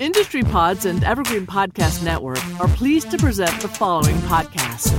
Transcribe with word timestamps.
Industry 0.00 0.44
Pods 0.44 0.84
and 0.84 1.02
Evergreen 1.02 1.44
Podcast 1.44 2.04
Network 2.04 2.38
are 2.60 2.68
pleased 2.68 3.10
to 3.10 3.18
present 3.18 3.50
the 3.60 3.66
following 3.66 4.14
podcast. 4.18 4.94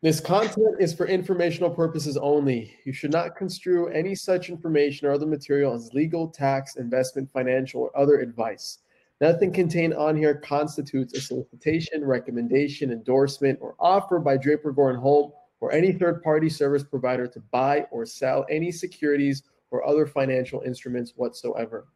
This 0.00 0.18
content 0.18 0.76
is 0.80 0.94
for 0.94 1.06
informational 1.06 1.68
purposes 1.68 2.16
only. 2.16 2.74
You 2.86 2.94
should 2.94 3.12
not 3.12 3.36
construe 3.36 3.88
any 3.88 4.14
such 4.14 4.48
information 4.48 5.06
or 5.06 5.12
other 5.12 5.26
material 5.26 5.74
as 5.74 5.92
legal, 5.92 6.28
tax, 6.28 6.76
investment, 6.76 7.30
financial, 7.30 7.82
or 7.82 7.98
other 7.98 8.18
advice. 8.20 8.78
Nothing 9.20 9.52
contained 9.52 9.92
on 9.92 10.16
here 10.16 10.36
constitutes 10.36 11.12
a 11.12 11.20
solicitation, 11.20 12.06
recommendation, 12.06 12.90
endorsement, 12.90 13.58
or 13.60 13.74
offer 13.78 14.18
by 14.20 14.38
Draper 14.38 14.72
Goren 14.72 14.96
Holm 14.98 15.32
or 15.60 15.70
any 15.72 15.92
third 15.92 16.22
party 16.22 16.48
service 16.48 16.84
provider 16.84 17.26
to 17.26 17.40
buy 17.50 17.84
or 17.90 18.06
sell 18.06 18.46
any 18.48 18.72
securities 18.72 19.42
or 19.70 19.86
other 19.86 20.06
financial 20.06 20.62
instruments 20.62 21.12
whatsoever. 21.16 21.88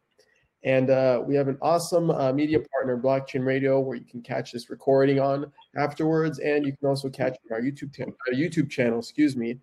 And 0.63 0.89
uh, 0.89 1.21
we 1.25 1.35
have 1.35 1.49
an 1.49 1.57
awesome 1.61 2.09
uh, 2.09 2.31
media 2.31 2.59
partner, 2.71 2.97
Blockchain 2.97 3.45
Radio, 3.45 3.81
where 3.81 3.97
you 3.97 4.05
can 4.05 4.21
catch 4.21 4.53
this 4.53 4.69
recording 4.69 5.19
on 5.19 5.51
afterwards, 5.75 6.39
and 6.39 6.65
you 6.65 6.71
can 6.77 6.87
also 6.87 7.09
catch 7.09 7.35
our 7.51 7.61
YouTube 7.61 7.93
t- 7.93 8.03
our 8.03 8.33
YouTube 8.33 8.69
channel. 8.69 8.99
Excuse 8.99 9.35
me. 9.35 9.59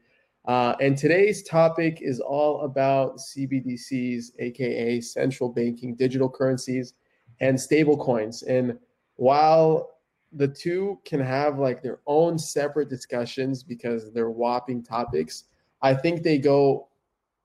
Uh, 0.47 0.75
and 0.81 0.97
today's 0.97 1.43
topic 1.43 1.99
is 2.01 2.21
all 2.21 2.63
about 2.63 3.17
CBDCs, 3.19 4.33
aka 4.39 5.01
central 5.01 5.49
banking 5.49 5.95
digital 5.95 6.29
currencies, 6.29 6.95
and 7.41 7.59
stable 7.59 7.97
coins. 7.97 8.43
And 8.43 8.79
while 9.17 9.91
the 10.33 10.49
two 10.49 11.01
can 11.05 11.21
have 11.21 11.59
like 11.59 11.83
their 11.83 12.01
own 12.07 12.39
separate 12.39 12.89
discussions 12.89 13.63
because 13.63 14.13
they're 14.13 14.31
whopping 14.31 14.83
topics, 14.83 15.45
I 15.83 15.95
think 15.95 16.23
they 16.23 16.39
go 16.39 16.89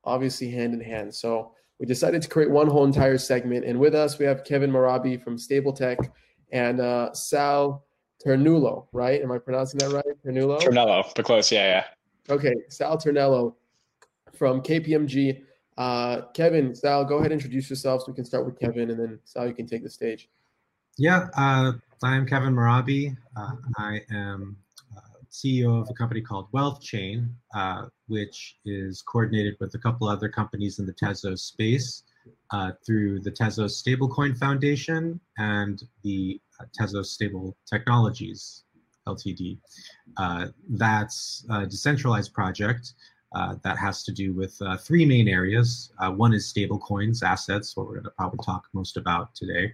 obviously 0.03 0.51
hand 0.51 0.73
in 0.73 0.81
hand. 0.81 1.13
So 1.13 1.54
we 1.79 1.85
decided 1.85 2.21
to 2.21 2.29
create 2.29 2.49
one 2.49 2.67
whole 2.67 2.85
entire 2.85 3.17
segment. 3.17 3.65
And 3.65 3.79
with 3.79 3.95
us, 3.95 4.17
we 4.17 4.25
have 4.25 4.43
Kevin 4.43 4.71
Mehrabi 4.71 5.21
from 5.21 5.37
Stable 5.37 5.73
Tech 5.73 5.97
and 6.51 6.79
uh, 6.79 7.13
Sal 7.13 7.85
Ternulo, 8.25 8.87
right? 8.93 9.21
Am 9.21 9.31
I 9.31 9.37
pronouncing 9.37 9.79
that 9.79 9.91
right? 9.91 10.05
Ternulo? 10.25 10.59
Ternello, 10.59 11.03
but 11.15 11.25
close. 11.25 11.51
Yeah, 11.51 11.65
yeah. 11.67 12.33
Okay, 12.33 12.53
Sal 12.69 12.97
Ternello 12.97 13.55
from 14.33 14.61
KPMG. 14.61 15.41
Uh, 15.77 16.21
Kevin, 16.33 16.73
Sal, 16.73 17.03
go 17.03 17.15
ahead 17.15 17.31
and 17.31 17.41
introduce 17.41 17.69
yourself 17.69 18.01
so 18.01 18.07
we 18.11 18.15
can 18.15 18.25
start 18.25 18.45
with 18.45 18.57
Kevin 18.57 18.89
and 18.91 18.99
then 18.99 19.19
Sal, 19.25 19.47
you 19.47 19.53
can 19.53 19.67
take 19.67 19.83
the 19.83 19.89
stage. 19.89 20.29
Yeah, 20.97 21.27
uh, 21.35 21.73
I 22.01 22.15
am 22.15 22.25
Kevin 22.25 22.53
Mehrabi. 22.53 23.17
Uh, 23.35 23.51
I 23.77 24.01
am 24.09 24.55
CEO 25.31 25.81
of 25.81 25.89
a 25.89 25.93
company 25.93 26.21
called 26.21 26.47
Wealth 26.51 26.81
Chain, 26.81 27.29
uh, 27.53 27.85
which 28.07 28.57
is 28.65 29.01
coordinated 29.01 29.55
with 29.59 29.73
a 29.75 29.79
couple 29.79 30.07
other 30.07 30.29
companies 30.29 30.79
in 30.79 30.85
the 30.85 30.93
Tezos 30.93 31.39
space 31.39 32.03
uh, 32.51 32.71
through 32.85 33.19
the 33.21 33.31
Tezos 33.31 33.81
Stablecoin 33.81 34.37
Foundation 34.37 35.19
and 35.37 35.83
the 36.03 36.39
uh, 36.59 36.65
Tezos 36.79 37.07
Stable 37.07 37.55
Technologies 37.65 38.63
Ltd. 39.07 39.59
Uh, 40.17 40.47
that's 40.69 41.45
a 41.49 41.65
decentralized 41.65 42.33
project 42.33 42.93
uh, 43.35 43.55
that 43.63 43.77
has 43.77 44.03
to 44.03 44.11
do 44.11 44.33
with 44.33 44.57
uh, 44.61 44.77
three 44.77 45.05
main 45.05 45.27
areas. 45.27 45.91
one 46.15 46.33
is 46.33 46.51
stablecoins, 46.51 47.21
assets, 47.21 47.75
what 47.75 47.85
we're 47.85 47.93
going 47.93 48.05
to 48.05 48.11
probably 48.11 48.39
talk 48.43 48.67
most 48.73 48.97
about 48.97 49.35
today. 49.35 49.71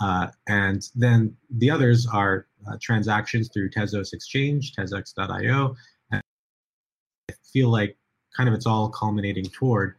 Uh, 0.00 0.28
and 0.48 0.88
then 0.94 1.36
the 1.50 1.70
others 1.70 2.06
are 2.06 2.46
uh, 2.68 2.76
transactions 2.80 3.48
through 3.48 3.70
Tezos 3.70 4.12
Exchange, 4.12 4.74
Tezos.io. 4.74 5.76
And 6.10 6.22
I 7.30 7.34
feel 7.52 7.70
like 7.70 7.96
kind 8.36 8.48
of 8.48 8.54
it's 8.54 8.66
all 8.66 8.88
culminating 8.90 9.46
toward 9.46 9.94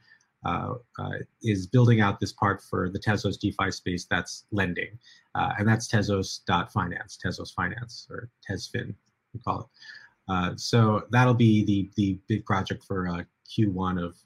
uh, 0.45 0.75
uh 0.99 1.13
is 1.41 1.65
building 1.65 1.99
out 1.99 2.19
this 2.19 2.31
part 2.31 2.61
for 2.61 2.89
the 2.89 2.99
Tezos 2.99 3.39
DeFi 3.39 3.71
space 3.71 4.05
that's 4.05 4.45
lending. 4.51 4.99
Uh, 5.33 5.53
and 5.57 5.67
that's 5.67 5.87
Tezos.finance, 5.87 7.17
Tezos 7.23 7.53
Finance, 7.53 8.07
or 8.09 8.29
Tezfin, 8.49 8.93
we 9.33 9.39
call 9.39 9.61
it. 9.61 9.65
Uh, 10.29 10.51
so 10.57 11.03
that'll 11.09 11.33
be 11.33 11.65
the, 11.65 11.89
the 11.95 12.19
big 12.27 12.45
project 12.45 12.83
for 12.83 13.25
Q1 13.49 14.03
of 14.03 14.17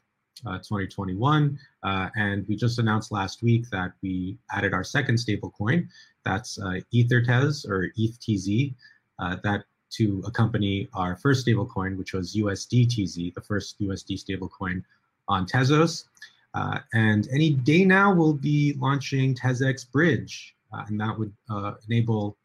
2021. 0.44 1.58
Uh, 1.84 2.10
and 2.16 2.48
we 2.48 2.56
just 2.56 2.80
announced 2.80 3.12
last 3.12 3.44
week 3.44 3.70
that 3.70 3.94
we 4.02 4.38
added 4.52 4.74
our 4.74 4.84
second 4.84 5.16
stablecoin. 5.16 5.88
That's 6.24 6.60
uh, 6.60 6.80
EtherTez 6.94 7.68
or 7.68 7.92
ETHTZ. 7.98 8.74
Uh, 9.20 9.38
that 9.44 9.64
to 9.92 10.24
accompany 10.26 10.88
our 10.94 11.16
first 11.18 11.46
stablecoin, 11.46 11.98
which 11.98 12.14
was 12.14 12.36
USDTZ, 12.36 13.34
the 13.34 13.42
first 13.42 13.80
USD 13.82 14.24
stablecoin 14.24 14.84
on 15.28 15.46
Tezos. 15.46 16.06
Uh, 16.54 16.80
and 16.94 17.28
any 17.32 17.52
day 17.52 17.86
now, 17.86 18.14
we'll 18.14 18.34
be 18.34 18.74
launching 18.80 19.36
TezX 19.36 19.90
Bridge, 19.92 20.56
uh, 20.74 20.84
and 20.88 21.00
that 21.00 21.18
would 21.18 21.34
uh, 21.50 21.74
enable 21.88 22.38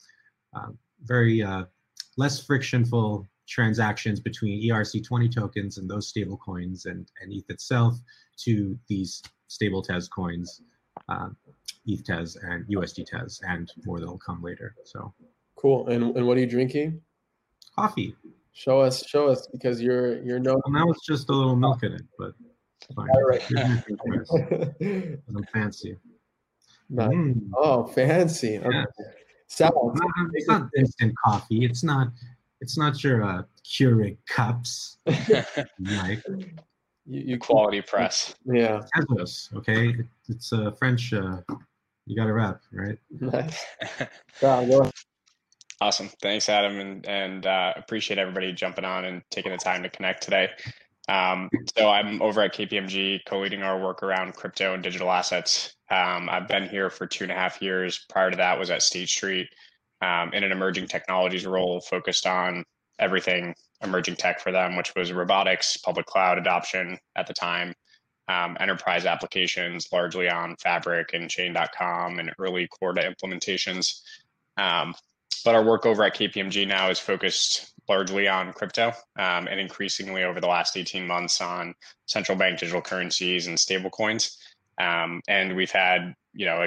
very 1.05 1.45
less 2.17 2.45
frictionful 2.45 3.27
transactions 3.47 4.21
between 4.21 4.62
ERC20 4.69 5.33
tokens 5.33 5.79
and 5.79 5.89
those 5.89 6.09
stable 6.09 6.37
coins 6.37 6.87
and, 6.87 7.07
and 7.21 7.33
ETH 7.33 7.49
itself 7.49 7.97
to 8.39 8.79
these 8.89 9.23
stable 9.49 9.83
Tez 9.83 10.09
coins, 10.09 10.62
um, 11.09 11.37
ETH 11.87 12.05
Tez 12.05 12.37
and 12.37 12.67
USD 12.67 13.07
Tez, 13.07 13.41
and 13.47 13.73
more 13.84 14.01
that 14.01 14.07
will 14.07 14.19
come 14.19 14.43
later. 14.43 14.75
So 14.84 15.12
cool. 15.57 15.89
And, 15.89 16.17
and 16.17 16.27
what 16.27 16.37
are 16.37 16.41
you 16.41 16.47
drinking? 16.47 17.01
Coffee. 17.75 18.17
Show 18.53 18.81
us, 18.81 19.07
show 19.07 19.29
us, 19.29 19.47
because 19.53 19.83
you're 19.83 20.23
you're 20.23 20.39
no. 20.39 20.55
Well, 20.65 20.84
now 20.84 20.91
it's 20.91 21.05
just 21.05 21.28
a 21.28 21.33
little 21.33 21.57
milk 21.57 21.83
in 21.83 21.93
it, 21.93 22.03
but 22.19 22.33
fine. 22.95 23.09
All 23.11 23.23
right. 23.23 23.43
I'm 24.81 25.45
fancy. 25.53 25.99
Nice. 26.89 27.11
Mm. 27.11 27.51
Oh, 27.55 27.84
fancy. 27.87 28.59
Okay. 28.59 28.69
Yeah. 28.73 28.84
So, 29.49 29.67
it's 29.93 30.01
not, 30.01 30.31
it's 30.33 30.49
not 30.49 30.71
instant 30.77 31.15
coffee. 31.25 31.65
It's 31.65 31.84
not 31.84 32.09
it's 32.61 32.78
not 32.78 33.03
your 33.03 33.22
uh, 33.22 33.43
Keurig 33.65 34.19
cups, 34.28 34.99
Mike. 35.78 36.22
You, 36.28 37.21
you 37.21 37.39
quality 37.39 37.83
press. 37.83 38.34
Yeah. 38.44 38.83
Tezos, 38.97 39.55
okay? 39.56 39.91
It, 39.91 40.06
it's 40.28 40.53
a 40.53 40.69
uh, 40.69 40.71
French. 40.72 41.12
Uh, 41.12 41.39
you 42.06 42.16
got 42.16 42.27
to 42.27 42.33
wrap, 42.33 42.61
right? 42.72 42.99
Nice. 43.11 43.65
awesome. 45.81 46.11
Thanks, 46.22 46.49
Adam, 46.49 46.81
and 46.81 47.06
and 47.06 47.47
uh, 47.47 47.75
appreciate 47.77 48.19
everybody 48.19 48.53
jumping 48.53 48.84
on 48.84 49.05
and 49.05 49.22
taking 49.31 49.53
the 49.53 49.59
time 49.59 49.83
to 49.83 49.89
connect 49.89 50.22
today. 50.22 50.50
Um, 51.09 51.49
so 51.77 51.89
I'm 51.89 52.21
over 52.21 52.41
at 52.41 52.53
KPMG, 52.53 53.21
co-leading 53.27 53.62
our 53.62 53.81
work 53.81 54.03
around 54.03 54.34
crypto 54.34 54.75
and 54.75 54.83
digital 54.83 55.11
assets. 55.11 55.77
Um, 55.89 56.28
I've 56.28 56.49
been 56.49 56.69
here 56.69 56.91
for 56.91 57.06
two 57.06 57.25
and 57.25 57.31
a 57.31 57.34
half 57.37 57.62
years. 57.62 58.05
Prior 58.09 58.31
to 58.31 58.37
that, 58.37 58.59
was 58.59 58.71
at 58.71 58.83
State 58.83 59.09
Street 59.09 59.49
um, 60.03 60.33
in 60.33 60.45
an 60.45 60.53
emerging 60.53 60.87
technologies 60.87 61.47
role 61.47 61.81
focused 61.81 62.27
on 62.27 62.65
everything 62.99 63.55
emerging 63.83 64.17
tech 64.17 64.41
for 64.41 64.53
them, 64.53 64.77
which 64.77 64.95
was 64.95 65.12
robotics, 65.12 65.77
public 65.77 66.07
cloud 66.07 66.39
adoption 66.39 66.99
at 67.17 67.27
the 67.27 67.34
time, 67.34 67.75
um, 68.29 68.57
enterprise 68.61 69.07
applications 69.07 69.89
largely 69.93 70.29
on 70.29 70.57
Fabric 70.57 71.12
and 71.12 71.31
Chain.com 71.31 72.19
and 72.19 72.33
early 72.39 72.69
Corda 72.69 73.03
implementations. 73.03 74.01
Um, 74.57 74.95
but 75.45 75.55
our 75.55 75.62
work 75.62 75.87
over 75.87 76.03
at 76.03 76.17
KPMG 76.17 76.67
now 76.67 76.91
is 76.91 76.99
focused 76.99 77.73
largely 77.89 78.27
on 78.27 78.53
crypto 78.53 78.89
um, 79.17 79.47
and 79.47 79.61
increasingly 79.61 80.25
over 80.25 80.41
the 80.41 80.49
last 80.49 80.77
18 80.77 81.07
months 81.07 81.41
on 81.41 81.73
central 82.07 82.37
bank 82.37 82.59
digital 82.59 82.83
currencies 82.83 83.47
and 83.47 83.57
stablecoins. 83.57 84.37
Um, 84.78 85.21
and 85.28 85.55
we've 85.55 85.71
had, 85.71 86.15
you 86.34 86.47
know, 86.47 86.67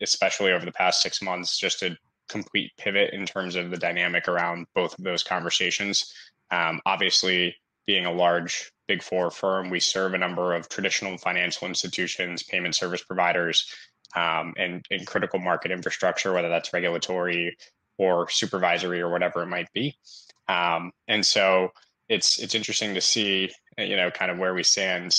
especially 0.00 0.52
over 0.52 0.64
the 0.64 0.72
past 0.72 1.02
six 1.02 1.20
months, 1.20 1.58
just 1.58 1.82
a 1.82 1.96
complete 2.28 2.72
pivot 2.78 3.12
in 3.12 3.26
terms 3.26 3.56
of 3.56 3.70
the 3.70 3.76
dynamic 3.76 4.28
around 4.28 4.66
both 4.74 4.98
of 4.98 5.04
those 5.04 5.22
conversations. 5.22 6.12
Um, 6.50 6.80
obviously, 6.86 7.56
being 7.86 8.06
a 8.06 8.12
large 8.12 8.72
big 8.88 9.02
four 9.02 9.30
firm, 9.30 9.70
we 9.70 9.80
serve 9.80 10.14
a 10.14 10.18
number 10.18 10.54
of 10.54 10.68
traditional 10.68 11.16
financial 11.18 11.66
institutions, 11.66 12.42
payment 12.42 12.74
service 12.74 13.02
providers, 13.02 13.66
um, 14.14 14.54
and, 14.56 14.84
and 14.90 15.06
critical 15.06 15.38
market 15.38 15.70
infrastructure, 15.70 16.32
whether 16.32 16.48
that's 16.48 16.72
regulatory 16.72 17.56
or 17.98 18.28
supervisory 18.28 19.00
or 19.00 19.10
whatever 19.10 19.42
it 19.42 19.46
might 19.46 19.70
be. 19.72 19.96
Um, 20.48 20.92
and 21.08 21.24
so 21.24 21.70
it's 22.08 22.38
it's 22.38 22.54
interesting 22.54 22.94
to 22.94 23.00
see, 23.00 23.50
you 23.78 23.96
know, 23.96 24.10
kind 24.10 24.30
of 24.30 24.38
where 24.38 24.54
we 24.54 24.62
stand 24.62 25.16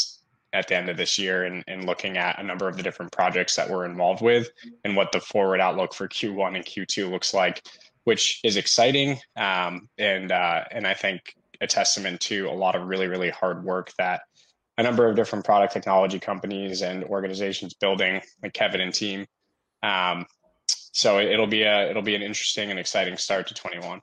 at 0.56 0.70
the 0.70 0.76
end 0.76 0.90
of 0.90 0.96
this 0.96 1.20
year 1.20 1.44
and, 1.44 1.64
and 1.68 1.86
looking 1.86 2.18
at 2.18 2.40
a 2.40 2.44
number 2.44 2.68
of 2.68 2.78
the 2.78 2.84
different 2.84 3.12
projects 3.12 3.58
that 3.58 3.70
we're 3.70 3.86
involved 3.86 4.22
with 4.22 4.50
and 4.86 4.96
what 4.96 5.12
the 5.12 5.20
forward 5.20 5.60
outlook 5.60 5.94
for 5.94 6.08
Q1 6.08 6.56
and 6.56 6.66
Q2 6.66 7.12
looks 7.12 7.34
like, 7.34 7.62
which 8.06 8.40
is 8.44 8.56
exciting. 8.56 9.20
Um, 9.36 9.90
and, 9.98 10.32
uh, 10.32 10.64
and 10.72 10.88
I 10.88 10.94
think 10.94 11.36
a 11.60 11.68
testament 11.68 12.22
to 12.22 12.48
a 12.48 12.56
lot 12.56 12.76
of 12.76 12.88
really, 12.88 13.08
really 13.08 13.30
hard 13.30 13.66
work 13.66 13.92
that 13.98 14.22
a 14.78 14.84
number 14.84 15.08
of 15.08 15.18
different 15.18 15.44
product 15.44 15.74
technology 15.74 16.20
companies 16.20 16.82
and 16.82 17.04
organizations 17.04 17.74
building 17.74 18.22
like 18.42 18.54
Kevin 18.54 18.80
and 18.80 18.94
team. 18.94 19.26
Um, 19.84 20.26
so 20.68 21.20
it'll 21.20 21.48
be 21.48 21.64
a, 21.64 21.90
it'll 21.90 22.02
be 22.02 22.16
an 22.16 22.22
interesting 22.22 22.72
and 22.72 22.80
exciting 22.80 23.18
start 23.18 23.48
to 23.48 23.54
21. 23.54 24.00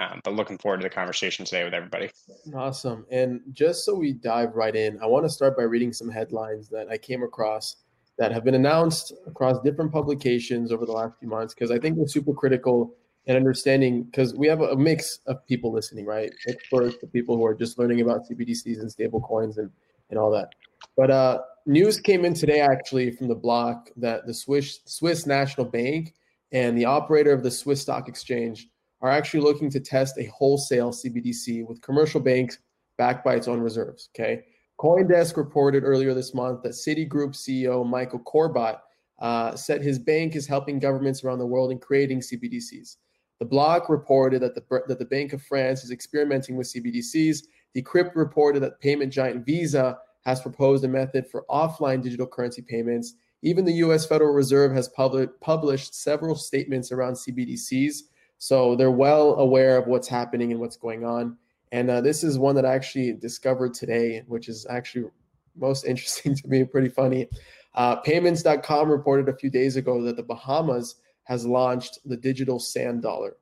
Um, 0.00 0.20
but 0.22 0.34
looking 0.34 0.58
forward 0.58 0.78
to 0.78 0.84
the 0.84 0.90
conversation 0.90 1.44
today 1.44 1.64
with 1.64 1.74
everybody. 1.74 2.10
Awesome. 2.54 3.04
And 3.10 3.40
just 3.52 3.84
so 3.84 3.94
we 3.94 4.12
dive 4.12 4.54
right 4.54 4.74
in, 4.74 4.98
I 5.02 5.06
want 5.06 5.24
to 5.24 5.30
start 5.30 5.56
by 5.56 5.64
reading 5.64 5.92
some 5.92 6.08
headlines 6.08 6.68
that 6.68 6.88
I 6.88 6.98
came 6.98 7.24
across 7.24 7.76
that 8.16 8.32
have 8.32 8.44
been 8.44 8.54
announced 8.54 9.12
across 9.26 9.60
different 9.62 9.92
publications 9.92 10.72
over 10.72 10.86
the 10.86 10.92
last 10.92 11.18
few 11.18 11.28
months 11.28 11.54
because 11.54 11.70
I 11.70 11.78
think 11.78 11.96
they're 11.96 12.06
super 12.06 12.32
critical 12.32 12.94
in 13.26 13.36
understanding 13.36 14.04
because 14.04 14.34
we 14.34 14.46
have 14.48 14.60
a, 14.60 14.76
mix 14.76 15.20
of 15.26 15.44
people 15.46 15.72
listening, 15.72 16.06
right? 16.06 16.32
Experts, 16.48 16.96
the 17.00 17.06
people 17.06 17.36
who 17.36 17.44
are 17.44 17.54
just 17.54 17.78
learning 17.78 18.00
about 18.00 18.22
CBDCs 18.28 18.80
and 18.80 18.90
stable 18.90 19.20
coins 19.20 19.58
and, 19.58 19.70
and 20.10 20.18
all 20.18 20.30
that. 20.30 20.52
But 20.96 21.10
uh, 21.10 21.38
news 21.66 22.00
came 22.00 22.24
in 22.24 22.34
today 22.34 22.60
actually 22.60 23.10
from 23.10 23.28
the 23.28 23.34
block 23.34 23.90
that 23.96 24.26
the 24.26 24.34
Swiss 24.34 24.80
Swiss 24.86 25.26
National 25.26 25.66
Bank 25.66 26.14
and 26.52 26.76
the 26.76 26.86
operator 26.86 27.32
of 27.32 27.42
the 27.42 27.50
Swiss 27.50 27.82
Stock 27.82 28.08
Exchange 28.08 28.68
are 29.00 29.10
actually 29.10 29.40
looking 29.40 29.70
to 29.70 29.80
test 29.80 30.18
a 30.18 30.24
wholesale 30.24 30.90
CBDC 30.90 31.66
with 31.66 31.80
commercial 31.80 32.20
banks 32.20 32.58
backed 32.96 33.24
by 33.24 33.34
its 33.34 33.48
own 33.48 33.60
reserves. 33.60 34.10
Okay. 34.14 34.44
Coindesk 34.78 35.36
reported 35.36 35.82
earlier 35.82 36.14
this 36.14 36.34
month 36.34 36.62
that 36.62 36.72
Citigroup 36.72 37.34
CEO 37.34 37.88
Michael 37.88 38.20
Corbat 38.20 38.78
uh, 39.18 39.56
said 39.56 39.82
his 39.82 39.98
bank 39.98 40.36
is 40.36 40.46
helping 40.46 40.78
governments 40.78 41.24
around 41.24 41.38
the 41.38 41.46
world 41.46 41.72
in 41.72 41.78
creating 41.78 42.20
CBDCs. 42.20 42.96
The 43.40 43.44
block 43.44 43.88
reported 43.88 44.42
that 44.42 44.54
the, 44.54 44.82
that 44.86 44.98
the 44.98 45.04
Bank 45.04 45.32
of 45.32 45.42
France 45.42 45.84
is 45.84 45.90
experimenting 45.90 46.56
with 46.56 46.72
CBDCs. 46.72 47.44
The 47.74 47.82
Decrypt 47.82 48.14
reported 48.14 48.60
that 48.60 48.80
payment 48.80 49.12
giant 49.12 49.44
Visa 49.44 49.98
has 50.24 50.40
proposed 50.40 50.84
a 50.84 50.88
method 50.88 51.26
for 51.28 51.44
offline 51.48 52.02
digital 52.02 52.26
currency 52.26 52.62
payments. 52.62 53.14
Even 53.42 53.64
the 53.64 53.74
US 53.74 54.06
Federal 54.06 54.32
Reserve 54.32 54.72
has 54.72 54.88
pub- 54.88 55.30
published 55.40 55.94
several 55.94 56.34
statements 56.34 56.90
around 56.90 57.14
CBDCs. 57.14 57.98
So 58.38 58.76
they're 58.76 58.90
well 58.90 59.34
aware 59.34 59.76
of 59.76 59.86
what's 59.86 60.08
happening 60.08 60.52
and 60.52 60.60
what's 60.60 60.76
going 60.76 61.04
on. 61.04 61.36
And 61.72 61.90
uh, 61.90 62.00
this 62.00 62.24
is 62.24 62.38
one 62.38 62.54
that 62.54 62.64
I 62.64 62.74
actually 62.74 63.12
discovered 63.12 63.74
today, 63.74 64.22
which 64.26 64.48
is 64.48 64.66
actually 64.70 65.10
most 65.56 65.84
interesting 65.86 66.34
to 66.36 66.48
me, 66.48 66.64
pretty 66.64 66.88
funny. 66.88 67.28
Uh, 67.74 67.96
payments.com 67.96 68.88
reported 68.88 69.28
a 69.28 69.36
few 69.36 69.50
days 69.50 69.76
ago 69.76 70.02
that 70.02 70.16
the 70.16 70.22
Bahamas 70.22 70.96
has 71.24 71.44
launched 71.44 71.98
the 72.06 72.16
digital 72.16 72.58
sand 72.58 73.02
dollar, 73.02 73.36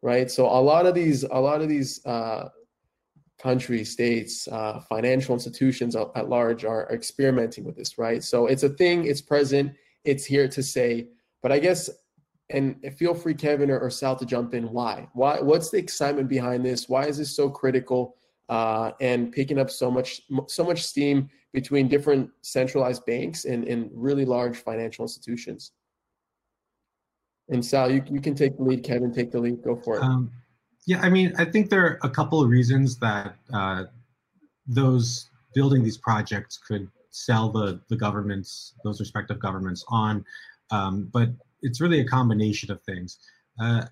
right? 0.00 0.30
So 0.30 0.46
a 0.46 0.60
lot 0.60 0.86
of 0.86 0.94
these, 0.94 1.24
a 1.24 1.40
lot 1.40 1.60
of 1.60 1.68
these 1.68 2.04
uh, 2.06 2.48
states, 3.82 4.46
uh, 4.46 4.80
financial 4.88 5.34
institutions 5.34 5.96
at 5.96 6.28
large 6.28 6.64
are 6.64 6.88
experimenting 6.92 7.64
with 7.64 7.74
this, 7.74 7.98
right? 7.98 8.22
So 8.22 8.46
it's 8.46 8.62
a 8.62 8.68
thing, 8.68 9.04
it's 9.06 9.20
present, 9.20 9.72
it's 10.04 10.24
here 10.24 10.46
to 10.46 10.62
say. 10.62 11.08
But 11.42 11.50
I 11.50 11.58
guess 11.58 11.90
and 12.52 12.76
feel 12.96 13.14
free, 13.14 13.34
Kevin 13.34 13.70
or, 13.70 13.78
or 13.78 13.90
Sal, 13.90 14.16
to 14.16 14.26
jump 14.26 14.54
in. 14.54 14.70
Why? 14.70 15.08
Why? 15.14 15.40
What's 15.40 15.70
the 15.70 15.78
excitement 15.78 16.28
behind 16.28 16.64
this? 16.64 16.88
Why 16.88 17.06
is 17.06 17.18
this 17.18 17.34
so 17.34 17.48
critical 17.48 18.16
uh, 18.48 18.92
and 19.00 19.32
picking 19.32 19.58
up 19.58 19.70
so 19.70 19.90
much 19.90 20.22
so 20.48 20.64
much 20.64 20.82
steam 20.82 21.28
between 21.52 21.88
different 21.88 22.30
centralized 22.42 23.04
banks 23.06 23.44
and, 23.44 23.66
and 23.66 23.90
really 23.92 24.24
large 24.24 24.56
financial 24.58 25.04
institutions? 25.04 25.72
And 27.48 27.64
Sal, 27.64 27.90
you, 27.90 28.02
you 28.10 28.20
can 28.20 28.34
take 28.34 28.56
the 28.56 28.62
lead. 28.62 28.84
Kevin, 28.84 29.12
take 29.12 29.30
the 29.30 29.40
lead. 29.40 29.62
Go 29.62 29.76
for 29.76 29.96
it. 29.96 30.02
Um, 30.02 30.30
yeah, 30.86 31.00
I 31.00 31.10
mean, 31.10 31.32
I 31.38 31.44
think 31.44 31.70
there 31.70 31.84
are 31.84 31.98
a 32.02 32.10
couple 32.10 32.42
of 32.42 32.48
reasons 32.48 32.98
that 32.98 33.36
uh, 33.52 33.84
those 34.66 35.30
building 35.54 35.82
these 35.82 35.98
projects 35.98 36.58
could 36.58 36.88
sell 37.10 37.50
the 37.50 37.80
the 37.88 37.96
governments, 37.96 38.74
those 38.84 39.00
respective 39.00 39.38
governments, 39.38 39.84
on. 39.88 40.24
Um, 40.70 41.08
but 41.12 41.28
it's 41.62 41.80
really 41.80 42.00
a 42.00 42.04
combination 42.04 42.70
of 42.70 42.80
things. 42.82 43.18
Uh, 43.60 43.84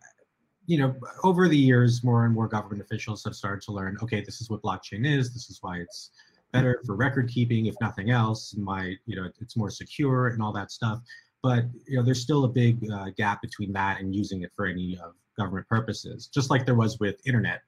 you 0.66 0.78
know, 0.78 0.94
over 1.24 1.48
the 1.48 1.56
years, 1.56 2.04
more 2.04 2.26
and 2.26 2.34
more 2.34 2.46
government 2.46 2.80
officials 2.80 3.24
have 3.24 3.34
started 3.34 3.62
to 3.62 3.72
learn, 3.72 3.96
okay, 4.02 4.20
this 4.20 4.40
is 4.40 4.48
what 4.50 4.62
blockchain 4.62 5.06
is. 5.06 5.32
This 5.32 5.50
is 5.50 5.58
why 5.62 5.78
it's 5.78 6.10
better 6.52 6.80
for 6.86 6.94
record 6.94 7.28
keeping, 7.28 7.66
if 7.66 7.74
nothing 7.80 8.10
else. 8.10 8.54
My, 8.56 8.94
you 9.06 9.16
know, 9.16 9.28
it's 9.40 9.56
more 9.56 9.70
secure 9.70 10.28
and 10.28 10.42
all 10.42 10.52
that 10.52 10.70
stuff. 10.70 11.00
But 11.42 11.64
you 11.86 11.96
know, 11.96 12.02
there's 12.02 12.20
still 12.20 12.44
a 12.44 12.48
big 12.48 12.88
uh, 12.90 13.10
gap 13.16 13.40
between 13.42 13.72
that 13.72 14.00
and 14.00 14.14
using 14.14 14.42
it 14.42 14.52
for 14.54 14.66
any 14.66 14.98
of 15.02 15.14
government 15.38 15.66
purposes, 15.68 16.26
just 16.26 16.50
like 16.50 16.66
there 16.66 16.74
was 16.74 16.98
with 17.00 17.16
internet 17.26 17.62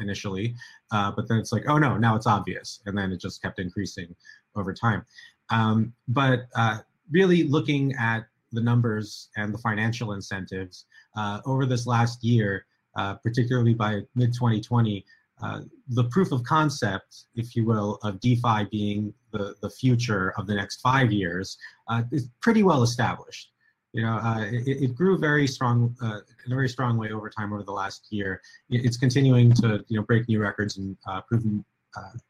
initially. 0.00 0.54
Uh, 0.90 1.12
but 1.14 1.28
then 1.28 1.38
it's 1.38 1.52
like, 1.52 1.68
oh 1.68 1.78
no, 1.78 1.96
now 1.96 2.16
it's 2.16 2.26
obvious, 2.26 2.80
and 2.86 2.96
then 2.96 3.12
it 3.12 3.20
just 3.20 3.42
kept 3.42 3.58
increasing 3.58 4.14
over 4.56 4.72
time. 4.72 5.04
Um, 5.50 5.92
but 6.08 6.46
uh, 6.56 6.78
really 7.10 7.44
looking 7.44 7.94
at 7.94 8.26
the 8.52 8.60
numbers 8.60 9.28
and 9.36 9.52
the 9.52 9.58
financial 9.58 10.12
incentives 10.12 10.86
uh, 11.16 11.40
over 11.46 11.66
this 11.66 11.86
last 11.86 12.24
year, 12.24 12.66
uh, 12.96 13.14
particularly 13.14 13.74
by 13.74 14.00
mid 14.14 14.32
2020, 14.32 15.04
uh, 15.42 15.60
the 15.88 16.04
proof 16.04 16.32
of 16.32 16.42
concept, 16.42 17.24
if 17.36 17.54
you 17.54 17.64
will, 17.64 17.98
of 18.02 18.18
DeFi 18.20 18.64
being 18.70 19.14
the, 19.32 19.54
the 19.62 19.70
future 19.70 20.32
of 20.36 20.46
the 20.46 20.54
next 20.54 20.80
five 20.80 21.12
years 21.12 21.56
uh, 21.88 22.02
is 22.10 22.28
pretty 22.40 22.62
well 22.62 22.82
established. 22.82 23.52
You 23.92 24.02
know, 24.02 24.14
uh, 24.16 24.44
it, 24.50 24.82
it, 24.82 24.94
grew 24.94 25.16
very 25.16 25.46
strong 25.46 25.96
uh, 26.02 26.20
in 26.44 26.52
a 26.52 26.54
very 26.54 26.68
strong 26.68 26.98
way 26.98 27.10
over 27.10 27.30
time 27.30 27.52
over 27.52 27.62
the 27.62 27.72
last 27.72 28.06
year. 28.10 28.40
It's 28.68 28.98
continuing 28.98 29.52
to 29.54 29.84
you 29.88 29.98
know 29.98 30.04
break 30.04 30.28
new 30.28 30.40
records 30.40 30.76
and 30.76 30.96
prove 31.26 31.42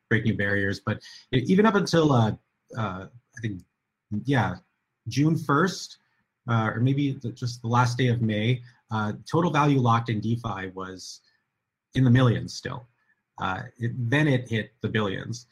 break 0.09 0.25
new 0.25 0.37
barriers. 0.37 0.81
But 0.85 1.01
even 1.33 1.67
up 1.67 1.75
until 1.75 2.13
I 2.13 2.37
think, 3.43 3.63
yeah, 4.25 4.57
June 5.09 5.35
1st, 5.35 5.97
uh, 6.49 6.71
or 6.75 6.81
maybe 6.81 7.13
the, 7.13 7.31
just 7.31 7.63
the 7.63 7.69
last 7.69 7.99
day 7.99 8.09
of 8.09 8.23
May, 8.23 8.63
uh, 8.91 9.13
total 9.31 9.51
value 9.51 9.79
locked 9.79 10.09
in 10.09 10.21
DeFi 10.21 10.71
was 10.75 11.21
in 11.95 12.05
the 12.05 12.11
millions 12.11 12.55
still. 12.55 12.87
Uh, 13.41 13.63
it, 13.79 13.93
then 14.11 14.27
it 14.27 14.49
hit 14.49 14.73
the 14.83 14.89
billions. 14.89 15.47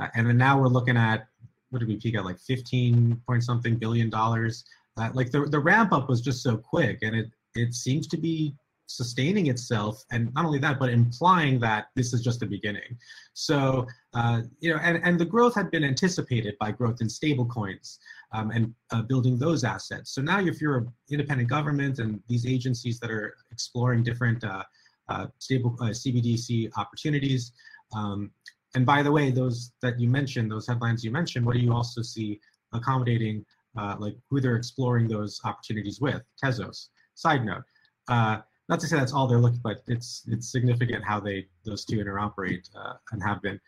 Uh, 0.00 0.08
and 0.14 0.26
then 0.26 0.36
now 0.36 0.58
we're 0.58 0.68
looking 0.68 0.96
at, 0.96 1.26
what 1.70 1.78
did 1.78 1.88
we 1.88 1.96
peak 1.96 2.16
at, 2.16 2.24
like 2.24 2.38
15 2.38 3.20
point 3.26 3.42
something 3.42 3.76
billion 3.76 4.10
dollars. 4.10 4.64
Uh, 4.98 5.08
like 5.14 5.30
the, 5.30 5.46
the 5.46 5.58
ramp 5.58 5.92
up 5.92 6.08
was 6.08 6.20
just 6.20 6.42
so 6.42 6.56
quick 6.56 6.98
and 7.02 7.16
it, 7.16 7.30
it 7.54 7.74
seems 7.74 8.06
to 8.06 8.16
be 8.16 8.54
sustaining 8.96 9.46
itself 9.46 10.04
and 10.10 10.32
not 10.34 10.44
only 10.44 10.58
that 10.58 10.78
but 10.78 10.88
implying 10.88 11.58
that 11.58 11.86
this 11.96 12.12
is 12.12 12.22
just 12.22 12.40
the 12.40 12.46
beginning 12.46 12.96
so 13.34 13.86
uh, 14.14 14.42
you 14.60 14.72
know 14.72 14.80
and, 14.82 15.00
and 15.04 15.18
the 15.18 15.24
growth 15.24 15.54
had 15.54 15.70
been 15.70 15.84
anticipated 15.84 16.54
by 16.60 16.70
growth 16.70 17.00
in 17.00 17.08
stable 17.08 17.46
coins 17.46 17.98
um, 18.32 18.50
and 18.50 18.74
uh, 18.90 19.02
building 19.02 19.38
those 19.38 19.64
assets. 19.64 20.14
So 20.14 20.22
now 20.22 20.40
if 20.40 20.60
you're 20.60 20.78
an 20.78 20.92
independent 21.10 21.48
government 21.48 21.98
and 21.98 22.20
these 22.28 22.46
agencies 22.46 22.98
that 23.00 23.10
are 23.10 23.34
exploring 23.50 24.02
different 24.02 24.42
uh, 24.44 24.62
uh, 25.08 25.26
stable 25.38 25.76
uh, 25.80 25.86
CBDC 25.86 26.70
opportunities, 26.76 27.52
um, 27.94 28.30
and 28.74 28.86
by 28.86 29.02
the 29.02 29.12
way, 29.12 29.30
those 29.30 29.72
that 29.82 30.00
you 30.00 30.08
mentioned, 30.08 30.50
those 30.50 30.66
headlines 30.66 31.04
you 31.04 31.10
mentioned, 31.10 31.44
what 31.44 31.54
do 31.54 31.60
you 31.60 31.72
also 31.72 32.00
see 32.00 32.40
accommodating, 32.72 33.44
uh, 33.78 33.96
like 33.98 34.16
who 34.30 34.40
they're 34.40 34.56
exploring 34.56 35.08
those 35.08 35.40
opportunities 35.44 36.00
with? 36.00 36.22
Tezos. 36.42 36.88
Side 37.14 37.44
note, 37.44 37.64
uh, 38.08 38.38
not 38.68 38.80
to 38.80 38.86
say 38.86 38.96
that's 38.96 39.12
all 39.12 39.26
they're 39.26 39.38
looking, 39.38 39.60
but 39.62 39.82
it's 39.86 40.22
it's 40.28 40.50
significant 40.50 41.04
how 41.04 41.20
they 41.20 41.46
those 41.64 41.84
two 41.84 41.96
interoperate 41.96 42.68
and 43.12 43.22
have 43.22 43.42
been. 43.42 43.60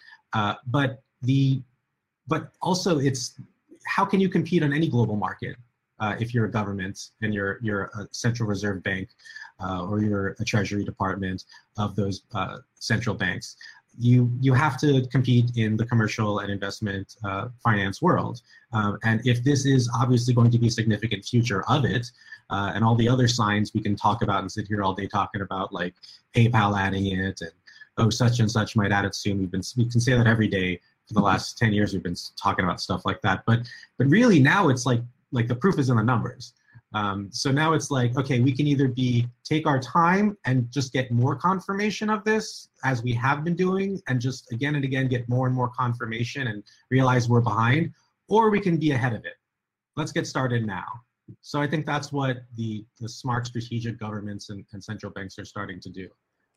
but 0.67 1.03
the 1.23 1.63
but 2.27 2.53
also 2.63 2.99
it's 2.99 3.41
how 3.87 4.05
can 4.05 4.21
you 4.21 4.29
compete 4.29 4.63
on 4.63 4.73
any 4.73 4.89
global 4.89 5.17
market 5.17 5.57
uh, 6.01 6.15
if 6.19 6.35
you're 6.35 6.47
a 6.47 6.51
government 6.51 7.11
and 7.23 7.35
you're 7.35 7.59
you're 7.63 7.85
a 7.99 8.09
central 8.11 8.49
reserve 8.49 8.83
bank 8.83 9.09
uh, 9.61 9.85
or 9.85 10.03
you're 10.03 10.37
a 10.41 10.45
treasury 10.45 10.85
department 10.85 11.45
of 11.79 11.95
those 11.97 12.23
uh, 12.35 12.59
central 12.75 13.15
banks? 13.15 13.57
You 13.99 14.31
you 14.41 14.53
have 14.55 14.79
to 14.81 15.07
compete 15.09 15.53
in 15.57 15.77
the 15.77 15.87
commercial 15.87 16.41
and 16.41 16.51
investment 16.51 17.17
uh, 17.25 17.49
finance 17.63 18.03
world, 18.03 18.41
um, 18.73 18.99
and 19.05 19.21
if 19.25 19.45
this 19.45 19.67
is 19.67 19.89
obviously 19.95 20.35
going 20.35 20.51
to 20.51 20.59
be 20.59 20.67
a 20.67 20.71
significant 20.71 21.25
future 21.25 21.65
of 21.69 21.85
it, 21.85 22.11
uh, 22.51 22.73
and 22.75 22.85
all 22.85 22.97
the 22.97 23.09
other 23.09 23.29
signs 23.29 23.73
we 23.73 23.81
can 23.81 23.95
talk 23.95 24.23
about 24.23 24.41
and 24.41 24.51
sit 24.51 24.67
here 24.67 24.83
all 24.83 24.95
day 24.95 25.07
talking 25.07 25.43
about, 25.43 25.73
like 25.73 25.95
PayPal 26.35 26.79
adding 26.79 27.07
it 27.07 27.41
and 27.41 27.53
oh 27.99 28.11
such 28.11 28.41
and 28.41 28.51
such 28.51 28.77
might 28.77 28.93
add 28.93 29.05
it 29.05 29.15
soon. 29.15 29.39
We've 29.39 29.51
been 29.51 29.63
we 29.77 29.89
can 29.89 30.01
say 30.01 30.15
that 30.17 30.27
every 30.27 30.49
day 30.49 30.81
for 31.07 31.15
the 31.15 31.21
last 31.21 31.59
10 31.59 31.73
years 31.73 31.93
we've 31.93 32.03
been 32.03 32.17
talking 32.37 32.65
about 32.65 32.81
stuff 32.81 33.05
like 33.05 33.21
that. 33.23 33.45
But 33.47 33.61
but 33.99 34.09
really 34.09 34.41
now 34.41 34.69
it's 34.69 34.87
like 34.87 35.03
like 35.33 35.49
the 35.49 35.55
proof 35.55 35.79
is 35.79 35.91
in 35.91 35.97
the 35.97 36.03
numbers 36.03 36.55
um, 36.95 37.29
so 37.33 37.51
now 37.51 37.73
it's 37.73 37.91
like 37.91 38.17
okay 38.17 38.41
we 38.41 38.53
can 38.53 38.67
either 38.67 38.89
be 38.89 39.27
take 39.45 39.67
our 39.67 39.81
time 39.81 40.37
and 40.47 40.71
just 40.71 40.93
get 40.93 41.11
more 41.11 41.37
confirmation 41.37 42.09
of 42.09 42.25
this 42.25 42.69
as 42.85 43.03
we 43.03 43.13
have 43.13 43.45
been 43.45 43.57
doing 43.57 44.01
and 44.09 44.21
just 44.21 44.51
again 44.53 44.77
and 44.77 44.85
again 44.85 45.09
get 45.09 45.29
more 45.29 45.47
and 45.47 45.55
more 45.55 45.69
confirmation 45.69 46.47
and 46.47 46.63
realize 46.91 47.29
we're 47.29 47.41
behind 47.41 47.93
or 48.29 48.51
we 48.51 48.61
can 48.61 48.77
be 48.77 48.93
ahead 48.93 49.13
of 49.13 49.25
it. 49.25 49.35
Let's 49.97 50.13
get 50.13 50.27
started 50.27 50.67
now. 50.67 50.87
So 51.41 51.61
i 51.61 51.67
think 51.67 51.87
that's 51.87 52.13
what 52.13 52.39
the 52.57 52.85
the 53.01 53.09
smart 53.09 53.47
strategic 53.47 53.99
governments 53.99 54.51
and, 54.51 54.65
and 54.73 54.83
central 54.83 55.11
banks 55.13 55.39
are 55.39 55.45
starting 55.45 55.81
to 55.81 55.91
do. 55.91 56.09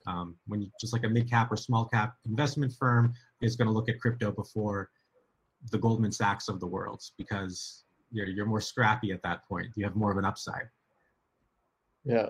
Um, 0.06 0.36
when 0.46 0.62
you 0.62 0.70
just 0.80 0.94
like 0.94 1.04
a 1.04 1.10
mid 1.10 1.30
cap 1.30 1.52
or 1.52 1.58
small 1.58 1.86
cap 1.86 2.16
investment 2.26 2.74
firm 2.74 3.14
is 3.42 3.56
going 3.56 3.68
to 3.68 3.74
look 3.74 3.90
at 3.90 4.00
crypto 4.00 4.32
before 4.32 4.90
the 5.72 5.78
Goldman 5.78 6.12
Sachs 6.12 6.48
of 6.48 6.60
the 6.60 6.68
world 6.68 7.02
because 7.18 7.84
you're, 8.12 8.28
you're 8.28 8.46
more 8.46 8.62
scrappy 8.62 9.12
at 9.12 9.22
that 9.24 9.48
point. 9.48 9.68
You 9.76 9.86
have 9.86 9.96
more 9.96 10.12
of 10.12 10.18
an 10.18 10.26
upside. 10.26 10.70
Yeah. 12.04 12.28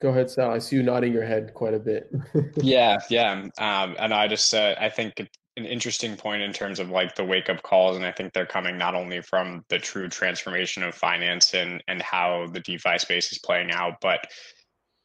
Go 0.00 0.08
ahead, 0.08 0.30
Sal. 0.30 0.50
I 0.50 0.58
see 0.58 0.76
you 0.76 0.82
nodding 0.82 1.12
your 1.12 1.26
head 1.26 1.52
quite 1.52 1.74
a 1.74 1.78
bit. 1.78 2.10
yeah, 2.56 2.98
yeah. 3.10 3.32
Um, 3.58 3.96
and 3.98 4.14
I 4.14 4.28
just, 4.28 4.54
uh, 4.54 4.74
I 4.80 4.88
think 4.88 5.20
an 5.60 5.66
interesting 5.66 6.16
point 6.16 6.42
in 6.42 6.52
terms 6.52 6.80
of 6.80 6.90
like 6.90 7.14
the 7.14 7.24
wake 7.24 7.50
up 7.50 7.62
calls, 7.62 7.96
and 7.96 8.06
I 8.06 8.12
think 8.12 8.32
they're 8.32 8.46
coming 8.46 8.78
not 8.78 8.94
only 8.94 9.20
from 9.20 9.64
the 9.68 9.78
true 9.78 10.08
transformation 10.08 10.82
of 10.82 10.94
finance 10.94 11.54
and 11.54 11.82
and 11.86 12.00
how 12.00 12.46
the 12.52 12.60
DeFi 12.60 12.98
space 12.98 13.30
is 13.32 13.38
playing 13.38 13.70
out, 13.70 13.94
but 14.00 14.26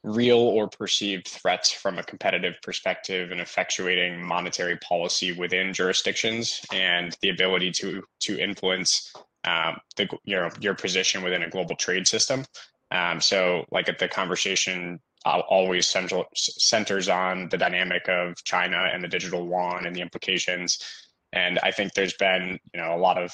real 0.06 0.38
or 0.38 0.70
perceived 0.70 1.28
threats 1.28 1.72
from 1.72 1.98
a 1.98 2.04
competitive 2.04 2.54
perspective 2.62 3.32
and 3.32 3.42
effectuating 3.42 4.20
monetary 4.20 4.78
policy 4.78 5.32
within 5.32 5.74
jurisdictions 5.74 6.62
and 6.72 7.18
the 7.22 7.30
ability 7.30 7.72
to 7.72 8.04
to 8.20 8.40
influence 8.40 9.12
um, 9.46 9.78
the 9.98 10.08
your 10.24 10.52
your 10.60 10.76
position 10.76 11.24
within 11.24 11.44
a 11.44 11.50
global 11.50 11.76
trade 11.76 12.08
system. 12.08 12.46
Um, 12.92 13.20
so, 13.20 13.66
like 13.72 13.90
at 13.90 13.98
the 13.98 14.08
conversation 14.08 15.00
always 15.26 15.88
central, 15.88 16.26
centers 16.36 17.10
on 17.10 17.50
the 17.50 17.58
dynamic 17.58 18.08
of 18.08 18.36
China 18.44 18.78
and 18.94 19.04
the 19.04 19.08
digital 19.08 19.44
yuan 19.44 19.88
and 19.88 19.96
the 19.96 20.02
implications. 20.02 20.78
And 21.34 21.58
I 21.64 21.72
think 21.72 21.94
there's 21.94 22.14
been 22.14 22.60
you 22.74 22.80
know 22.80 22.96
a 22.96 23.00
lot 23.00 23.18
of 23.18 23.32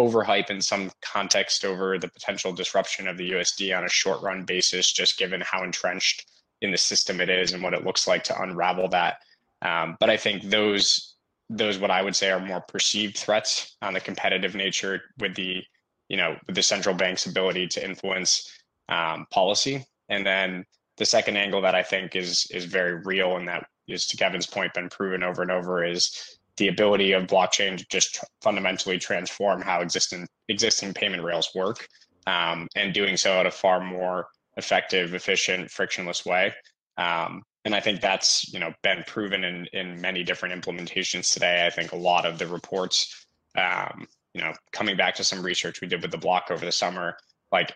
overhype 0.00 0.50
in 0.50 0.60
some 0.60 0.90
context 1.02 1.64
over 1.64 1.98
the 1.98 2.08
potential 2.08 2.52
disruption 2.52 3.06
of 3.06 3.16
the 3.18 3.32
USD 3.32 3.76
on 3.76 3.84
a 3.84 3.88
short 3.88 4.22
run 4.22 4.44
basis, 4.44 4.92
just 4.92 5.18
given 5.18 5.42
how 5.42 5.62
entrenched 5.62 6.26
in 6.62 6.70
the 6.70 6.78
system 6.78 7.20
it 7.20 7.28
is 7.28 7.52
and 7.52 7.62
what 7.62 7.74
it 7.74 7.84
looks 7.84 8.06
like 8.06 8.24
to 8.24 8.42
unravel 8.42 8.88
that. 8.88 9.18
Um, 9.62 9.96
but 10.00 10.10
I 10.10 10.16
think 10.16 10.44
those 10.44 11.16
those 11.52 11.78
what 11.78 11.90
I 11.90 12.00
would 12.00 12.14
say 12.14 12.30
are 12.30 12.38
more 12.40 12.60
perceived 12.60 13.18
threats 13.18 13.76
on 13.82 13.92
the 13.92 14.00
competitive 14.00 14.54
nature 14.54 15.02
with 15.18 15.34
the 15.34 15.62
you 16.08 16.16
know 16.16 16.36
with 16.46 16.56
the 16.56 16.62
central 16.62 16.94
bank's 16.94 17.26
ability 17.26 17.66
to 17.68 17.84
influence 17.84 18.50
um, 18.88 19.26
policy. 19.30 19.84
And 20.08 20.24
then 20.24 20.64
the 20.96 21.04
second 21.04 21.36
angle 21.36 21.60
that 21.62 21.74
I 21.74 21.82
think 21.82 22.16
is 22.16 22.46
is 22.50 22.64
very 22.64 23.02
real 23.04 23.36
and 23.36 23.48
that 23.48 23.66
is 23.88 24.06
to 24.06 24.16
Kevin's 24.16 24.46
point 24.46 24.72
been 24.74 24.88
proven 24.88 25.22
over 25.22 25.42
and 25.42 25.50
over 25.50 25.84
is 25.84 26.38
the 26.60 26.68
ability 26.68 27.12
of 27.12 27.26
blockchain 27.26 27.78
to 27.78 27.86
just 27.90 28.22
fundamentally 28.42 28.98
transform 28.98 29.62
how 29.62 29.80
existing 29.80 30.28
existing 30.48 30.92
payment 30.92 31.24
rails 31.24 31.48
work, 31.54 31.88
um, 32.26 32.68
and 32.76 32.92
doing 32.92 33.16
so 33.16 33.32
at 33.40 33.46
a 33.46 33.50
far 33.50 33.80
more 33.80 34.26
effective, 34.58 35.14
efficient, 35.14 35.70
frictionless 35.70 36.26
way. 36.26 36.52
Um, 36.98 37.42
and 37.64 37.74
I 37.74 37.80
think 37.80 38.02
that's 38.02 38.52
you 38.52 38.60
know 38.60 38.74
been 38.82 39.02
proven 39.06 39.42
in 39.42 39.66
in 39.72 40.00
many 40.02 40.22
different 40.22 40.54
implementations 40.54 41.32
today. 41.32 41.66
I 41.66 41.70
think 41.70 41.92
a 41.92 41.96
lot 41.96 42.26
of 42.26 42.38
the 42.38 42.46
reports, 42.46 43.26
um, 43.56 44.06
you 44.34 44.42
know, 44.42 44.52
coming 44.72 44.98
back 44.98 45.14
to 45.14 45.24
some 45.24 45.42
research 45.42 45.80
we 45.80 45.88
did 45.88 46.02
with 46.02 46.10
the 46.10 46.18
block 46.18 46.50
over 46.50 46.64
the 46.64 46.72
summer, 46.72 47.16
like 47.50 47.72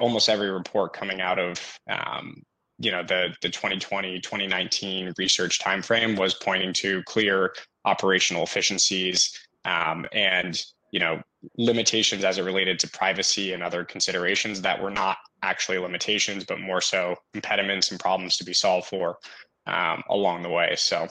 almost 0.00 0.28
every 0.28 0.50
report 0.50 0.92
coming 0.92 1.20
out 1.20 1.38
of 1.38 1.78
um, 1.88 2.42
you 2.80 2.90
know 2.90 3.04
the 3.04 3.28
the 3.42 3.48
2020 3.48 4.18
2019 4.20 5.12
research 5.18 5.60
timeframe 5.60 6.18
was 6.18 6.34
pointing 6.34 6.72
to 6.72 7.00
clear 7.04 7.52
operational 7.84 8.42
efficiencies 8.42 9.32
um, 9.64 10.06
and 10.12 10.62
you 10.92 11.00
know 11.00 11.20
limitations 11.58 12.24
as 12.24 12.38
it 12.38 12.42
related 12.42 12.78
to 12.78 12.88
privacy 12.88 13.52
and 13.52 13.62
other 13.62 13.84
considerations 13.84 14.60
that 14.62 14.80
were 14.80 14.90
not 14.90 15.18
actually 15.42 15.78
limitations 15.78 16.44
but 16.44 16.60
more 16.60 16.80
so 16.80 17.16
impediments 17.34 17.90
and 17.90 18.00
problems 18.00 18.36
to 18.36 18.44
be 18.44 18.54
solved 18.54 18.86
for 18.86 19.18
um, 19.66 20.02
along 20.08 20.42
the 20.42 20.48
way. 20.48 20.74
So 20.76 21.08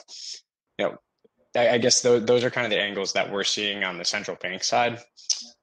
you 0.78 0.86
know 0.86 0.96
I, 1.54 1.70
I 1.70 1.78
guess 1.78 2.02
th- 2.02 2.24
those 2.24 2.44
are 2.44 2.50
kind 2.50 2.64
of 2.66 2.70
the 2.70 2.80
angles 2.80 3.12
that 3.12 3.30
we're 3.30 3.44
seeing 3.44 3.84
on 3.84 3.98
the 3.98 4.04
central 4.04 4.36
bank 4.40 4.64
side. 4.64 4.98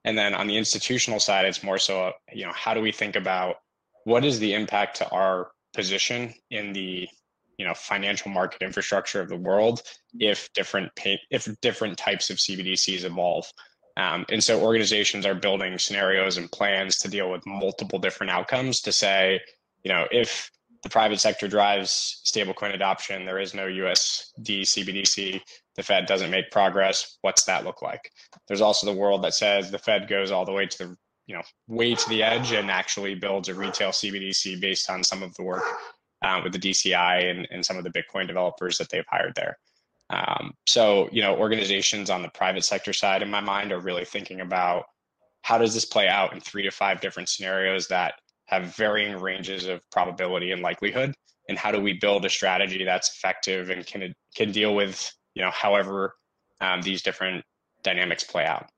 And 0.04 0.16
then 0.16 0.34
on 0.34 0.46
the 0.46 0.56
institutional 0.56 1.20
side 1.20 1.44
it's 1.44 1.62
more 1.62 1.78
so 1.78 2.12
you 2.32 2.44
know 2.44 2.52
how 2.54 2.74
do 2.74 2.80
we 2.80 2.92
think 2.92 3.16
about 3.16 3.56
what 4.04 4.24
is 4.24 4.38
the 4.38 4.54
impact 4.54 4.96
to 4.98 5.08
our 5.10 5.50
position 5.74 6.34
in 6.50 6.72
the 6.72 7.08
you 7.62 7.68
know 7.68 7.74
financial 7.74 8.28
market 8.28 8.60
infrastructure 8.60 9.20
of 9.20 9.28
the 9.28 9.36
world 9.36 9.82
if 10.18 10.52
different 10.52 10.92
pay, 10.96 11.16
if 11.30 11.48
different 11.60 11.96
types 11.96 12.28
of 12.28 12.38
CBDCs 12.38 13.04
evolve. 13.04 13.46
Um, 13.96 14.26
and 14.30 14.42
so 14.42 14.60
organizations 14.60 15.24
are 15.24 15.34
building 15.36 15.78
scenarios 15.78 16.38
and 16.38 16.50
plans 16.50 16.96
to 16.98 17.08
deal 17.08 17.30
with 17.30 17.46
multiple 17.46 18.00
different 18.00 18.32
outcomes 18.32 18.80
to 18.80 18.90
say, 18.90 19.40
you 19.84 19.92
know, 19.92 20.08
if 20.10 20.50
the 20.82 20.88
private 20.88 21.20
sector 21.20 21.46
drives 21.46 22.20
stablecoin 22.26 22.74
adoption, 22.74 23.24
there 23.24 23.38
is 23.38 23.54
no 23.54 23.66
USD 23.66 24.62
CBDC, 24.62 25.40
the 25.76 25.82
Fed 25.84 26.06
doesn't 26.06 26.32
make 26.32 26.50
progress, 26.50 27.18
what's 27.20 27.44
that 27.44 27.64
look 27.64 27.80
like? 27.80 28.10
There's 28.48 28.60
also 28.60 28.86
the 28.86 28.98
world 28.98 29.22
that 29.22 29.34
says 29.34 29.70
the 29.70 29.78
Fed 29.78 30.08
goes 30.08 30.32
all 30.32 30.44
the 30.44 30.52
way 30.52 30.66
to 30.66 30.78
the 30.78 30.96
you 31.26 31.36
know 31.36 31.42
way 31.68 31.94
to 31.94 32.08
the 32.08 32.24
edge 32.24 32.50
and 32.50 32.72
actually 32.72 33.14
builds 33.14 33.48
a 33.48 33.54
retail 33.54 33.90
CBDC 33.90 34.60
based 34.60 34.90
on 34.90 35.04
some 35.04 35.22
of 35.22 35.32
the 35.36 35.44
work 35.44 35.62
uh, 36.22 36.40
with 36.42 36.52
the 36.52 36.58
DCI 36.58 37.30
and, 37.30 37.48
and 37.50 37.64
some 37.64 37.76
of 37.76 37.84
the 37.84 37.90
Bitcoin 37.90 38.26
developers 38.26 38.78
that 38.78 38.88
they've 38.90 39.04
hired 39.08 39.34
there. 39.34 39.58
Um, 40.10 40.52
so, 40.66 41.08
you 41.10 41.22
know, 41.22 41.36
organizations 41.36 42.10
on 42.10 42.22
the 42.22 42.28
private 42.28 42.64
sector 42.64 42.92
side, 42.92 43.22
in 43.22 43.30
my 43.30 43.40
mind, 43.40 43.72
are 43.72 43.80
really 43.80 44.04
thinking 44.04 44.40
about 44.40 44.84
how 45.42 45.58
does 45.58 45.74
this 45.74 45.84
play 45.84 46.08
out 46.08 46.32
in 46.32 46.40
three 46.40 46.62
to 46.62 46.70
five 46.70 47.00
different 47.00 47.28
scenarios 47.28 47.88
that 47.88 48.14
have 48.46 48.76
varying 48.76 49.18
ranges 49.18 49.66
of 49.66 49.80
probability 49.90 50.52
and 50.52 50.62
likelihood, 50.62 51.14
and 51.48 51.58
how 51.58 51.72
do 51.72 51.80
we 51.80 51.94
build 51.94 52.24
a 52.24 52.30
strategy 52.30 52.84
that's 52.84 53.16
effective 53.16 53.70
and 53.70 53.86
can 53.86 54.14
can 54.36 54.52
deal 54.52 54.74
with 54.74 55.10
you 55.34 55.42
know 55.42 55.50
however 55.50 56.14
um, 56.60 56.82
these 56.82 57.02
different 57.02 57.44
dynamics 57.82 58.24
play 58.24 58.44
out. 58.44 58.68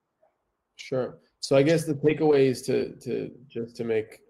Sure. 0.77 1.19
So 1.41 1.57
I 1.57 1.63
guess 1.63 1.85
the 1.85 1.95
takeaway 1.95 2.47
is 2.47 2.63
to 2.63 2.95
to 3.01 3.31
just 3.49 3.77
to 3.77 3.85
make 3.85 4.21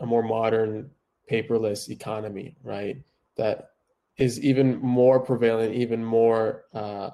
a 0.00 0.06
more 0.06 0.22
modern 0.22 0.90
paperless 1.30 1.88
economy, 1.88 2.56
right? 2.62 3.02
That 3.36 3.70
is 4.16 4.40
even 4.40 4.78
more 4.80 5.20
prevalent, 5.20 5.74
even 5.74 6.04
more 6.04 6.64
uh, 6.72 7.10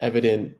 evident 0.00 0.56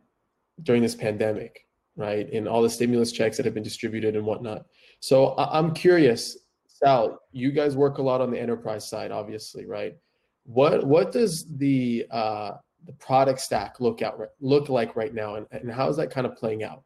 during 0.63 0.83
this 0.83 0.95
pandemic, 0.95 1.67
right? 1.97 2.29
In 2.31 2.47
all 2.47 2.63
the 2.63 2.71
stimulus 2.71 3.13
checks 3.13 3.37
that 3.37 3.47
have 3.47 3.55
been 3.55 3.63
distributed 3.63 4.17
and 4.17 4.25
whatnot. 4.25 4.67
So 5.01 5.29
I- 5.31 5.59
I'm 5.59 5.73
curious, 5.75 6.39
Sal, 6.67 7.21
you 7.33 7.51
guys 7.51 7.77
work 7.77 7.99
a 7.99 8.03
lot 8.03 8.21
on 8.21 8.31
the 8.31 8.41
enterprise 8.41 8.89
side, 8.89 9.11
obviously, 9.11 9.67
right? 9.67 9.97
What 10.45 10.85
what 10.85 11.13
does 11.13 11.47
the 11.59 12.07
uh, 12.11 12.53
the 12.87 12.93
product 12.95 13.41
stack 13.41 13.79
look 13.79 14.01
out 14.03 14.19
look 14.41 14.69
like 14.69 14.97
right 14.97 15.13
now, 15.13 15.35
and, 15.35 15.47
and 15.51 15.71
how 15.71 15.89
is 15.89 15.97
that 15.99 16.11
kind 16.11 16.27
of 16.27 16.35
playing 16.37 16.65
out? 16.65 16.83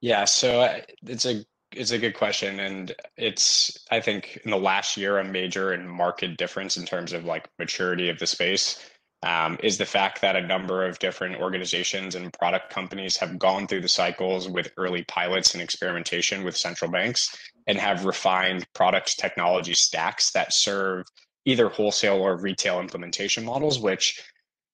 Yeah, 0.00 0.24
so 0.26 0.60
uh, 0.60 0.80
it's 1.06 1.24
a 1.24 1.44
it's 1.72 1.90
a 1.90 1.98
good 1.98 2.14
question, 2.14 2.60
and 2.60 2.94
it's 3.16 3.86
I 3.90 4.00
think 4.00 4.40
in 4.44 4.50
the 4.50 4.58
last 4.58 4.96
year 4.96 5.18
a 5.18 5.24
major 5.24 5.72
and 5.72 5.88
market 5.88 6.36
difference 6.36 6.76
in 6.76 6.86
terms 6.86 7.12
of 7.12 7.24
like 7.24 7.48
maturity 7.58 8.08
of 8.08 8.18
the 8.18 8.26
space 8.26 8.78
um, 9.24 9.58
is 9.62 9.78
the 9.78 9.84
fact 9.84 10.20
that 10.20 10.36
a 10.36 10.46
number 10.46 10.86
of 10.86 10.98
different 10.98 11.36
organizations 11.36 12.14
and 12.14 12.32
product 12.32 12.70
companies 12.70 13.16
have 13.16 13.38
gone 13.38 13.66
through 13.66 13.80
the 13.80 13.88
cycles 13.88 14.48
with 14.48 14.70
early 14.76 15.04
pilots 15.04 15.54
and 15.54 15.62
experimentation 15.62 16.44
with 16.44 16.56
central 16.56 16.90
banks 16.90 17.36
and 17.66 17.78
have 17.78 18.04
refined 18.04 18.66
product 18.74 19.18
technology 19.18 19.74
stacks 19.74 20.30
that 20.32 20.52
serve 20.52 21.04
either 21.44 21.68
wholesale 21.68 22.20
or 22.20 22.36
retail 22.36 22.78
implementation 22.80 23.44
models, 23.44 23.80
which 23.80 24.22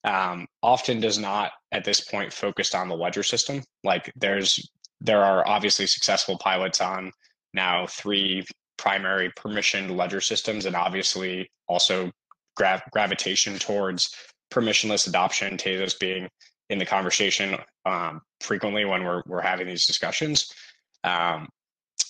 um, 0.05 0.47
often 0.63 1.01
does 1.01 1.19
not 1.19 1.53
at 1.73 1.85
this 1.85 2.01
point 2.03 2.33
focused 2.33 2.75
on 2.75 2.89
the 2.89 2.97
ledger 2.97 3.23
system. 3.23 3.63
Like 3.83 4.13
there's 4.17 4.61
there 5.05 5.23
are 5.23 5.47
obviously 5.47 5.87
successful 5.87 6.37
pilots 6.39 6.81
on 6.81 7.13
now 7.53 7.87
three 7.87 8.45
primary 8.77 9.31
permissioned 9.39 9.95
ledger 9.95 10.21
systems 10.21 10.67
and 10.67 10.75
obviously 10.75 11.49
also 11.69 12.11
gra- 12.57 12.83
gravitation 12.91 13.59
towards 13.59 14.15
permissionless 14.53 15.07
adoption 15.07 15.57
tezos 15.57 15.99
being 15.99 16.29
in 16.71 16.79
the 16.79 16.87
conversation 16.87 17.57
um, 17.87 18.21
frequently 18.41 18.85
when 18.85 19.05
we're, 19.05 19.23
we're 19.27 19.41
having 19.41 19.67
these 19.67 19.87
discussions. 19.87 20.53
Um, 21.05 21.49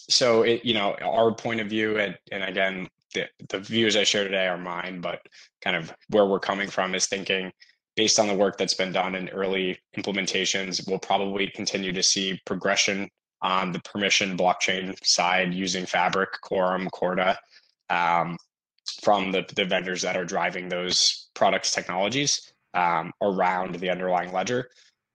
so 0.09 0.43
it 0.43 0.65
you 0.65 0.75
know 0.75 0.95
our 1.03 1.33
point 1.33 1.61
of 1.61 1.69
view 1.69 1.99
and, 1.99 2.17
and 2.31 2.45
again 2.45 2.89
the, 3.15 3.27
the 3.49 3.59
views 3.59 3.97
i 3.97 4.05
share 4.05 4.25
today 4.25 4.47
are 4.47 4.59
mine 4.59 5.01
but 5.01 5.21
kind 5.63 5.77
of 5.77 5.93
where 6.09 6.27
we're 6.27 6.41
coming 6.41 6.69
from 6.69 6.95
is 6.95 7.07
thinking 7.07 7.51
based 7.97 8.19
on 8.19 8.27
the 8.27 8.35
work 8.35 8.59
that's 8.59 8.75
been 8.75 8.93
done 8.93 9.15
in 9.15 9.29
early 9.31 9.79
implementations, 9.97 10.87
we'll 10.89 10.99
probably 10.99 11.49
continue 11.49 11.93
to 11.93 12.03
see 12.03 12.41
progression 12.45 13.09
on 13.43 13.73
the 13.73 13.81
permission 13.81 14.37
blockchain 14.37 14.97
side 15.05 15.53
using 15.53 15.87
Fabric, 15.87 16.41
Quorum, 16.43 16.89
Corda 16.91 17.39
um, 17.91 18.39
from 19.03 19.33
the, 19.33 19.45
the 19.55 19.65
vendors 19.65 20.03
that 20.03 20.17
are 20.17 20.25
driving 20.25 20.69
those 20.69 21.29
products 21.35 21.71
technologies 21.71 22.53
um, 22.73 23.13
around 23.23 23.77
the 23.77 23.91
underlying 23.91 24.33
ledger. 24.33 24.71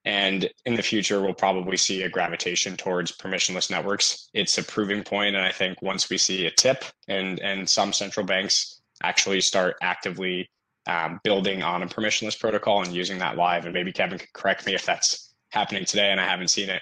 And 0.06 0.50
in 0.66 0.76
the 0.76 0.82
future, 0.82 1.22
we'll 1.22 1.34
probably 1.34 1.76
see 1.76 2.04
a 2.04 2.10
gravitation 2.10 2.78
towards 2.78 3.12
permissionless 3.12 3.70
networks. 3.70 4.30
It's 4.34 4.58
a 4.58 4.64
proving 4.64 5.04
point, 5.04 5.36
and 5.36 5.44
I 5.44 5.52
think 5.52 5.82
once 5.82 6.10
we 6.10 6.18
see 6.18 6.46
a 6.46 6.52
tip 6.52 6.86
and 7.08 7.40
and 7.42 7.70
some 7.70 7.92
central 7.92 8.26
banks 8.26 8.82
actually 9.04 9.42
start 9.42 9.76
actively 9.82 10.50
um, 10.90 11.20
building 11.24 11.62
on 11.62 11.84
a 11.84 11.86
permissionless 11.86 12.40
protocol 12.40 12.82
and 12.82 12.92
using 12.92 13.20
that 13.20 13.38
live. 13.38 13.66
And 13.66 13.74
maybe 13.74 13.92
Kevin 13.92 14.18
could 14.18 14.34
correct 14.34 14.66
me 14.66 14.74
if 14.74 14.86
that's 14.86 15.36
happening 15.50 15.86
today 15.86 16.12
and 16.12 16.20
I 16.20 16.26
haven't 16.26 16.50
seen 16.50 16.70
it. 16.70 16.82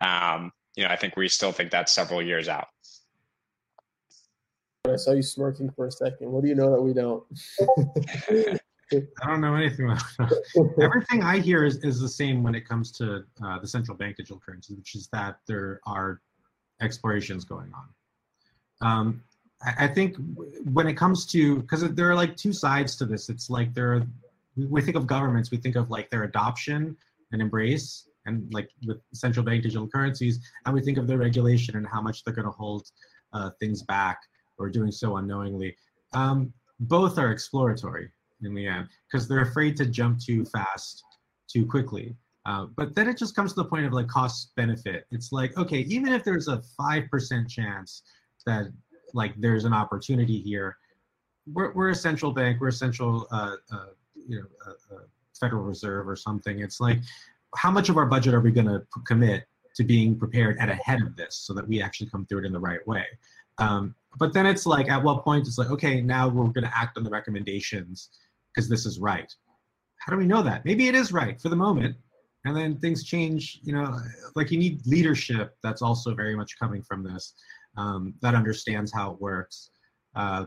Um, 0.00 0.52
you 0.76 0.84
know, 0.84 0.90
I 0.90 0.96
think 0.96 1.16
we 1.16 1.26
still 1.28 1.52
think 1.52 1.70
that's 1.70 1.92
several 1.92 2.20
years 2.20 2.48
out. 2.48 2.66
I 4.86 4.96
saw 4.96 5.12
you 5.12 5.22
smirking 5.22 5.70
for 5.70 5.86
a 5.86 5.90
second. 5.90 6.30
What 6.30 6.42
do 6.42 6.48
you 6.48 6.54
know 6.54 6.70
that 6.70 6.80
we 6.80 6.92
don't? 6.92 7.24
I 8.92 9.26
don't 9.26 9.40
know 9.40 9.56
anything 9.56 9.86
about 9.86 10.02
that. 10.18 10.74
Everything 10.80 11.22
I 11.22 11.38
hear 11.38 11.64
is, 11.64 11.82
is 11.82 11.98
the 11.98 12.08
same 12.08 12.42
when 12.42 12.54
it 12.54 12.68
comes 12.68 12.92
to 12.92 13.24
uh, 13.44 13.58
the 13.58 13.66
central 13.66 13.96
bank 13.96 14.16
digital 14.16 14.38
currencies, 14.38 14.76
which 14.76 14.94
is 14.94 15.08
that 15.12 15.38
there 15.48 15.80
are 15.86 16.20
explorations 16.80 17.44
going 17.44 17.72
on. 17.72 18.88
Um, 18.88 19.22
I, 19.64 19.86
think 19.88 20.16
when 20.64 20.86
it 20.86 20.94
comes 20.94 21.26
to, 21.26 21.60
because 21.60 21.82
there 21.94 22.10
are 22.10 22.14
like 22.14 22.36
two 22.36 22.52
sides 22.52 22.96
to 22.96 23.06
this. 23.06 23.28
It's 23.28 23.48
like 23.48 23.74
there 23.74 23.94
are, 23.94 24.02
we 24.56 24.82
think 24.82 24.96
of 24.96 25.06
governments, 25.06 25.50
we 25.50 25.58
think 25.58 25.76
of 25.76 25.90
like 25.90 26.10
their 26.10 26.24
adoption 26.24 26.96
and 27.32 27.40
embrace, 27.40 28.08
and 28.26 28.52
like 28.52 28.68
with 28.86 28.98
central 29.14 29.44
bank 29.44 29.62
digital 29.62 29.88
currencies, 29.88 30.38
and 30.64 30.74
we 30.74 30.82
think 30.82 30.98
of 30.98 31.06
their 31.06 31.18
regulation 31.18 31.76
and 31.76 31.86
how 31.86 32.00
much 32.00 32.24
they're 32.24 32.34
going 32.34 32.46
to 32.46 32.50
hold 32.50 32.90
uh, 33.32 33.50
things 33.60 33.82
back 33.82 34.18
or 34.58 34.68
doing 34.68 34.90
so 34.90 35.16
unknowingly. 35.16 35.74
Um, 36.12 36.52
both 36.80 37.18
are 37.18 37.30
exploratory 37.30 38.10
in 38.42 38.54
the 38.54 38.66
end 38.66 38.88
because 39.10 39.26
they're 39.26 39.42
afraid 39.42 39.76
to 39.78 39.86
jump 39.86 40.20
too 40.20 40.44
fast, 40.44 41.02
too 41.48 41.66
quickly. 41.66 42.16
Uh, 42.44 42.66
but 42.76 42.94
then 42.94 43.08
it 43.08 43.16
just 43.16 43.34
comes 43.34 43.52
to 43.52 43.62
the 43.62 43.68
point 43.68 43.86
of 43.86 43.92
like 43.92 44.06
cost 44.06 44.52
benefit. 44.56 45.04
It's 45.10 45.32
like, 45.32 45.56
okay, 45.56 45.80
even 45.80 46.12
if 46.12 46.22
there's 46.22 46.48
a 46.48 46.62
5% 46.80 47.48
chance 47.48 48.02
that 48.46 48.66
like 49.14 49.34
there's 49.40 49.64
an 49.64 49.72
opportunity 49.72 50.40
here, 50.40 50.76
we're, 51.52 51.72
we're 51.72 51.90
a 51.90 51.94
central 51.94 52.32
bank, 52.32 52.60
we're 52.60 52.68
a 52.68 52.72
central, 52.72 53.26
uh, 53.30 53.56
uh, 53.72 53.86
you 54.14 54.40
know, 54.40 54.46
uh, 54.66 54.94
uh, 54.94 55.00
Federal 55.38 55.62
Reserve 55.62 56.08
or 56.08 56.16
something. 56.16 56.60
It's 56.60 56.80
like, 56.80 56.98
how 57.54 57.70
much 57.70 57.88
of 57.88 57.96
our 57.96 58.06
budget 58.06 58.34
are 58.34 58.40
we 58.40 58.50
going 58.50 58.66
to 58.66 58.82
commit 59.06 59.44
to 59.76 59.84
being 59.84 60.18
prepared 60.18 60.58
at 60.58 60.68
ahead 60.68 61.02
of 61.02 61.16
this 61.16 61.36
so 61.36 61.52
that 61.54 61.66
we 61.68 61.82
actually 61.82 62.08
come 62.08 62.26
through 62.26 62.40
it 62.40 62.44
in 62.46 62.52
the 62.52 62.60
right 62.60 62.84
way? 62.86 63.04
Um, 63.58 63.94
but 64.18 64.32
then 64.32 64.46
it's 64.46 64.66
like, 64.66 64.88
at 64.88 65.02
what 65.02 65.24
point 65.24 65.46
it's 65.46 65.58
like, 65.58 65.70
okay, 65.70 66.00
now 66.00 66.28
we're 66.28 66.44
going 66.44 66.64
to 66.64 66.76
act 66.76 66.96
on 66.96 67.04
the 67.04 67.10
recommendations 67.10 68.10
because 68.54 68.68
this 68.68 68.86
is 68.86 68.98
right. 68.98 69.32
How 69.98 70.12
do 70.12 70.18
we 70.18 70.26
know 70.26 70.42
that? 70.42 70.64
Maybe 70.64 70.88
it 70.88 70.94
is 70.94 71.12
right 71.12 71.40
for 71.40 71.48
the 71.48 71.56
moment, 71.56 71.96
and 72.44 72.56
then 72.56 72.78
things 72.78 73.04
change. 73.04 73.60
You 73.62 73.72
know, 73.74 73.98
like 74.34 74.50
you 74.50 74.58
need 74.58 74.86
leadership 74.86 75.56
that's 75.62 75.82
also 75.82 76.14
very 76.14 76.36
much 76.36 76.58
coming 76.58 76.82
from 76.82 77.02
this, 77.02 77.34
um, 77.76 78.14
that 78.22 78.34
understands 78.34 78.92
how 78.92 79.12
it 79.12 79.20
works. 79.20 79.70
Uh, 80.14 80.46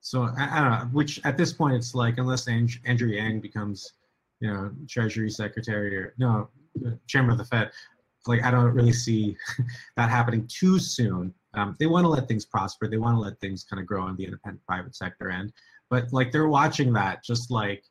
so 0.00 0.22
I, 0.22 0.58
I, 0.58 0.60
don't 0.60 0.70
know. 0.70 0.88
Which 0.92 1.20
at 1.24 1.36
this 1.36 1.52
point, 1.52 1.74
it's 1.74 1.94
like 1.94 2.18
unless 2.18 2.48
Andrew 2.48 3.08
Yang 3.08 3.40
becomes, 3.40 3.92
you 4.40 4.48
know, 4.52 4.70
Treasury 4.88 5.30
Secretary 5.30 5.96
or 5.96 6.14
no, 6.18 6.48
Chairman 7.06 7.32
of 7.32 7.38
the 7.38 7.44
Fed, 7.44 7.70
like 8.26 8.42
I 8.42 8.50
don't 8.50 8.72
really 8.72 8.92
see 8.92 9.36
that 9.96 10.10
happening 10.10 10.46
too 10.46 10.78
soon. 10.78 11.34
Um, 11.54 11.76
they 11.78 11.86
want 11.86 12.04
to 12.04 12.08
let 12.08 12.28
things 12.28 12.46
prosper. 12.46 12.88
They 12.88 12.96
want 12.96 13.16
to 13.16 13.20
let 13.20 13.38
things 13.40 13.64
kind 13.64 13.80
of 13.80 13.86
grow 13.86 14.02
on 14.02 14.16
the 14.16 14.24
independent 14.24 14.64
private 14.66 14.94
sector 14.94 15.30
end. 15.30 15.52
But 15.90 16.12
like 16.12 16.32
they're 16.32 16.48
watching 16.48 16.92
that 16.94 17.24
just 17.24 17.50
like 17.50 17.84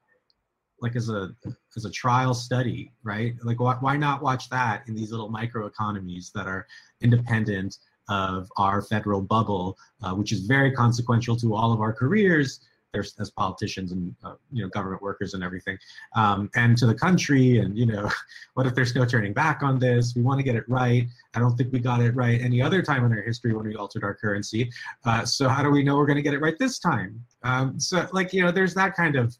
like 0.82 0.96
as 0.96 1.10
a 1.10 1.29
as 1.75 1.86
a 1.86 1.91
trial 1.91 2.34
study, 2.34 2.94
right? 3.03 3.36
Like 3.44 3.60
why, 3.60 3.75
why 3.79 3.98
not 3.98 4.22
watch 4.22 4.50
that 4.50 4.84
in 4.88 4.96
these 4.96 5.12
little 5.12 5.29
micro 5.29 5.65
economies 5.65 6.32
that 6.36 6.48
are 6.48 6.65
independent 7.01 7.77
of 8.09 8.51
our 8.57 8.81
federal 8.81 9.21
bubble, 9.21 9.77
uh, 10.03 10.13
which 10.13 10.31
is 10.31 10.41
very 10.41 10.71
consequential 10.71 11.35
to 11.37 11.55
all 11.55 11.71
of 11.71 11.79
our 11.81 11.93
careers, 11.93 12.59
there's 12.91 13.15
as 13.19 13.29
politicians 13.29 13.91
and 13.91 14.15
uh, 14.23 14.33
you 14.51 14.63
know 14.63 14.69
government 14.69 15.01
workers 15.01 15.33
and 15.33 15.43
everything 15.43 15.77
um, 16.15 16.49
and 16.55 16.77
to 16.77 16.87
the 16.87 16.95
country 16.95 17.59
and 17.59 17.77
you 17.77 17.85
know 17.85 18.09
what 18.55 18.65
if 18.65 18.73
there's 18.73 18.95
no 18.95 19.05
turning 19.05 19.33
back 19.33 19.61
on 19.61 19.79
this? 19.79 20.15
We 20.15 20.21
want 20.21 20.39
to 20.39 20.43
get 20.43 20.55
it 20.55 20.67
right. 20.67 21.07
I 21.35 21.39
don't 21.39 21.55
think 21.55 21.71
we 21.71 21.79
got 21.79 22.01
it 22.01 22.15
right 22.15 22.41
any 22.41 22.61
other 22.61 22.81
time 22.81 23.05
in 23.05 23.11
our 23.11 23.21
history 23.21 23.53
when 23.53 23.67
we 23.67 23.75
altered 23.75 24.03
our 24.03 24.15
currency. 24.15 24.71
Uh, 25.05 25.23
so 25.25 25.47
how 25.47 25.63
do 25.63 25.69
we 25.69 25.83
know 25.83 25.97
we're 25.97 26.07
going 26.07 26.17
to 26.17 26.23
get 26.23 26.33
it 26.33 26.41
right 26.41 26.57
this 26.57 26.79
time? 26.79 27.23
Um, 27.43 27.79
so 27.79 28.07
like 28.11 28.33
you 28.33 28.41
know 28.41 28.51
there's 28.51 28.73
that 28.73 28.95
kind 28.95 29.15
of 29.15 29.37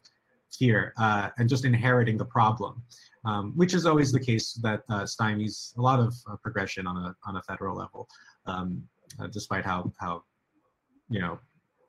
fear 0.56 0.94
uh, 0.98 1.30
and 1.38 1.48
just 1.48 1.64
inheriting 1.64 2.16
the 2.16 2.24
problem 2.24 2.82
um, 3.24 3.52
which 3.56 3.74
is 3.74 3.86
always 3.86 4.12
the 4.12 4.20
case 4.20 4.54
that 4.54 4.82
uh, 4.88 5.02
stymies 5.02 5.76
a 5.76 5.80
lot 5.80 6.00
of 6.00 6.14
uh, 6.30 6.36
progression 6.36 6.86
on 6.86 6.96
a 6.96 7.14
on 7.26 7.36
a 7.36 7.42
federal 7.42 7.76
level 7.76 8.08
um, 8.46 8.82
uh, 9.18 9.26
despite 9.28 9.64
how 9.64 9.92
how 9.98 10.22
you 11.08 11.20
know 11.20 11.38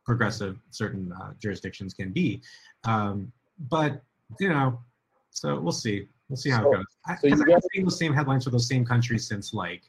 progressive 0.06 0.58
certain 0.72 1.14
uh, 1.22 1.32
jurisdictions 1.40 1.94
can 1.94 2.12
be. 2.12 2.42
Um, 2.84 3.32
but 3.70 4.02
you 4.40 4.50
know, 4.50 4.80
so 5.30 5.60
we'll 5.60 5.72
see. 5.72 6.08
We'll 6.30 6.38
see 6.38 6.50
how 6.50 6.64
so, 6.64 6.74
it 6.74 6.78
goes. 6.78 6.86
I, 7.06 7.16
so 7.16 7.28
I've 7.32 7.46
been 7.46 7.60
seeing 7.74 7.86
the 7.86 7.92
same 7.92 8.14
headlines 8.14 8.46
for 8.46 8.50
those 8.50 8.68
same 8.68 8.86
countries 8.86 9.28
since 9.28 9.54
like 9.54 9.84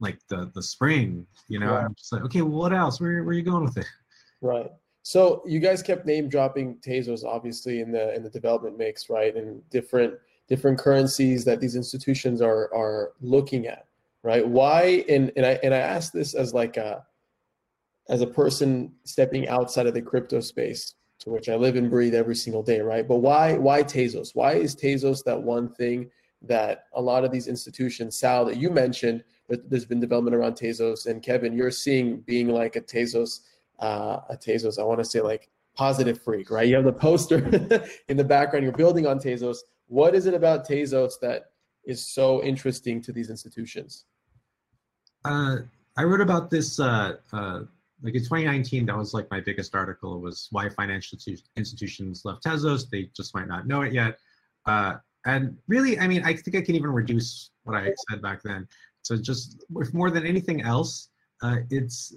like 0.00 0.18
the 0.28 0.50
the 0.54 0.62
spring. 0.62 1.26
You 1.48 1.60
know, 1.60 1.74
I'm 1.74 1.94
just 1.94 2.12
like, 2.12 2.22
okay, 2.22 2.42
well, 2.42 2.58
what 2.58 2.72
else? 2.72 3.00
Where 3.00 3.22
where 3.24 3.30
are 3.30 3.32
you 3.32 3.42
going 3.42 3.64
with 3.64 3.76
it? 3.76 3.86
Right. 4.40 4.70
So 5.02 5.42
you 5.46 5.58
guys 5.58 5.82
kept 5.82 6.04
name 6.04 6.28
dropping 6.28 6.76
Tezos, 6.76 7.24
obviously 7.24 7.80
in 7.80 7.90
the 7.90 8.14
in 8.14 8.22
the 8.22 8.30
development 8.30 8.76
mix, 8.76 9.08
right? 9.08 9.34
And 9.34 9.68
different 9.70 10.14
different 10.48 10.78
currencies 10.78 11.44
that 11.44 11.60
these 11.60 11.76
institutions 11.76 12.42
are 12.42 12.72
are 12.74 13.12
looking 13.20 13.66
at, 13.66 13.87
right? 14.22 14.46
Why? 14.46 15.04
And 15.08 15.32
and 15.36 15.46
I 15.46 15.58
and 15.62 15.74
I 15.74 15.78
ask 15.78 16.12
this 16.12 16.34
as 16.34 16.54
like 16.54 16.76
a 16.76 17.04
as 18.08 18.22
a 18.22 18.26
person 18.26 18.92
stepping 19.04 19.48
outside 19.48 19.86
of 19.86 19.94
the 19.94 20.02
crypto 20.02 20.40
space 20.40 20.94
to 21.20 21.30
which 21.30 21.48
I 21.48 21.56
live 21.56 21.76
and 21.76 21.90
breathe 21.90 22.14
every 22.14 22.36
single 22.36 22.62
day, 22.62 22.80
right? 22.80 23.06
But 23.06 23.16
why 23.16 23.54
why 23.54 23.82
Tezos? 23.82 24.30
Why 24.34 24.54
is 24.54 24.76
Tezos 24.76 25.24
that 25.24 25.40
one 25.40 25.68
thing 25.68 26.10
that 26.42 26.84
a 26.94 27.02
lot 27.02 27.24
of 27.24 27.32
these 27.32 27.48
institutions, 27.48 28.16
Sal, 28.16 28.44
that 28.44 28.56
you 28.56 28.70
mentioned, 28.70 29.24
that 29.48 29.68
there's 29.68 29.84
been 29.84 30.00
development 30.00 30.36
around 30.36 30.54
Tezos, 30.54 31.06
and 31.06 31.22
Kevin, 31.22 31.52
you're 31.56 31.70
seeing 31.70 32.20
being 32.20 32.48
like 32.48 32.76
a 32.76 32.80
Tezos, 32.80 33.40
uh, 33.80 34.20
a 34.28 34.36
Tezos. 34.36 34.78
I 34.78 34.84
want 34.84 35.00
to 35.00 35.04
say 35.04 35.20
like 35.20 35.50
positive 35.74 36.20
freak, 36.22 36.50
right? 36.50 36.68
You 36.68 36.76
have 36.76 36.84
the 36.84 36.92
poster 36.92 37.38
in 38.08 38.16
the 38.16 38.24
background. 38.24 38.64
You're 38.64 38.72
building 38.72 39.06
on 39.06 39.18
Tezos. 39.18 39.58
What 39.86 40.14
is 40.14 40.26
it 40.26 40.34
about 40.34 40.68
Tezos 40.68 41.14
that 41.22 41.52
is 41.88 42.06
so 42.06 42.42
interesting 42.44 43.00
to 43.02 43.12
these 43.12 43.30
institutions? 43.30 44.04
Uh, 45.24 45.56
I 45.96 46.04
wrote 46.04 46.20
about 46.20 46.48
this 46.50 46.78
uh, 46.78 47.16
uh 47.32 47.60
like 48.02 48.14
in 48.14 48.20
2019, 48.20 48.86
that 48.86 48.96
was 48.96 49.12
like 49.12 49.28
my 49.30 49.40
biggest 49.40 49.74
article 49.74 50.20
was 50.20 50.48
why 50.52 50.68
financial 50.68 51.18
institutions 51.56 52.22
left 52.24 52.44
Tezos. 52.44 52.88
They 52.88 53.10
just 53.16 53.34
might 53.34 53.48
not 53.48 53.66
know 53.66 53.82
it 53.82 53.92
yet. 53.92 54.18
Uh, 54.66 54.94
and 55.26 55.56
really, 55.66 55.98
I 55.98 56.06
mean, 56.06 56.22
I 56.24 56.34
think 56.34 56.56
I 56.56 56.60
can 56.60 56.76
even 56.76 56.90
reduce 56.90 57.50
what 57.64 57.76
I 57.76 57.92
said 58.08 58.22
back 58.22 58.42
then. 58.42 58.68
So 59.02 59.16
just 59.16 59.64
if 59.76 59.92
more 59.92 60.10
than 60.10 60.26
anything 60.26 60.62
else, 60.62 61.08
uh, 61.42 61.56
it's 61.70 62.14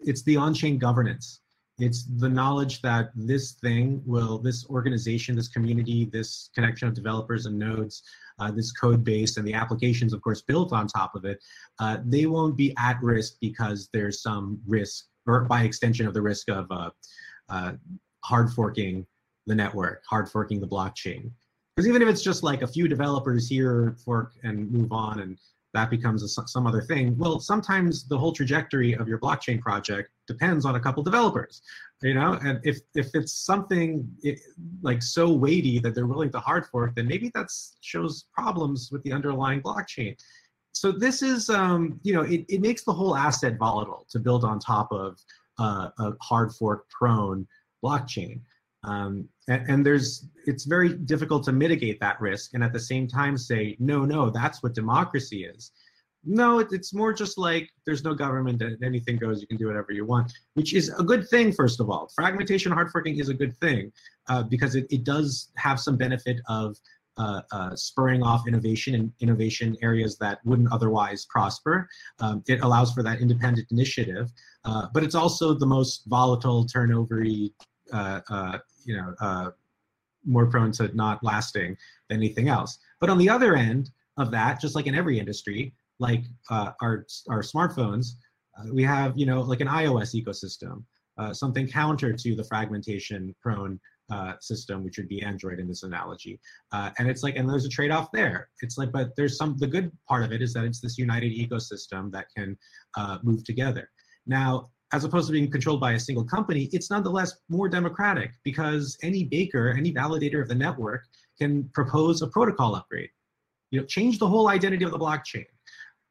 it's 0.00 0.22
the 0.22 0.36
on-chain 0.36 0.78
governance. 0.78 1.40
It's 1.78 2.04
the 2.04 2.28
knowledge 2.28 2.82
that 2.82 3.10
this 3.16 3.52
thing 3.52 4.00
will, 4.06 4.38
this 4.38 4.68
organization, 4.70 5.34
this 5.34 5.48
community, 5.48 6.04
this 6.04 6.50
connection 6.54 6.86
of 6.86 6.94
developers 6.94 7.46
and 7.46 7.58
nodes, 7.58 8.02
uh, 8.38 8.52
this 8.52 8.70
code 8.70 9.02
base 9.02 9.36
and 9.36 9.46
the 9.46 9.54
applications, 9.54 10.12
of 10.12 10.22
course, 10.22 10.42
built 10.42 10.72
on 10.72 10.86
top 10.86 11.16
of 11.16 11.24
it, 11.24 11.42
uh, 11.80 11.98
they 12.04 12.26
won't 12.26 12.56
be 12.56 12.72
at 12.78 13.02
risk 13.02 13.34
because 13.40 13.88
there's 13.92 14.22
some 14.22 14.60
risk 14.66 15.06
or 15.26 15.42
by 15.44 15.62
extension 15.62 16.06
of 16.06 16.14
the 16.14 16.22
risk 16.22 16.48
of 16.48 16.66
uh, 16.70 16.90
uh, 17.48 17.72
hard 18.24 18.52
forking 18.52 19.06
the 19.46 19.54
network, 19.54 20.02
hard 20.08 20.28
forking 20.28 20.60
the 20.60 20.66
blockchain. 20.66 21.30
Because 21.74 21.88
even 21.88 22.02
if 22.02 22.08
it's 22.08 22.22
just 22.22 22.42
like 22.42 22.62
a 22.62 22.66
few 22.66 22.86
developers 22.86 23.48
here 23.48 23.96
fork 24.04 24.34
and 24.44 24.70
move 24.70 24.92
on 24.92 25.20
and 25.20 25.38
that 25.74 25.90
becomes 25.90 26.22
a, 26.22 26.28
some 26.28 26.66
other 26.66 26.80
thing, 26.80 27.16
well, 27.18 27.38
sometimes 27.38 28.08
the 28.08 28.16
whole 28.16 28.32
trajectory 28.32 28.94
of 28.94 29.08
your 29.08 29.18
blockchain 29.18 29.60
project 29.60 30.10
depends 30.26 30.64
on 30.64 30.76
a 30.76 30.80
couple 30.80 31.02
developers, 31.02 31.60
you 32.02 32.14
know? 32.14 32.38
And 32.42 32.60
if, 32.64 32.78
if 32.94 33.10
it's 33.14 33.32
something 33.32 34.08
it, 34.22 34.40
like 34.82 35.02
so 35.02 35.32
weighty 35.32 35.78
that 35.80 35.94
they're 35.94 36.06
willing 36.06 36.30
to 36.32 36.40
hard 36.40 36.66
fork, 36.66 36.94
then 36.94 37.06
maybe 37.06 37.30
that 37.34 37.48
shows 37.80 38.24
problems 38.32 38.90
with 38.90 39.02
the 39.02 39.12
underlying 39.12 39.60
blockchain 39.60 40.16
so 40.74 40.90
this 40.90 41.22
is, 41.22 41.48
um, 41.50 42.00
you 42.02 42.12
know, 42.12 42.22
it, 42.22 42.44
it 42.48 42.60
makes 42.60 42.82
the 42.82 42.92
whole 42.92 43.16
asset 43.16 43.56
volatile 43.56 44.06
to 44.10 44.18
build 44.18 44.44
on 44.44 44.58
top 44.58 44.90
of 44.90 45.18
uh, 45.58 45.88
a 45.98 46.12
hard 46.20 46.52
fork 46.52 46.88
prone 46.90 47.46
blockchain. 47.82 48.40
Um, 48.82 49.28
and, 49.48 49.68
and, 49.68 49.86
there's, 49.86 50.28
it's 50.46 50.64
very 50.64 50.94
difficult 50.94 51.44
to 51.44 51.52
mitigate 51.52 52.00
that 52.00 52.20
risk 52.20 52.54
and 52.54 52.64
at 52.64 52.72
the 52.72 52.80
same 52.80 53.06
time 53.06 53.36
say, 53.36 53.76
no, 53.78 54.04
no, 54.04 54.30
that's 54.30 54.62
what 54.62 54.74
democracy 54.74 55.44
is. 55.44 55.72
No, 56.26 56.58
it, 56.58 56.68
it's 56.70 56.94
more 56.94 57.12
just 57.12 57.36
like 57.36 57.68
there's 57.84 58.02
no 58.02 58.14
government, 58.14 58.62
and 58.62 58.82
anything 58.82 59.18
goes, 59.18 59.42
you 59.42 59.46
can 59.46 59.58
do 59.58 59.66
whatever 59.66 59.92
you 59.92 60.06
want, 60.06 60.32
which 60.54 60.72
is 60.72 60.88
a 60.98 61.02
good 61.02 61.28
thing, 61.28 61.52
first 61.52 61.80
of 61.80 61.90
all. 61.90 62.10
Fragmentation, 62.14 62.72
hard 62.72 62.90
forking 62.90 63.18
is 63.18 63.28
a 63.28 63.34
good 63.34 63.54
thing 63.58 63.92
uh, 64.28 64.42
because 64.42 64.74
it, 64.74 64.86
it 64.90 65.04
does 65.04 65.50
have 65.56 65.78
some 65.78 65.96
benefit 65.96 66.40
of 66.48 66.76
uh, 67.16 67.42
uh, 67.52 67.76
spurring 67.76 68.22
off 68.22 68.48
innovation 68.48 68.94
in 68.94 69.12
innovation 69.20 69.76
areas 69.82 70.16
that 70.18 70.38
wouldn't 70.44 70.72
otherwise 70.72 71.26
prosper. 71.26 71.88
Um, 72.18 72.42
it 72.48 72.60
allows 72.62 72.92
for 72.92 73.02
that 73.02 73.20
independent 73.20 73.68
initiative, 73.70 74.32
uh, 74.64 74.86
but 74.92 75.04
it's 75.04 75.14
also 75.14 75.54
the 75.54 75.66
most 75.66 76.04
volatile, 76.06 76.66
turnovery, 76.66 77.52
uh, 77.92 78.20
uh, 78.30 78.58
you 78.84 78.96
know, 78.96 79.14
uh, 79.20 79.50
more 80.24 80.46
prone 80.46 80.72
to 80.72 80.94
not 80.94 81.22
lasting 81.22 81.76
than 82.08 82.18
anything 82.18 82.48
else. 82.48 82.78
But 83.00 83.10
on 83.10 83.18
the 83.18 83.28
other 83.28 83.56
end 83.56 83.90
of 84.16 84.30
that, 84.30 84.60
just 84.60 84.74
like 84.74 84.86
in 84.86 84.94
every 84.94 85.18
industry, 85.18 85.74
like 85.98 86.24
our 86.50 87.06
our 87.28 87.42
smartphones, 87.42 88.06
we 88.72 88.82
have 88.84 89.16
you 89.18 89.26
know 89.26 89.40
like 89.40 89.60
an 89.60 89.68
iOS 89.68 90.14
ecosystem, 90.14 90.84
something 91.34 91.68
counter 91.68 92.12
to 92.12 92.34
the 92.34 92.44
fragmentation 92.44 93.34
prone 93.42 93.78
uh, 94.10 94.34
system, 94.40 94.84
which 94.84 94.98
would 94.98 95.08
be 95.08 95.22
Android 95.22 95.58
in 95.58 95.66
this 95.66 95.82
analogy. 95.82 96.38
Uh, 96.72 96.90
and 96.98 97.08
it's 97.08 97.22
like, 97.22 97.36
and 97.36 97.48
there's 97.48 97.64
a 97.64 97.70
trade-off 97.70 98.12
there. 98.12 98.48
It's 98.60 98.76
like, 98.76 98.92
but 98.92 99.16
there's 99.16 99.36
some, 99.36 99.56
the 99.58 99.66
good 99.66 99.90
part 100.06 100.24
of 100.24 100.32
it 100.32 100.42
is 100.42 100.52
that 100.54 100.64
it's 100.64 100.80
this 100.80 100.98
united 100.98 101.32
ecosystem 101.32 102.12
that 102.12 102.26
can 102.36 102.56
uh, 102.96 103.18
move 103.22 103.44
together. 103.44 103.88
Now, 104.26 104.68
as 104.92 105.04
opposed 105.04 105.26
to 105.26 105.32
being 105.32 105.50
controlled 105.50 105.80
by 105.80 105.92
a 105.92 106.00
single 106.00 106.24
company, 106.24 106.68
it's 106.72 106.90
nonetheless 106.90 107.34
more 107.48 107.68
democratic 107.68 108.32
because 108.44 108.96
any 109.02 109.24
baker, 109.24 109.74
any 109.76 109.92
validator 109.92 110.40
of 110.40 110.48
the 110.48 110.54
network 110.54 111.04
can 111.38 111.68
propose 111.74 112.22
a 112.22 112.28
protocol 112.28 112.76
upgrade. 112.76 113.10
You 113.70 113.80
know, 113.80 113.86
change 113.86 114.18
the 114.18 114.28
whole 114.28 114.48
identity 114.48 114.84
of 114.84 114.92
the 114.92 114.98
blockchain, 114.98 115.46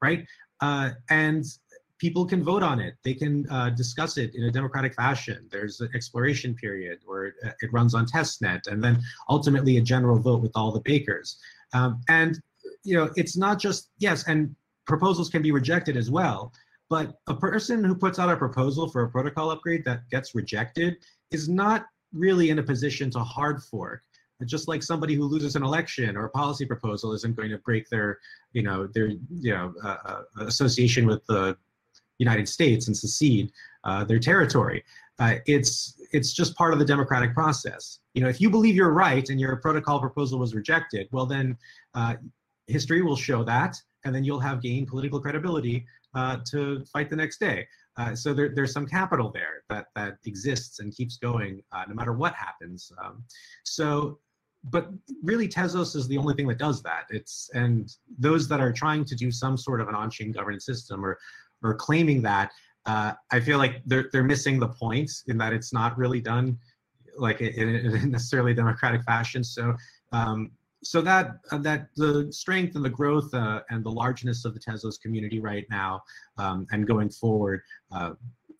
right? 0.01 0.25
Uh, 0.59 0.91
and 1.09 1.45
people 1.99 2.25
can 2.25 2.43
vote 2.43 2.63
on 2.63 2.81
it. 2.81 2.95
They 3.05 3.13
can 3.13 3.47
uh, 3.49 3.69
discuss 3.69 4.17
it 4.17 4.36
in 4.36 4.43
a 4.43 4.51
democratic 4.51 4.93
fashion. 4.93 5.47
There's 5.49 5.79
an 5.79 5.89
exploration 5.95 6.53
period 6.53 6.99
where 7.05 7.27
it, 7.27 7.36
it, 7.62 7.71
runs 7.71 7.95
on 7.95 8.05
testnet, 8.05 8.67
and 8.67 8.83
then 8.83 9.01
ultimately 9.29 9.77
a 9.77 9.81
general 9.81 10.19
vote 10.19 10.41
with 10.41 10.51
all 10.55 10.71
the 10.73 10.81
bakers. 10.81 11.38
Um, 11.73 12.01
and 12.09 12.41
you 12.83 12.97
know, 12.97 13.09
it's 13.15 13.38
not 13.38 13.59
just 13.59 13.91
yes, 13.99 14.27
and 14.27 14.53
proposals 14.86 15.29
can 15.29 15.41
be 15.41 15.51
rejected 15.51 15.95
as 15.95 16.12
well. 16.12 16.51
But 16.89 17.15
a 17.27 17.33
person 17.33 17.83
who 17.83 17.95
puts 17.95 18.19
out 18.19 18.29
a 18.29 18.37
proposal 18.37 18.89
for 18.89 19.03
a 19.03 19.09
protocol 19.09 19.51
upgrade 19.51 19.83
that 19.85 20.09
gets 20.09 20.35
rejected 20.35 20.97
is 21.31 21.49
not 21.49 21.85
really 22.13 22.49
in 22.49 22.59
a 22.59 22.63
position 22.63 23.09
to 23.11 23.19
hard 23.19 23.63
fork. 23.63 24.03
Just 24.45 24.67
like 24.67 24.83
somebody 24.83 25.15
who 25.15 25.23
loses 25.23 25.55
an 25.55 25.63
election 25.63 26.17
or 26.17 26.25
a 26.25 26.29
policy 26.29 26.65
proposal 26.65 27.13
isn't 27.13 27.35
going 27.35 27.49
to 27.49 27.59
break 27.59 27.89
their, 27.89 28.19
you 28.51 28.61
know, 28.61 28.87
their, 28.87 29.07
you 29.07 29.53
know, 29.53 29.73
uh, 29.83 29.97
uh, 30.05 30.21
association 30.45 31.05
with 31.05 31.25
the 31.27 31.55
United 32.19 32.47
States 32.49 32.87
and 32.87 32.95
secede 32.95 33.51
uh, 33.83 34.03
their 34.03 34.19
territory. 34.19 34.83
Uh, 35.19 35.35
it's 35.45 35.99
it's 36.11 36.33
just 36.33 36.55
part 36.55 36.73
of 36.73 36.79
the 36.79 36.85
democratic 36.85 37.33
process. 37.33 37.99
You 38.13 38.21
know, 38.23 38.29
if 38.29 38.41
you 38.41 38.49
believe 38.49 38.75
you're 38.75 38.91
right 38.91 39.27
and 39.29 39.39
your 39.39 39.55
protocol 39.57 39.99
proposal 39.99 40.39
was 40.39 40.53
rejected, 40.53 41.07
well 41.11 41.25
then 41.25 41.57
uh, 41.93 42.15
history 42.67 43.01
will 43.01 43.15
show 43.15 43.43
that, 43.43 43.81
and 44.05 44.13
then 44.13 44.23
you'll 44.23 44.39
have 44.39 44.61
gained 44.61 44.87
political 44.87 45.19
credibility 45.19 45.85
uh, 46.15 46.38
to 46.52 46.84
fight 46.91 47.10
the 47.10 47.15
next 47.15 47.39
day. 47.39 47.67
Uh, 47.97 48.15
so 48.15 48.34
there, 48.34 48.49
there's 48.56 48.73
some 48.73 48.88
capital 48.88 49.32
there 49.32 49.63
that 49.69 49.88
that 49.95 50.17
exists 50.26 50.80
and 50.80 50.95
keeps 50.95 51.17
going 51.17 51.62
uh, 51.71 51.84
no 51.88 51.93
matter 51.93 52.13
what 52.13 52.34
happens. 52.34 52.91
Um, 53.04 53.23
so 53.63 54.19
but 54.63 54.89
really 55.21 55.47
Tezos 55.47 55.95
is 55.95 56.08
the 56.08 56.17
only 56.17 56.34
thing 56.36 56.47
that 56.47 56.58
does 56.58 56.82
that. 56.84 57.04
It's 57.10 57.49
and 57.54 57.91
those 58.17 58.47
that 58.47 58.62
are 58.62 58.71
trying 58.71 59.06
to 59.06 59.15
do 59.15 59.32
some 59.32 59.58
sort 59.58 59.82
of 59.82 59.89
an 59.89 59.95
on-chain 59.95 60.32
governance 60.32 60.65
system 60.65 61.06
or 61.06 61.17
or 61.62 61.76
claiming 61.76 62.21
that, 62.23 62.52
uh, 62.86 63.13
I 63.32 63.39
feel 63.39 63.58
like 63.58 63.82
they're 63.86 64.10
they're 64.12 64.23
missing 64.23 64.60
the 64.60 64.69
point 64.69 65.12
in 65.28 65.38
that 65.38 65.54
it's 65.54 65.73
not 65.73 65.97
really 65.97 66.21
done 66.21 66.58
like 67.17 67.41
in, 67.41 67.69
in 67.69 68.12
necessarily 68.12 68.54
democratic 68.54 69.04
fashion. 69.04 69.43
So 69.43 69.76
um, 70.12 70.52
so 70.83 71.01
that 71.01 71.37
uh, 71.51 71.57
that 71.59 71.87
the 71.95 72.31
strength 72.31 72.75
and 72.75 72.83
the 72.83 72.89
growth 72.89 73.33
uh, 73.33 73.61
and 73.69 73.83
the 73.83 73.91
largeness 73.91 74.45
of 74.45 74.53
the 74.53 74.59
Tezos 74.59 74.99
community 75.01 75.39
right 75.39 75.65
now 75.69 76.01
um, 76.37 76.67
and 76.71 76.85
going 76.87 77.09
forward, 77.09 77.61
uh, 77.91 78.11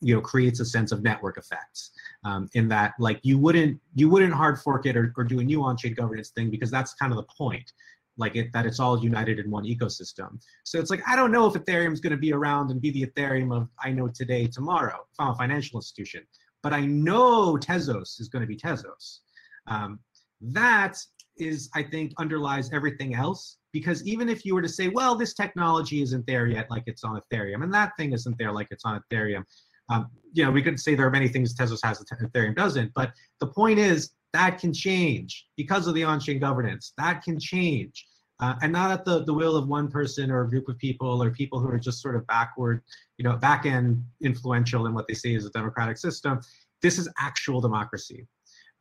you 0.02 0.16
know, 0.16 0.22
creates 0.22 0.60
a 0.60 0.66
sense 0.66 0.92
of 0.92 1.04
network 1.04 1.38
effects. 1.38 1.92
Um, 2.26 2.50
in 2.54 2.68
that, 2.70 2.94
like, 3.00 3.20
you 3.24 3.38
wouldn't 3.38 3.80
you 3.96 4.10
wouldn't 4.10 4.34
hard 4.34 4.60
fork 4.60 4.86
it 4.86 4.96
or, 4.98 5.14
or 5.18 5.24
do 5.24 5.40
a 5.40 5.44
new 5.44 5.62
on-chain 5.64 5.94
governance 5.94 6.30
thing 6.30 6.50
because 6.50 6.72
that's 6.72 6.94
kind 6.94 7.12
of 7.12 7.18
the 7.18 7.28
point 7.38 7.72
like 8.18 8.36
it, 8.36 8.52
that 8.54 8.66
it's 8.66 8.80
all 8.80 9.04
united 9.04 9.40
in 9.40 9.50
one 9.50 9.64
ecosystem. 9.64 10.40
So 10.64 10.80
it's 10.80 10.92
like, 10.92 11.02
I 11.08 11.16
don't 11.16 11.32
know 11.32 11.48
if 11.48 11.54
Ethereum 11.54 11.94
is 11.94 12.00
going 12.00 12.12
to 12.12 12.18
be 12.18 12.34
around 12.34 12.70
and 12.72 12.80
be 12.80 12.92
the 12.92 13.06
Ethereum 13.08 13.56
of 13.56 13.70
I 13.84 13.92
know 13.92 14.08
today, 14.08 14.48
tomorrow, 14.48 15.00
if 15.12 15.20
I'm 15.20 15.30
a 15.30 15.36
financial 15.36 15.80
institution, 15.80 16.22
but 16.62 16.74
I 16.74 16.86
know 16.86 17.58
Tezos 17.58 18.20
is 18.22 18.30
going 18.30 18.42
to 18.42 18.48
be 18.48 18.56
Tezos. 18.56 19.20
Um, 19.68 20.00
that 20.42 20.98
is, 21.38 21.70
I 21.76 21.84
think, 21.84 22.14
underlies 22.18 22.72
everything 22.72 23.16
else 23.16 23.58
because 23.72 24.06
even 24.06 24.30
if 24.30 24.46
you 24.46 24.54
were 24.54 24.62
to 24.62 24.70
say, 24.70 24.88
well, 24.90 25.16
this 25.16 25.34
technology 25.34 26.02
isn't 26.02 26.26
there 26.28 26.48
yet, 26.48 26.70
like 26.70 26.84
it's 26.86 27.04
on 27.04 27.20
Ethereum, 27.20 27.64
and 27.64 27.74
that 27.74 27.92
thing 27.98 28.14
isn't 28.14 28.38
there 28.38 28.52
like 28.52 28.68
it's 28.70 28.86
on 28.86 29.02
Ethereum, 29.02 29.44
um, 29.90 30.08
you 30.32 30.46
know, 30.46 30.52
we 30.52 30.62
could 30.62 30.80
say 30.80 30.96
there 30.96 31.08
are 31.08 31.12
many 31.12 31.28
things 31.28 31.56
Tezos 31.56 31.80
has 31.84 32.00
that 32.00 32.08
Ethereum 32.20 32.56
doesn't, 32.56 32.92
but 32.94 33.12
the 33.40 33.48
point 33.48 33.80
is 33.80 34.12
that 34.34 34.60
can 34.60 34.74
change 34.74 35.48
because 35.58 35.88
of 35.88 35.94
the 35.94 36.04
on-chain 36.04 36.40
governance. 36.40 36.94
That 36.98 37.24
can 37.24 37.40
change. 37.40 38.08
Uh, 38.40 38.56
and 38.62 38.74
not 38.74 38.92
at 38.92 39.06
the, 39.06 39.24
the 39.26 39.34
will 39.34 39.56
of 39.56 39.68
one 39.68 39.88
person 39.88 40.32
or 40.32 40.42
a 40.42 40.50
group 40.50 40.68
of 40.68 40.78
people 40.78 41.22
or 41.22 41.30
people 41.30 41.60
who 41.60 41.70
are 41.70 41.78
just 41.78 42.02
sort 42.02 42.16
of 42.16 42.26
backward, 42.28 42.82
you 43.18 43.24
know, 43.24 43.38
back 43.38 43.66
end 43.66 44.04
influential 44.22 44.88
in 44.88 44.94
what 44.94 45.08
they 45.08 45.14
say 45.14 45.36
is 45.36 45.46
a 45.46 45.50
democratic 45.52 45.98
system. 45.98 46.42
This 46.82 46.98
is 46.98 47.08
actual 47.20 47.62
democracy. 47.62 48.28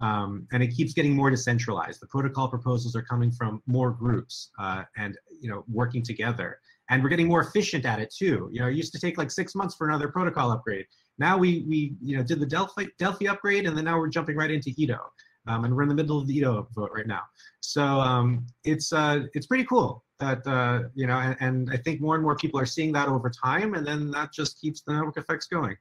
Um, 0.02 0.46
and 0.52 0.62
it 0.62 0.68
keeps 0.68 0.92
getting 0.92 1.14
more 1.14 1.30
decentralized. 1.30 2.02
The 2.02 2.08
protocol 2.08 2.48
proposals 2.48 2.94
are 2.96 3.02
coming 3.02 3.30
from 3.30 3.62
more 3.66 3.92
groups 3.92 4.50
uh, 4.58 4.82
and 4.96 5.16
you 5.40 5.48
know 5.48 5.64
working 5.72 6.02
together. 6.02 6.58
And 6.90 7.02
we're 7.02 7.08
getting 7.08 7.28
more 7.28 7.40
efficient 7.40 7.86
at 7.86 8.00
it 8.00 8.12
too. 8.12 8.50
You 8.52 8.60
know, 8.60 8.66
it 8.66 8.74
used 8.74 8.92
to 8.92 9.00
take 9.00 9.16
like 9.16 9.30
six 9.30 9.54
months 9.54 9.74
for 9.76 9.88
another 9.88 10.08
protocol 10.08 10.50
upgrade. 10.50 10.86
Now 11.18 11.38
we 11.38 11.64
we 11.68 11.94
you 12.02 12.16
know 12.16 12.22
did 12.22 12.40
the 12.40 12.46
Delphi 12.46 12.86
Delphi 12.98 13.26
upgrade, 13.26 13.66
and 13.66 13.76
then 13.76 13.84
now 13.84 13.98
we're 13.98 14.08
jumping 14.08 14.36
right 14.36 14.50
into 14.50 14.72
Edo 14.76 14.98
um, 15.46 15.64
and 15.64 15.74
we're 15.74 15.82
in 15.82 15.88
the 15.88 15.94
middle 15.94 16.18
of 16.18 16.26
the 16.26 16.36
Edo 16.36 16.68
vote 16.74 16.90
right 16.94 17.06
now. 17.06 17.22
So 17.60 17.82
um, 17.82 18.46
it's 18.64 18.92
uh, 18.92 19.24
it's 19.34 19.46
pretty 19.46 19.64
cool 19.64 20.04
that 20.20 20.46
uh, 20.46 20.88
you 20.94 21.06
know, 21.06 21.18
and, 21.18 21.36
and, 21.40 21.70
I 21.72 21.76
think 21.76 22.00
more 22.00 22.14
and 22.14 22.22
more 22.22 22.36
people 22.36 22.60
are 22.60 22.66
seeing 22.66 22.92
that 22.92 23.08
over 23.08 23.30
time, 23.30 23.74
and 23.74 23.86
then 23.86 24.10
that 24.12 24.32
just 24.32 24.60
keeps 24.60 24.82
the 24.82 24.92
network 24.92 25.16
effects 25.16 25.46
going. 25.46 25.76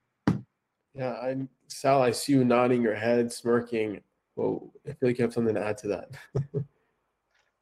Yeah, 0.95 1.13
I'm 1.21 1.47
Sal. 1.67 2.01
I 2.01 2.11
see 2.11 2.33
you 2.33 2.43
nodding 2.43 2.81
your 2.81 2.95
head, 2.95 3.31
smirking. 3.31 4.01
Well, 4.35 4.71
I 4.87 4.93
feel 4.93 5.09
like 5.09 5.17
you 5.17 5.23
have 5.23 5.33
something 5.33 5.55
to 5.55 5.65
add 5.65 5.77
to 5.79 5.87
that. 5.89 6.09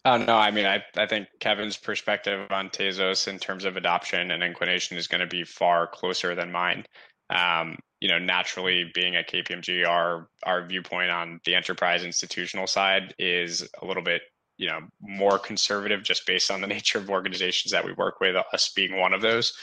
Oh 0.06 0.18
no, 0.18 0.38
I 0.38 0.50
mean, 0.52 0.66
I, 0.66 0.82
I 0.96 1.06
think 1.06 1.28
Kevin's 1.40 1.76
perspective 1.76 2.50
on 2.52 2.70
Tezos 2.70 3.28
in 3.28 3.38
terms 3.38 3.66
of 3.66 3.76
adoption 3.76 4.32
and 4.32 4.42
inclination 4.42 4.98
is 4.98 5.08
going 5.08 5.20
to 5.20 5.28
be 5.28 5.44
far 5.44 5.88
closer 5.88 6.36
than 6.36 6.52
mine. 6.52 6.86
Um, 7.30 7.78
you 8.00 8.08
know, 8.08 8.18
naturally 8.18 8.90
being 8.94 9.18
at 9.18 9.30
KPMG, 9.30 9.86
our 9.86 10.30
our 10.44 10.66
viewpoint 10.66 11.12
on 11.12 11.42
the 11.44 11.54
enterprise 11.54 12.06
institutional 12.06 12.66
side 12.66 13.14
is 13.20 13.68
a 13.82 13.86
little 13.86 14.02
bit, 14.02 14.22
you 14.58 14.68
know, 14.68 14.80
more 15.02 15.38
conservative 15.38 16.02
just 16.02 16.26
based 16.26 16.50
on 16.50 16.62
the 16.62 16.68
nature 16.76 17.00
of 17.00 17.10
organizations 17.10 17.72
that 17.74 17.84
we 17.84 17.92
work 17.94 18.22
with, 18.22 18.38
us 18.54 18.72
being 18.74 18.98
one 18.98 19.14
of 19.14 19.22
those. 19.22 19.54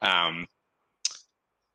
Um, 0.00 0.46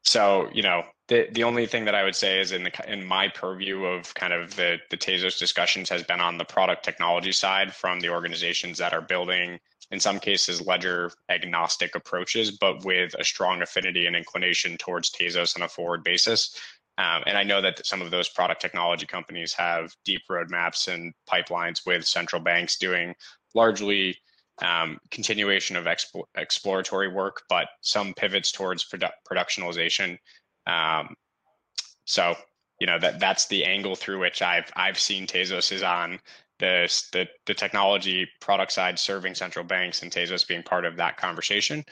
so, 0.08 0.50
you 0.54 0.64
know, 0.64 0.84
the 1.10 1.28
the 1.34 1.44
only 1.44 1.68
thing 1.68 1.84
that 1.84 1.96
I 1.96 2.06
would 2.06 2.16
say 2.16 2.40
is 2.40 2.54
in 2.54 2.64
the 2.64 2.72
in 2.92 3.06
my 3.06 3.28
purview 3.28 3.84
of 3.84 4.14
kind 4.14 4.32
of 4.32 4.56
the 4.56 4.78
the 4.90 4.96
Tezos 4.96 5.38
discussions 5.38 5.90
has 5.90 6.02
been 6.04 6.22
on 6.22 6.38
the 6.38 6.46
product 6.46 6.86
technology 6.86 7.34
side 7.34 7.76
from 7.76 8.00
the 8.00 8.10
organizations 8.10 8.78
that 8.78 8.94
are 8.94 9.02
building 9.02 9.60
in 9.92 10.00
some 10.00 10.20
cases 10.20 10.66
ledger 10.66 11.12
agnostic 11.30 11.94
approaches, 11.94 12.52
but 12.52 12.86
with 12.86 13.16
a 13.20 13.24
strong 13.24 13.62
affinity 13.62 14.06
and 14.06 14.16
inclination 14.16 14.78
towards 14.78 15.12
Tezos 15.12 15.58
on 15.58 15.64
a 15.64 15.70
forward 15.70 16.06
basis. 16.06 16.58
Um, 16.98 17.24
and 17.28 17.38
I 17.38 17.44
know 17.44 17.62
that 17.62 17.86
some 17.86 18.02
of 18.02 18.10
those 18.10 18.30
product 18.30 18.62
technology 18.62 19.06
companies 19.06 19.54
have 19.54 19.94
deep 20.06 20.22
roadmaps 20.32 20.88
and 20.88 21.14
pipelines 21.30 21.86
with 21.86 22.06
central 22.06 22.42
banks 22.42 22.78
doing 22.78 23.14
largely 23.54 24.18
um, 24.64 24.98
continuation 25.12 25.76
of 25.76 25.86
expo- 25.86 26.26
exploratory 26.36 27.08
work, 27.08 27.44
but 27.50 27.68
some 27.82 28.14
pivots 28.16 28.52
towards 28.52 28.86
produ- 28.86 29.12
productionalization. 29.30 30.18
Um, 30.66 31.16
so, 32.06 32.36
you 32.80 32.88
know 32.88 33.00
that 33.00 33.20
that's 33.20 33.48
the 33.48 33.66
angle 33.66 33.96
through 33.96 34.20
which 34.20 34.42
I've 34.42 34.72
I've 34.76 35.00
seen 35.00 35.26
Tezos 35.26 35.72
is 35.72 35.84
on 35.84 36.20
the, 36.60 37.02
the, 37.14 37.28
the 37.46 37.54
technology 37.54 38.28
product 38.42 38.72
side 38.72 38.98
serving 38.98 39.36
central 39.36 39.64
banks 39.64 40.02
and 40.02 40.12
Tezos 40.12 40.48
being 40.48 40.64
part 40.64 40.86
of 40.86 40.96
that 40.98 41.18
conversation. 41.18 41.84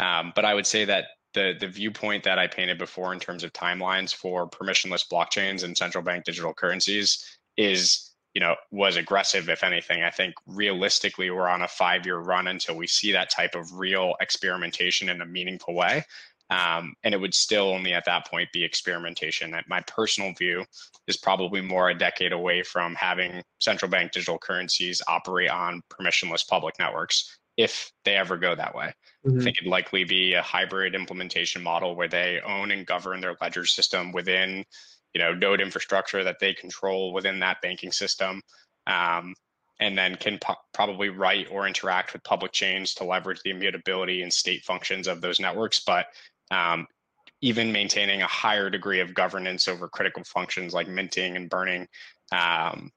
Um, 0.00 0.32
but 0.34 0.44
I 0.44 0.54
would 0.54 0.66
say 0.66 0.84
that 0.86 1.04
the 1.34 1.54
the 1.58 1.68
viewpoint 1.68 2.24
that 2.24 2.38
I 2.38 2.46
painted 2.46 2.78
before 2.78 3.12
in 3.12 3.20
terms 3.20 3.44
of 3.44 3.52
timelines 3.52 4.14
for 4.14 4.48
permissionless 4.48 5.04
blockchains 5.10 5.64
and 5.64 5.76
central 5.76 6.02
bank 6.02 6.24
digital 6.24 6.54
currencies 6.54 7.38
is 7.56 8.13
you 8.34 8.40
know 8.40 8.54
was 8.70 8.96
aggressive 8.96 9.48
if 9.48 9.62
anything 9.62 10.02
i 10.02 10.10
think 10.10 10.34
realistically 10.46 11.30
we're 11.30 11.48
on 11.48 11.62
a 11.62 11.68
five 11.68 12.04
year 12.04 12.18
run 12.18 12.48
until 12.48 12.76
we 12.76 12.86
see 12.86 13.12
that 13.12 13.30
type 13.30 13.54
of 13.54 13.72
real 13.72 14.14
experimentation 14.20 15.08
in 15.08 15.20
a 15.20 15.26
meaningful 15.26 15.74
way 15.74 16.04
um, 16.50 16.94
and 17.02 17.14
it 17.14 17.20
would 17.20 17.34
still 17.34 17.68
only 17.68 17.92
at 17.94 18.04
that 18.04 18.26
point 18.26 18.52
be 18.52 18.64
experimentation. 18.64 19.54
My 19.66 19.80
personal 19.82 20.32
view 20.34 20.64
is 21.06 21.16
probably 21.16 21.60
more 21.60 21.90
a 21.90 21.98
decade 21.98 22.32
away 22.32 22.62
from 22.62 22.94
having 22.94 23.42
central 23.60 23.90
bank 23.90 24.12
digital 24.12 24.38
currencies 24.38 25.00
operate 25.08 25.50
on 25.50 25.82
permissionless 25.90 26.46
public 26.46 26.78
networks 26.78 27.38
if 27.56 27.92
they 28.04 28.16
ever 28.16 28.36
go 28.36 28.54
that 28.54 28.74
way. 28.74 28.92
Mm-hmm. 29.26 29.40
I 29.40 29.44
think 29.44 29.58
it'd 29.58 29.70
likely 29.70 30.04
be 30.04 30.34
a 30.34 30.42
hybrid 30.42 30.94
implementation 30.94 31.62
model 31.62 31.94
where 31.94 32.08
they 32.08 32.40
own 32.46 32.72
and 32.72 32.86
govern 32.86 33.20
their 33.20 33.36
ledger 33.40 33.64
system 33.64 34.12
within, 34.12 34.64
you 35.14 35.22
know, 35.22 35.32
node 35.32 35.60
infrastructure 35.60 36.24
that 36.24 36.38
they 36.40 36.52
control 36.52 37.12
within 37.12 37.38
that 37.40 37.60
banking 37.62 37.92
system. 37.92 38.42
Um, 38.86 39.34
and 39.80 39.98
then 39.98 40.14
can 40.14 40.38
po- 40.38 40.54
probably 40.72 41.08
write 41.08 41.48
or 41.50 41.66
interact 41.66 42.12
with 42.12 42.22
public 42.22 42.52
chains 42.52 42.94
to 42.94 43.04
leverage 43.04 43.40
the 43.44 43.50
immutability 43.50 44.22
and 44.22 44.32
state 44.32 44.62
functions 44.64 45.08
of 45.08 45.20
those 45.20 45.40
networks. 45.40 45.80
But 45.80 46.06
um, 46.50 46.86
even 47.40 47.72
maintaining 47.72 48.22
a 48.22 48.26
higher 48.26 48.70
degree 48.70 49.00
of 49.00 49.14
governance 49.14 49.68
over 49.68 49.88
critical 49.88 50.22
functions 50.24 50.74
like 50.74 50.88
minting 50.88 51.36
and 51.36 51.50
burning 51.50 51.86
um, 52.32 52.90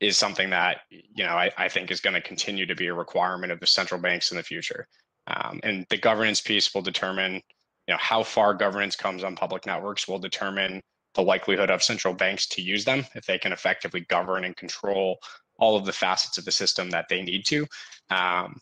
is 0.00 0.16
something 0.16 0.50
that 0.50 0.82
you 0.90 1.24
know 1.24 1.30
I, 1.30 1.50
I 1.56 1.68
think 1.68 1.90
is 1.90 2.00
going 2.00 2.14
to 2.14 2.20
continue 2.20 2.66
to 2.66 2.74
be 2.74 2.86
a 2.86 2.94
requirement 2.94 3.52
of 3.52 3.60
the 3.60 3.66
central 3.66 4.00
banks 4.00 4.30
in 4.30 4.36
the 4.36 4.42
future. 4.42 4.86
Um, 5.26 5.60
and 5.62 5.86
the 5.90 5.98
governance 5.98 6.40
piece 6.40 6.74
will 6.74 6.82
determine 6.82 7.34
you 7.34 7.94
know 7.94 7.98
how 7.98 8.22
far 8.22 8.54
governance 8.54 8.96
comes 8.96 9.24
on 9.24 9.36
public 9.36 9.66
networks 9.66 10.06
will 10.06 10.18
determine 10.18 10.82
the 11.14 11.22
likelihood 11.22 11.70
of 11.70 11.82
central 11.82 12.14
banks 12.14 12.46
to 12.46 12.62
use 12.62 12.84
them 12.84 13.04
if 13.14 13.26
they 13.26 13.38
can 13.38 13.52
effectively 13.52 14.00
govern 14.08 14.44
and 14.44 14.56
control 14.56 15.18
all 15.58 15.76
of 15.76 15.84
the 15.84 15.92
facets 15.92 16.38
of 16.38 16.44
the 16.44 16.52
system 16.52 16.90
that 16.90 17.06
they 17.08 17.22
need 17.22 17.44
to. 17.46 17.66
Um, 18.10 18.60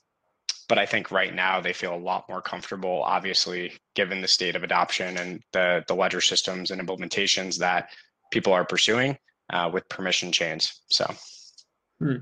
but 0.68 0.78
I 0.78 0.84
think 0.84 1.10
right 1.10 1.34
now 1.34 1.60
they 1.60 1.72
feel 1.72 1.94
a 1.94 1.96
lot 1.96 2.28
more 2.28 2.42
comfortable, 2.42 3.02
obviously, 3.02 3.72
given 3.94 4.20
the 4.20 4.28
state 4.28 4.54
of 4.54 4.62
adoption 4.62 5.16
and 5.16 5.42
the, 5.52 5.82
the 5.88 5.94
ledger 5.94 6.20
systems 6.20 6.70
and 6.70 6.80
implementations 6.80 7.58
that 7.58 7.88
people 8.30 8.52
are 8.52 8.64
pursuing 8.64 9.16
uh, 9.50 9.70
with 9.72 9.88
permission 9.88 10.30
chains. 10.30 10.82
So, 10.90 11.10
hmm. 11.98 12.16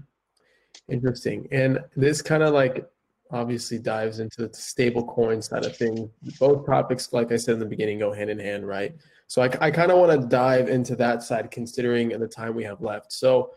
interesting. 0.89 1.49
And 1.51 1.81
this 1.97 2.23
kind 2.23 2.45
of 2.45 2.55
like 2.55 2.87
obviously 3.31 3.79
dives 3.79 4.21
into 4.21 4.47
the 4.47 4.55
stable 4.55 5.05
coin 5.05 5.43
side 5.43 5.65
of 5.65 5.77
things. 5.77 6.09
Both 6.39 6.67
topics, 6.67 7.13
like 7.13 7.33
I 7.33 7.37
said 7.37 7.55
in 7.55 7.61
the 7.61 7.67
beginning, 7.67 7.99
go 7.99 8.13
hand 8.13 8.31
in 8.31 8.39
hand, 8.39 8.67
right? 8.67 8.95
So 9.27 9.43
I, 9.43 9.51
I 9.61 9.71
kind 9.71 9.91
of 9.91 9.99
want 9.99 10.21
to 10.21 10.27
dive 10.29 10.69
into 10.69 10.95
that 10.97 11.23
side 11.23 11.51
considering 11.51 12.09
the 12.09 12.29
time 12.29 12.55
we 12.55 12.65
have 12.65 12.81
left. 12.81 13.13
So 13.13 13.53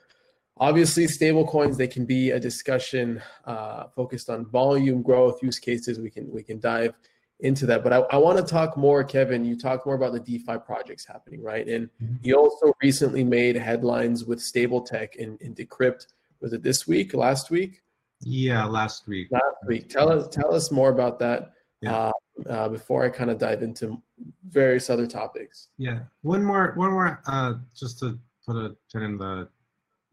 obviously 0.58 1.08
stable 1.08 1.46
coins, 1.46 1.78
they 1.78 1.88
can 1.88 2.06
be 2.06 2.32
a 2.32 2.40
discussion 2.40 3.22
uh, 3.46 3.86
focused 3.96 4.30
on 4.30 4.46
volume 4.48 5.02
growth, 5.02 5.44
use 5.44 5.60
cases. 5.60 6.00
We 6.00 6.10
can, 6.10 6.32
we 6.32 6.44
can 6.44 6.60
dive 6.60 6.96
into 7.42 7.66
that. 7.68 7.84
But 7.84 7.94
I, 7.94 7.98
I 8.12 8.18
want 8.18 8.38
to 8.38 8.44
talk 8.44 8.76
more, 8.76 9.04
Kevin, 9.04 9.46
you 9.46 9.58
talked 9.58 9.86
more 9.86 9.96
about 9.96 10.14
the 10.14 10.20
DeFi 10.20 10.58
projects 10.66 11.06
happening, 11.06 11.42
right? 11.42 11.68
And 11.68 11.90
mm-hmm. 12.02 12.16
you 12.22 12.36
also 12.36 12.74
recently 12.82 13.24
made 13.24 13.56
headlines 13.56 14.26
with 14.26 14.42
Stable 14.42 14.82
Tech 14.82 15.16
and, 15.18 15.40
and 15.42 15.56
Decrypt. 15.56 16.08
Was 16.42 16.54
it 16.54 16.64
this 16.64 16.88
week, 16.88 17.14
last 17.14 17.52
week? 17.52 17.82
Yeah, 18.22 18.66
last 18.66 19.08
week. 19.08 19.30
Last 19.32 19.44
week. 19.66 19.90
Tell 19.90 20.10
us, 20.10 20.28
tell 20.28 20.54
us 20.54 20.72
more 20.72 20.90
about 20.90 21.20
that. 21.20 21.54
Yeah. 21.82 21.96
Uh, 21.96 22.12
uh, 22.50 22.70
before 22.70 23.04
I 23.04 23.10
kind 23.10 23.30
of 23.30 23.38
dive 23.38 23.64
into 23.64 24.02
various 24.48 24.90
other 24.90 25.08
topics. 25.08 25.70
Yeah, 25.78 26.00
one 26.22 26.44
more, 26.44 26.74
one 26.76 26.92
more, 26.92 27.22
uh, 27.28 27.56
just 27.76 28.00
to 28.00 28.18
put 28.46 28.56
a 28.56 28.76
pin 28.92 29.04
in 29.04 29.18
the 29.18 29.50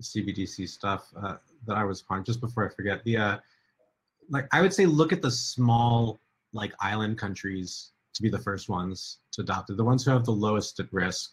CBDC 0.02 0.68
stuff 0.68 1.08
uh, 1.16 1.36
that 1.66 1.76
I 1.76 1.84
was 1.84 2.04
on 2.10 2.24
just 2.24 2.40
before 2.40 2.68
I 2.68 2.74
forget. 2.74 3.02
The 3.04 3.16
uh, 3.16 3.38
like 4.28 4.46
I 4.52 4.60
would 4.60 4.74
say, 4.74 4.86
look 4.86 5.12
at 5.12 5.22
the 5.22 5.30
small 5.30 6.20
like 6.52 6.72
island 6.80 7.18
countries 7.18 7.92
to 8.14 8.22
be 8.22 8.28
the 8.28 8.38
first 8.38 8.68
ones 8.68 9.18
to 9.32 9.42
adopt 9.42 9.70
it, 9.70 9.76
the 9.76 9.84
ones 9.84 10.04
who 10.04 10.10
have 10.10 10.24
the 10.24 10.32
lowest 10.32 10.80
at 10.80 10.92
risk. 10.92 11.32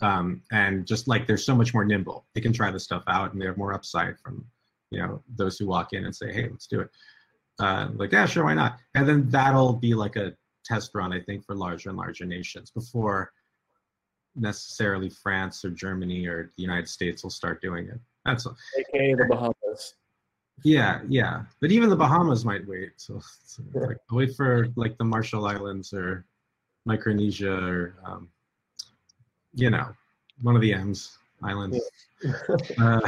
Um, 0.00 0.42
and 0.50 0.84
just 0.84 1.06
like 1.06 1.26
they're 1.26 1.36
so 1.36 1.54
much 1.54 1.72
more 1.72 1.84
nimble, 1.84 2.26
they 2.34 2.40
can 2.40 2.52
try 2.52 2.72
this 2.72 2.82
stuff 2.82 3.04
out, 3.06 3.32
and 3.32 3.40
they 3.40 3.46
have 3.46 3.56
more 3.56 3.72
upside 3.72 4.18
from 4.18 4.44
you 4.92 5.00
know 5.00 5.22
those 5.36 5.58
who 5.58 5.66
walk 5.66 5.92
in 5.92 6.04
and 6.04 6.14
say, 6.14 6.32
"Hey, 6.32 6.48
let's 6.50 6.66
do 6.66 6.80
it." 6.80 6.90
Uh, 7.58 7.88
like, 7.94 8.12
yeah, 8.12 8.26
sure, 8.26 8.44
why 8.44 8.54
not? 8.54 8.78
And 8.94 9.08
then 9.08 9.28
that'll 9.28 9.74
be 9.74 9.94
like 9.94 10.16
a 10.16 10.32
test 10.64 10.90
run, 10.94 11.12
I 11.12 11.20
think, 11.20 11.44
for 11.44 11.54
larger 11.54 11.90
and 11.90 11.98
larger 11.98 12.24
nations 12.24 12.70
before 12.70 13.32
necessarily 14.34 15.10
France 15.10 15.64
or 15.64 15.70
Germany 15.70 16.26
or 16.26 16.52
the 16.56 16.62
United 16.62 16.88
States 16.88 17.22
will 17.22 17.30
start 17.30 17.60
doing 17.60 17.88
it. 17.88 18.00
That's. 18.24 18.46
AKA 18.78 19.14
the 19.14 19.26
Bahamas. 19.26 19.94
Yeah, 20.64 21.00
yeah, 21.08 21.42
but 21.60 21.72
even 21.72 21.88
the 21.88 21.96
Bahamas 21.96 22.44
might 22.44 22.66
wait. 22.68 22.92
So, 22.96 23.20
so 23.44 23.62
like, 23.74 23.96
wait 24.10 24.36
for 24.36 24.68
like 24.76 24.96
the 24.96 25.04
Marshall 25.04 25.46
Islands 25.46 25.92
or 25.92 26.24
Micronesia 26.84 27.52
or 27.52 27.94
um, 28.04 28.28
you 29.54 29.70
know 29.70 29.88
one 30.42 30.54
of 30.54 30.62
the 30.62 30.72
M's 30.72 31.18
islands. 31.42 31.80
Yeah. 32.22 32.32
uh, 32.78 33.00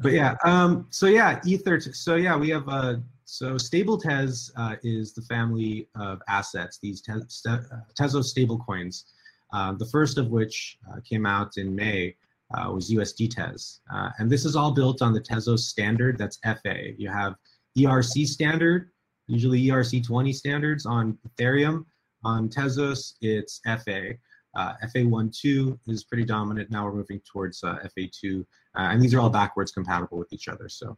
but 0.00 0.12
yeah, 0.12 0.36
um, 0.44 0.86
so 0.90 1.06
yeah, 1.06 1.40
Ether. 1.44 1.80
So 1.80 2.16
yeah, 2.16 2.36
we 2.36 2.48
have 2.50 2.68
uh, 2.68 2.96
so 3.24 3.54
StableTez 3.54 4.50
uh, 4.56 4.76
is 4.82 5.12
the 5.12 5.22
family 5.22 5.88
of 5.94 6.20
assets. 6.28 6.78
These 6.82 7.02
te- 7.02 7.12
uh, 7.12 7.58
Tezos 7.98 8.34
stablecoins. 8.34 9.04
Uh, 9.52 9.72
the 9.74 9.86
first 9.86 10.16
of 10.16 10.28
which 10.28 10.78
uh, 10.90 11.00
came 11.08 11.26
out 11.26 11.58
in 11.58 11.74
May 11.74 12.16
uh, 12.54 12.70
was 12.72 12.90
USD 12.90 13.34
Tez, 13.34 13.80
uh, 13.92 14.10
and 14.18 14.30
this 14.30 14.44
is 14.44 14.56
all 14.56 14.72
built 14.72 15.02
on 15.02 15.12
the 15.12 15.20
Tezos 15.20 15.60
standard. 15.60 16.18
That's 16.18 16.38
FA. 16.38 16.92
You 16.96 17.08
have 17.08 17.34
ERC 17.76 18.26
standard, 18.26 18.90
usually 19.26 19.62
ERC20 19.64 20.34
standards 20.34 20.86
on 20.86 21.18
Ethereum. 21.28 21.84
On 22.24 22.48
Tezos, 22.48 23.14
it's 23.22 23.60
FA. 23.64 24.14
Uh, 24.54 24.74
FA12 24.84 25.78
is 25.86 26.04
pretty 26.04 26.24
dominant. 26.24 26.70
Now 26.70 26.84
we're 26.84 26.94
moving 26.94 27.20
towards 27.20 27.62
uh, 27.62 27.78
FA2, 27.96 28.40
uh, 28.40 28.44
and 28.74 29.00
these 29.00 29.14
are 29.14 29.20
all 29.20 29.30
backwards 29.30 29.72
compatible 29.72 30.18
with 30.18 30.32
each 30.32 30.48
other. 30.48 30.68
So, 30.68 30.96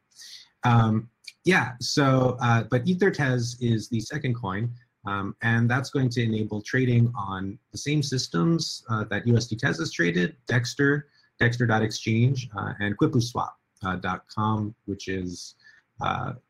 um, 0.65 1.11
yeah. 1.45 1.73
So, 1.81 2.37
uh, 2.41 2.65
but 2.65 2.85
EtherTez 2.87 3.57
is 3.61 3.89
the 3.89 4.01
second 4.01 4.35
coin, 4.35 4.71
um, 5.07 5.37
and 5.43 5.71
that's 5.71 5.91
going 5.91 6.09
to 6.11 6.23
enable 6.23 6.63
trading 6.63 7.13
on 7.17 7.59
the 7.73 7.79
same 7.79 8.03
systems 8.03 8.85
uh, 8.89 9.05
that 9.11 9.27
USD 9.27 9.59
Tez 9.59 9.81
is 9.81 9.93
traded, 9.93 10.37
Dexter, 10.47 11.09
Dexter.exchange, 11.39 12.49
uh, 12.57 12.73
and 12.81 12.97
QuipuSwap.com, 12.97 14.75
which 14.87 15.09
is 15.09 15.57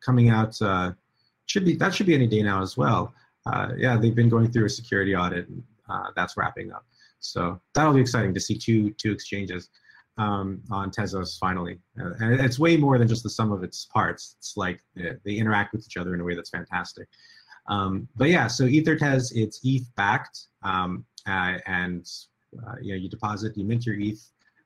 coming 0.00 0.30
out. 0.30 0.54
should 1.46 1.64
be 1.64 1.74
that 1.76 1.94
should 1.94 2.06
be 2.06 2.14
any 2.14 2.26
day 2.28 2.42
now 2.42 2.62
as 2.62 2.76
well. 2.76 3.12
yeah, 3.76 3.96
they've 3.96 4.14
been 4.14 4.28
going 4.28 4.52
through 4.52 4.66
a 4.66 4.70
security 4.70 5.16
audit. 5.16 5.48
And, 5.48 5.64
that's 6.16 6.38
wrapping 6.38 6.72
up. 6.72 6.86
So 7.22 7.60
that'll 7.74 7.94
be 7.94 8.00
exciting 8.00 8.34
to 8.34 8.40
see 8.40 8.56
two 8.56 8.90
two 8.98 9.12
exchanges 9.12 9.70
um, 10.18 10.62
on 10.70 10.90
Tezos 10.90 11.38
finally. 11.38 11.78
Uh, 11.98 12.12
and 12.20 12.40
it's 12.40 12.58
way 12.58 12.76
more 12.76 12.98
than 12.98 13.08
just 13.08 13.22
the 13.22 13.30
sum 13.30 13.52
of 13.52 13.62
its 13.62 13.86
parts. 13.86 14.36
It's 14.38 14.56
like 14.56 14.80
they, 14.94 15.12
they 15.24 15.34
interact 15.34 15.72
with 15.72 15.86
each 15.86 15.96
other 15.96 16.14
in 16.14 16.20
a 16.20 16.24
way 16.24 16.34
that's 16.34 16.50
fantastic. 16.50 17.08
Um, 17.68 18.08
but 18.16 18.28
yeah, 18.28 18.48
so 18.48 18.64
EtherTez, 18.64 19.32
it's 19.34 19.60
ETH 19.62 19.86
backed, 19.96 20.46
um, 20.62 21.04
uh, 21.28 21.58
and 21.66 22.06
uh, 22.58 22.74
you 22.80 22.92
know 22.92 22.98
you 22.98 23.08
deposit, 23.08 23.56
you 23.56 23.64
mint 23.64 23.86
your 23.86 23.98
ETH, 23.98 24.20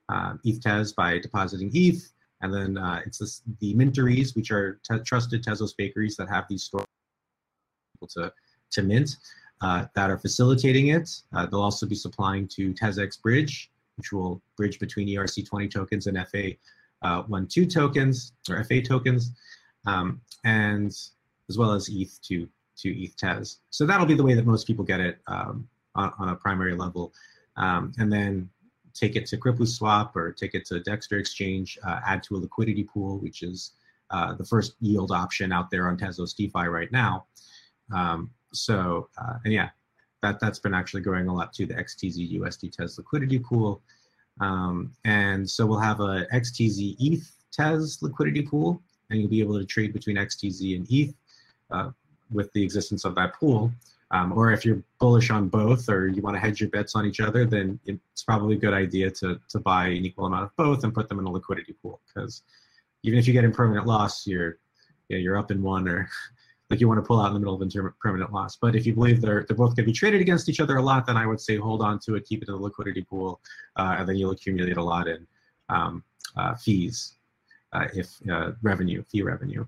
uh, 0.08 0.34
ETH 0.44 0.96
by 0.96 1.18
depositing 1.18 1.70
ETH, 1.74 2.10
and 2.40 2.52
then 2.52 2.78
uh, 2.78 3.02
it's 3.04 3.18
this, 3.18 3.42
the 3.60 3.74
minteries, 3.74 4.34
which 4.34 4.50
are 4.50 4.80
trusted 5.04 5.44
Tezos 5.44 5.72
bakeries 5.76 6.16
that 6.16 6.30
have 6.30 6.46
these 6.48 6.64
stores 6.64 6.86
to 8.08 8.32
to 8.72 8.82
mint 8.82 9.10
uh, 9.10 9.45
that 9.60 10.10
are 10.10 10.18
facilitating 10.18 10.88
it. 10.88 11.10
Uh, 11.34 11.46
they'll 11.46 11.60
also 11.60 11.86
be 11.86 11.94
supplying 11.94 12.46
to 12.48 12.72
TezX 12.74 13.20
Bridge, 13.20 13.70
which 13.96 14.12
will 14.12 14.40
bridge 14.56 14.78
between 14.78 15.08
ERC20 15.08 15.70
tokens 15.70 16.06
and 16.06 16.16
FA12 16.18 16.56
uh, 17.02 17.66
tokens 17.68 18.32
or 18.50 18.62
FA 18.64 18.82
tokens, 18.82 19.32
um, 19.86 20.20
and 20.44 20.90
as 21.48 21.58
well 21.58 21.72
as 21.72 21.88
ETH 21.88 22.20
to 22.22 22.48
to 22.78 22.90
ETH 22.90 23.16
Tez. 23.16 23.60
So 23.70 23.86
that'll 23.86 24.06
be 24.06 24.14
the 24.14 24.22
way 24.22 24.34
that 24.34 24.46
most 24.46 24.66
people 24.66 24.84
get 24.84 25.00
it 25.00 25.18
um, 25.26 25.66
on, 25.94 26.12
on, 26.18 26.28
a 26.28 26.36
primary 26.36 26.74
level, 26.74 27.14
um, 27.56 27.92
and 27.98 28.12
then 28.12 28.50
take 28.92 29.16
it 29.16 29.26
to 29.26 29.38
QuipuSwap 29.38 30.14
or 30.14 30.32
take 30.32 30.54
it 30.54 30.66
to 30.66 30.80
Dexter 30.80 31.18
Exchange, 31.18 31.78
uh, 31.86 32.00
add 32.06 32.22
to 32.24 32.36
a 32.36 32.38
liquidity 32.38 32.84
pool, 32.84 33.18
which 33.18 33.42
is 33.42 33.72
uh, 34.10 34.34
the 34.34 34.44
first 34.44 34.74
yield 34.80 35.10
option 35.10 35.52
out 35.52 35.70
there 35.70 35.88
on 35.88 35.96
Tezos 35.96 36.34
DeFi 36.36 36.68
right 36.68 36.90
now. 36.92 37.26
Um, 37.94 38.30
so, 38.56 39.08
uh, 39.18 39.34
and 39.44 39.52
yeah, 39.52 39.70
that, 40.22 40.40
that's 40.40 40.58
been 40.58 40.74
actually 40.74 41.02
growing 41.02 41.28
a 41.28 41.34
lot 41.34 41.52
too, 41.52 41.66
the 41.66 41.74
XTZ 41.74 42.38
USD 42.40 42.72
Tez 42.72 42.98
liquidity 42.98 43.38
pool. 43.38 43.80
Um, 44.40 44.92
and 45.04 45.48
so 45.48 45.66
we'll 45.66 45.78
have 45.78 46.00
a 46.00 46.26
XTZ 46.32 46.96
ETH 46.98 47.30
Tez 47.52 47.98
liquidity 48.02 48.42
pool, 48.42 48.80
and 49.10 49.20
you'll 49.20 49.30
be 49.30 49.40
able 49.40 49.58
to 49.58 49.64
trade 49.64 49.92
between 49.92 50.16
XTZ 50.16 50.76
and 50.76 50.86
ETH 50.90 51.14
uh, 51.70 51.90
with 52.30 52.52
the 52.52 52.62
existence 52.62 53.04
of 53.04 53.14
that 53.14 53.34
pool. 53.34 53.72
Um, 54.12 54.32
or 54.32 54.52
if 54.52 54.64
you're 54.64 54.82
bullish 55.00 55.30
on 55.30 55.48
both 55.48 55.88
or 55.88 56.06
you 56.06 56.22
want 56.22 56.36
to 56.36 56.40
hedge 56.40 56.60
your 56.60 56.70
bets 56.70 56.94
on 56.94 57.06
each 57.06 57.20
other, 57.20 57.44
then 57.44 57.80
it's 57.86 58.22
probably 58.22 58.54
a 58.54 58.58
good 58.58 58.74
idea 58.74 59.10
to, 59.10 59.40
to 59.48 59.58
buy 59.58 59.88
an 59.88 60.06
equal 60.06 60.26
amount 60.26 60.44
of 60.44 60.56
both 60.56 60.84
and 60.84 60.94
put 60.94 61.08
them 61.08 61.18
in 61.18 61.24
a 61.24 61.30
liquidity 61.30 61.74
pool. 61.82 62.00
Because 62.06 62.42
even 63.02 63.18
if 63.18 63.26
you 63.26 63.32
get 63.32 63.44
impermanent 63.44 63.86
loss, 63.86 64.26
you're, 64.26 64.58
you 65.08 65.16
know, 65.16 65.22
you're 65.22 65.36
up 65.36 65.50
in 65.50 65.60
one 65.60 65.88
or 65.88 66.08
like 66.70 66.80
you 66.80 66.88
want 66.88 66.98
to 66.98 67.06
pull 67.06 67.20
out 67.20 67.28
in 67.28 67.34
the 67.34 67.38
middle 67.38 67.54
of 67.54 67.62
a 67.62 67.90
permanent 68.00 68.32
loss. 68.32 68.56
But 68.56 68.74
if 68.74 68.86
you 68.86 68.94
believe 68.94 69.20
they're 69.20 69.44
they're 69.46 69.56
both 69.56 69.76
going 69.76 69.84
to 69.84 69.92
be 69.92 69.92
traded 69.92 70.20
against 70.20 70.48
each 70.48 70.60
other 70.60 70.76
a 70.76 70.82
lot, 70.82 71.06
then 71.06 71.16
I 71.16 71.26
would 71.26 71.40
say 71.40 71.56
hold 71.56 71.82
on 71.82 71.98
to 72.00 72.16
it, 72.16 72.26
keep 72.26 72.42
it 72.42 72.48
in 72.48 72.54
the 72.54 72.60
liquidity 72.60 73.02
pool, 73.02 73.40
uh, 73.76 73.96
and 73.98 74.08
then 74.08 74.16
you'll 74.16 74.32
accumulate 74.32 74.76
a 74.76 74.82
lot 74.82 75.06
in 75.06 75.26
um, 75.68 76.02
uh, 76.36 76.54
fees, 76.54 77.14
uh, 77.72 77.86
if 77.94 78.10
uh, 78.30 78.52
revenue, 78.62 79.02
fee 79.10 79.22
revenue. 79.22 79.64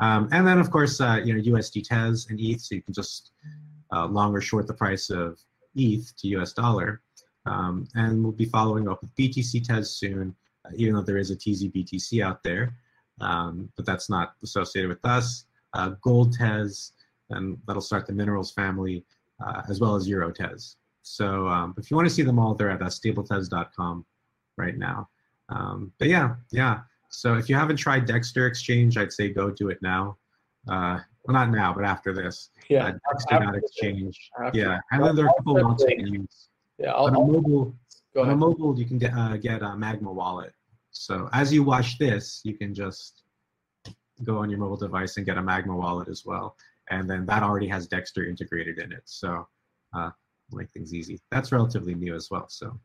Um, 0.00 0.28
and 0.32 0.46
then 0.46 0.58
of 0.58 0.70
course, 0.70 1.00
uh, 1.00 1.20
you 1.24 1.34
know 1.34 1.56
USD 1.56 1.84
Tez 1.88 2.26
and 2.28 2.38
ETH, 2.38 2.60
so 2.60 2.74
you 2.74 2.82
can 2.82 2.94
just 2.94 3.32
uh, 3.92 4.06
long 4.06 4.34
or 4.34 4.40
short 4.40 4.66
the 4.66 4.74
price 4.74 5.08
of 5.08 5.38
ETH 5.76 6.14
to 6.18 6.28
US 6.28 6.52
dollar. 6.52 7.00
Um, 7.46 7.86
and 7.94 8.22
we'll 8.22 8.32
be 8.32 8.46
following 8.46 8.88
up 8.88 9.02
with 9.02 9.14
BTC 9.16 9.66
Tez 9.66 9.90
soon, 9.90 10.34
even 10.76 10.94
though 10.94 11.02
there 11.02 11.18
is 11.18 11.30
a 11.30 11.36
TZ 11.36 11.64
BTC 11.64 12.24
out 12.24 12.42
there, 12.42 12.74
um, 13.20 13.70
but 13.76 13.86
that's 13.86 14.10
not 14.10 14.34
associated 14.42 14.88
with 14.88 15.04
us 15.04 15.44
uh, 15.74 15.90
Gold 16.02 16.32
Tez, 16.32 16.92
and 17.30 17.58
that'll 17.66 17.82
start 17.82 18.06
the 18.06 18.12
minerals 18.12 18.52
family, 18.52 19.04
uh, 19.44 19.62
as 19.68 19.80
well 19.80 19.94
as 19.96 20.08
Euro 20.08 20.30
Tez. 20.32 20.76
So 21.02 21.46
um, 21.48 21.74
if 21.76 21.90
you 21.90 21.96
want 21.96 22.08
to 22.08 22.14
see 22.14 22.22
them 22.22 22.38
all, 22.38 22.54
they're 22.54 22.70
at 22.70 22.80
uh, 22.80 22.86
stabletez.com 22.86 24.04
right 24.56 24.78
now. 24.78 25.08
Um, 25.50 25.92
but 25.98 26.08
yeah, 26.08 26.36
yeah. 26.50 26.80
So 27.10 27.34
if 27.34 27.48
you 27.48 27.54
haven't 27.54 27.76
tried 27.76 28.06
Dexter 28.06 28.46
Exchange, 28.46 28.96
I'd 28.96 29.12
say 29.12 29.28
go 29.28 29.50
do 29.50 29.68
it 29.68 29.78
now. 29.82 30.16
Uh, 30.66 30.98
well, 31.24 31.34
not 31.34 31.50
now, 31.50 31.72
but 31.74 31.84
after 31.84 32.12
this. 32.14 32.50
Yeah. 32.68 32.86
Uh, 32.86 32.92
Dexter.exchange. 33.12 34.30
After- 34.42 34.58
Yeah, 34.58 34.78
and 34.92 35.04
then 35.04 35.14
there 35.16 35.26
are 35.26 35.28
a 35.30 35.34
couple 35.34 35.54
wallets 35.56 35.84
you 35.88 35.96
can 35.96 36.06
use. 36.06 36.48
Yeah. 36.78 36.92
I'll, 36.92 37.06
On 37.06 37.14
a 37.14 37.18
mobile, 37.18 37.74
on 38.16 38.30
a 38.30 38.36
mobile, 38.36 38.78
you 38.78 38.84
can 38.86 38.98
get 38.98 39.12
uh, 39.14 39.36
get 39.36 39.62
a 39.62 39.76
Magma 39.76 40.10
wallet. 40.12 40.52
So 40.92 41.28
as 41.32 41.52
you 41.52 41.62
watch 41.64 41.98
this, 41.98 42.40
you 42.44 42.54
can 42.56 42.72
just 42.74 43.23
go 44.22 44.38
on 44.38 44.48
your 44.50 44.58
mobile 44.58 44.76
device 44.76 45.16
and 45.16 45.26
get 45.26 45.36
a 45.38 45.42
Magma 45.42 45.74
wallet 45.76 46.08
as 46.08 46.24
well, 46.24 46.56
and 46.90 47.08
then 47.10 47.26
that 47.26 47.42
already 47.42 47.66
has 47.68 47.86
Dexter 47.88 48.24
integrated 48.24 48.78
in 48.78 48.92
it. 48.92 49.02
So 49.06 49.46
uh, 49.94 50.10
make 50.52 50.70
things 50.72 50.94
easy. 50.94 51.20
That's 51.30 51.50
relatively 51.52 51.94
new 51.94 52.14
as 52.14 52.28
well. 52.30 52.46
So 52.48 52.78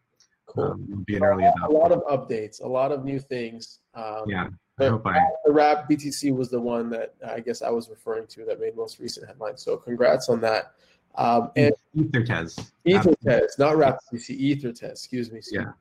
Cool. 0.47 0.63
um, 0.71 1.03
be 1.05 1.15
an 1.15 1.23
a, 1.23 1.27
early 1.27 1.43
lot, 1.43 1.69
a 1.69 1.71
lot 1.71 1.91
of 1.91 2.03
updates, 2.07 2.63
a 2.63 2.67
lot 2.67 2.91
of 2.91 3.05
new 3.05 3.19
things. 3.19 3.81
Um, 3.93 4.23
Yeah, 4.27 4.47
I 4.79 4.87
hope 4.87 5.05
I. 5.05 5.19
the 5.45 5.51
rap 5.51 5.87
BTC 5.87 6.35
was 6.35 6.49
the 6.49 6.59
one 6.59 6.89
that 6.89 7.13
I 7.27 7.39
guess 7.39 7.61
I 7.61 7.69
was 7.69 7.87
referring 7.87 8.25
to 8.27 8.45
that 8.45 8.59
made 8.59 8.75
most 8.75 8.99
recent 8.99 9.27
headlines. 9.27 9.61
So 9.61 9.77
congrats 9.77 10.27
on 10.27 10.41
that. 10.41 10.73
Um, 11.15 11.51
and 11.55 11.71
EtherTez. 11.95 12.71
Ether 12.85 13.13
test, 13.23 13.59
not 13.59 13.77
rap 13.77 13.99
BTC, 14.11 14.29
Ether 14.31 14.71
test. 14.71 15.03
Excuse 15.03 15.31
me. 15.31 15.37
excuse 15.37 15.61
Yeah. 15.65 15.71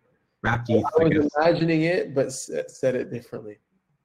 Wrapped 0.42 0.68
I 0.70 0.74
ETH, 0.74 0.84
I 1.00 1.04
was 1.04 1.12
guess. 1.12 1.30
imagining 1.38 1.82
it, 1.82 2.14
but 2.14 2.30
said 2.30 2.94
it 2.94 3.10
differently. 3.10 3.58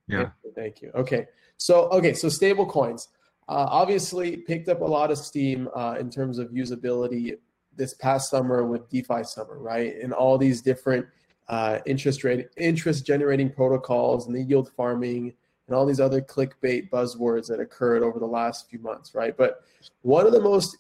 Yeah. 0.08 0.30
Thank 0.56 0.82
you, 0.82 0.92
Okay. 0.94 1.28
So 1.58 1.88
okay, 1.89 2.13
so 2.13 2.30
stable 2.30 2.66
coins 2.66 3.10
uh, 3.48 3.68
obviously 3.70 4.38
picked 4.38 4.70
up 4.70 4.82
a 4.82 4.86
lot 4.86 5.12
of 5.12 5.18
steam 5.18 5.70
uh, 5.76 5.96
in 6.00 6.10
terms 6.10 6.39
of 6.39 6.50
usability 6.50 7.38
this 7.76 7.94
past 7.96 8.30
summer 8.30 8.66
with 8.66 8.89
DeFi 8.89 9.24
summer, 9.24 9.58
right? 9.58 9.96
And 10.02 10.13
all 10.13 10.38
these 10.38 10.62
different 10.62 11.06
uh, 11.48 11.80
interest 11.86 12.24
rate 12.24 12.48
interest 12.58 13.06
generating 13.06 13.50
protocols 13.50 14.28
and 14.28 14.36
the 14.36 14.42
yield 14.42 14.72
farming 14.78 15.34
and 15.68 15.76
all 15.76 15.86
these 15.86 16.00
other 16.00 16.22
clickbait 16.22 16.89
buzzwords 16.89 17.48
that 17.48 17.60
occurred 17.60 18.04
over 18.04 18.20
the 18.20 18.26
last 18.26 18.70
few 18.70 18.80
months, 18.80 19.16
right? 19.16 19.36
But 19.36 19.63
one 20.02 20.26
of 20.26 20.34
the 20.34 20.42
most 20.42 20.78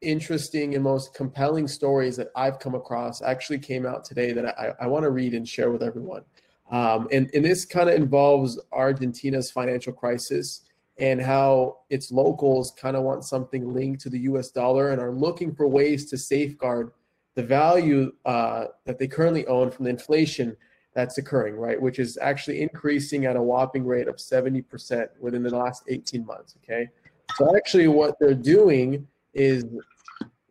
interesting 0.00 0.74
and 0.74 0.82
most 0.82 1.14
compelling 1.14 1.68
stories 1.68 2.16
that 2.16 2.28
I've 2.34 2.58
come 2.58 2.74
across 2.74 3.22
actually 3.22 3.58
came 3.58 3.86
out 3.86 4.04
today 4.04 4.32
that 4.32 4.58
I, 4.58 4.72
I 4.80 4.86
want 4.86 5.04
to 5.04 5.10
read 5.10 5.34
and 5.34 5.48
share 5.48 5.70
with 5.70 5.82
everyone. 5.82 6.22
Um, 6.72 7.06
and, 7.12 7.30
and 7.34 7.44
this 7.44 7.66
kind 7.66 7.88
of 7.90 7.94
involves 7.94 8.58
Argentina's 8.72 9.50
financial 9.50 9.92
crisis 9.92 10.62
and 10.98 11.20
how 11.20 11.78
its 11.90 12.10
locals 12.10 12.72
kind 12.80 12.96
of 12.96 13.02
want 13.02 13.24
something 13.24 13.72
linked 13.72 14.00
to 14.02 14.10
the 14.10 14.20
US 14.20 14.50
dollar 14.50 14.90
and 14.90 15.00
are 15.00 15.12
looking 15.12 15.54
for 15.54 15.68
ways 15.68 16.08
to 16.10 16.16
safeguard 16.16 16.90
the 17.34 17.42
value 17.42 18.12
uh, 18.24 18.66
that 18.86 18.98
they 18.98 19.06
currently 19.06 19.46
own 19.46 19.70
from 19.70 19.84
the 19.84 19.90
inflation 19.90 20.56
that's 20.94 21.18
occurring, 21.18 21.56
right? 21.56 21.80
Which 21.80 21.98
is 21.98 22.18
actually 22.20 22.60
increasing 22.60 23.26
at 23.26 23.36
a 23.36 23.42
whopping 23.42 23.86
rate 23.86 24.08
of 24.08 24.16
70% 24.16 25.08
within 25.20 25.42
the 25.42 25.50
last 25.50 25.84
18 25.88 26.24
months, 26.24 26.54
okay? 26.62 26.88
So 27.36 27.56
actually 27.56 27.88
what 27.88 28.16
they're 28.18 28.34
doing 28.34 29.06
is 29.34 29.64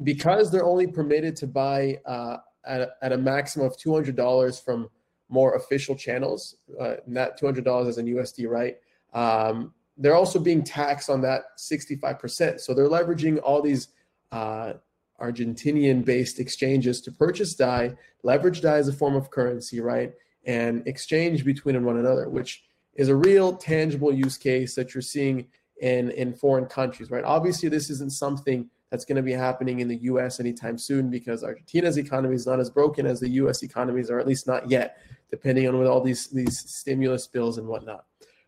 because 0.04 0.52
they're 0.52 0.66
only 0.66 0.88
permitted 0.88 1.36
to 1.38 1.48
buy 1.48 2.00
uh, 2.06 2.38
at, 2.66 2.92
at 3.02 3.12
a 3.12 3.18
maximum 3.18 3.68
of 3.68 3.78
$200 3.78 4.64
from 4.64 4.90
more 5.32 5.56
official 5.56 5.96
channels, 5.96 6.56
uh, 6.80 6.96
that 7.08 7.40
$200 7.40 7.88
is 7.88 7.98
in 7.98 8.06
USD, 8.06 8.48
right? 8.48 8.78
Um, 9.14 9.74
they're 9.98 10.16
also 10.16 10.40
being 10.40 10.64
taxed 10.64 11.10
on 11.10 11.22
that 11.22 11.58
65%. 11.58 12.60
So 12.60 12.74
they're 12.74 12.90
leveraging 12.90 13.40
all 13.44 13.62
these 13.62 13.90
uh, 14.32 14.74
Argentinian 15.22 16.04
based 16.04 16.40
exchanges 16.40 17.02
to 17.02 17.12
purchase 17.12 17.54
DAI, 17.54 17.96
leverage 18.24 18.62
DAI 18.62 18.78
as 18.78 18.88
a 18.88 18.94
form 18.94 19.16
of 19.16 19.30
currency, 19.30 19.80
right? 19.80 20.14
And 20.46 20.86
exchange 20.88 21.46
between 21.46 21.84
one 21.86 21.98
another, 21.98 22.30
which 22.30 22.64
is 22.96 23.10
a 23.10 23.16
real 23.16 23.56
tangible 23.56 24.14
use 24.14 24.38
case 24.38 24.76
that 24.76 24.94
you're 24.94 25.02
seeing 25.02 25.48
in, 25.82 26.12
in 26.12 26.34
foreign 26.34 26.66
countries, 26.66 27.12
right? 27.12 27.24
Obviously, 27.24 27.70
this 27.70 27.90
isn't 27.90 28.12
something 28.12 28.70
that's 28.90 29.06
going 29.06 29.16
to 29.16 29.22
be 29.22 29.32
happening 29.32 29.80
in 29.80 29.88
the 29.88 29.98
US 29.98 30.40
anytime 30.40 30.78
soon 30.78 31.10
because 31.10 31.44
Argentina's 31.44 31.98
economy 31.98 32.36
is 32.36 32.46
not 32.46 32.60
as 32.60 32.70
broken 32.70 33.06
as 33.06 33.20
the 33.20 33.30
US 33.30 33.64
economies, 33.64 34.10
or 34.10 34.20
at 34.20 34.28
least 34.28 34.48
not 34.48 34.70
yet, 34.70 34.98
depending 35.32 35.68
on 35.68 35.80
with 35.80 35.88
all 35.88 36.02
these, 36.02 36.28
these 36.28 36.60
stimulus 36.60 37.26
bills 37.26 37.58
and 37.58 37.68
whatnot. 37.68 38.06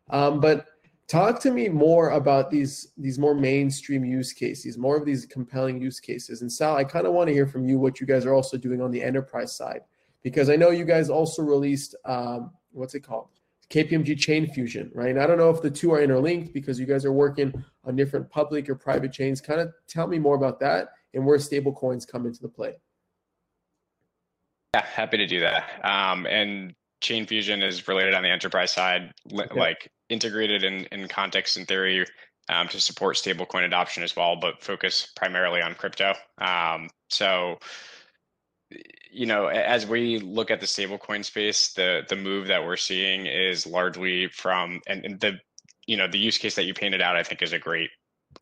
Um, 0.10 0.40
but 0.40 0.68
talk 1.08 1.40
to 1.42 1.52
me 1.52 1.70
more 1.70 2.12
about 2.12 2.50
these 2.50 2.94
these 2.98 3.20
more 3.20 3.36
mainstream 3.36 4.06
use 4.06 4.32
cases 4.32 4.78
more 4.78 4.98
of 4.98 5.06
these 5.06 5.26
compelling 5.26 5.82
use 5.82 6.00
cases. 6.00 6.42
And 6.42 6.52
sal 6.52 6.76
i 6.76 6.84
kind 6.84 7.06
of 7.06 7.14
want 7.14 7.28
to 7.28 7.34
hear 7.34 7.48
from 7.48 7.68
you 7.68 7.78
what 7.80 8.00
you 8.00 8.08
guys 8.08 8.26
are 8.26 8.34
also 8.34 8.58
doing 8.58 8.82
on 8.82 8.92
the 8.92 9.02
enterprise 9.02 9.56
side 9.56 9.82
because 10.22 10.50
i 10.50 10.56
know 10.56 10.70
you 10.70 10.86
guys 10.86 11.10
also 11.10 11.42
released 11.42 11.96
um, 12.06 12.52
what's 12.72 12.96
it 12.96 13.02
called? 13.02 13.28
Kpmg 13.70 14.18
chain 14.18 14.48
fusion 14.48 14.92
right? 14.94 15.10
And 15.10 15.20
i 15.20 15.28
don't 15.28 15.38
know 15.38 15.50
if 15.50 15.62
the 15.62 15.72
two 15.72 15.92
are 15.92 16.02
interlinked 16.02 16.54
because 16.54 16.80
you 16.80 16.86
guys 16.86 17.06
are 17.06 17.14
working 17.14 17.54
on 17.86 17.96
different 17.96 18.30
public 18.30 18.70
or 18.70 18.76
private 18.76 19.12
chains. 19.12 19.42
Kind 19.42 19.60
of 19.60 19.74
tell 19.88 20.08
me 20.08 20.20
more 20.20 20.36
about 20.36 20.60
that 20.62 20.90
and 21.14 21.26
where 21.26 21.38
stable 21.38 21.74
coins 21.74 22.06
come 22.06 22.26
into 22.26 22.42
the 22.42 22.50
play 22.50 22.76
Yeah, 24.74 24.86
happy 24.86 25.18
to 25.18 25.28
do 25.28 25.40
that. 25.42 25.86
Um, 25.86 26.26
and 26.26 26.74
Chain 27.02 27.28
Fusion 27.28 27.62
is 27.62 27.88
related 27.88 28.14
on 28.14 28.24
the 28.24 28.30
enterprise 28.30 28.72
side, 28.72 29.12
li- 29.26 29.44
Okay. 29.46 29.60
like 29.60 29.92
integrated 30.10 30.64
in, 30.64 30.86
in 30.86 31.08
context 31.08 31.58
and 31.58 31.68
theory 31.68 32.06
um, 32.50 32.68
to 32.70 32.80
support 32.82 33.16
stablecoin 33.18 33.66
adoption 33.66 34.04
as 34.04 34.16
well, 34.16 34.36
but 34.36 34.64
focus 34.64 35.08
primarily 35.16 35.62
on 35.62 35.76
crypto. 35.76 36.14
Um, 36.40 36.90
so, 37.10 37.60
you 39.12 39.26
know, 39.28 39.48
as 39.48 39.86
we 39.86 40.18
look 40.20 40.50
at 40.50 40.60
the 40.60 40.66
stablecoin 40.66 41.24
space, 41.24 41.74
the 41.74 42.02
the 42.10 42.16
move 42.16 42.48
that 42.48 42.64
we're 42.66 42.78
seeing 42.78 43.28
is 43.28 43.68
largely 43.68 44.28
from 44.30 44.82
and, 44.88 45.06
and 45.06 45.20
the 45.20 45.40
you 45.86 45.96
know 45.98 46.08
the 46.08 46.18
use 46.18 46.38
case 46.40 46.56
that 46.56 46.66
you 46.66 46.74
painted 46.74 47.02
out, 47.02 47.16
I 47.16 47.22
think, 47.24 47.42
is 47.44 47.54
a 47.54 47.60
great 47.60 47.92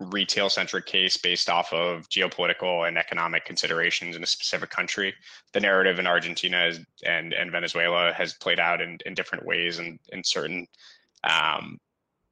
retail 0.10 0.50
centric 0.50 0.86
case 0.86 1.18
based 1.18 1.50
off 1.50 1.72
of 1.74 2.10
geopolitical 2.10 2.88
and 2.88 2.98
economic 2.98 3.46
considerations 3.46 4.16
in 4.16 4.24
a 4.24 4.28
specific 4.28 4.70
country 4.70 5.14
the 5.54 5.60
narrative 5.60 6.00
in 6.00 6.08
Argentina 6.08 6.66
is, 6.66 6.80
and 7.06 7.34
and 7.34 7.52
Venezuela 7.52 8.12
has 8.14 8.34
played 8.34 8.60
out 8.60 8.82
in, 8.82 8.98
in 9.06 9.14
different 9.14 9.46
ways 9.46 9.80
and 9.80 10.00
in 10.10 10.24
certain 10.24 10.68
um, 11.24 11.78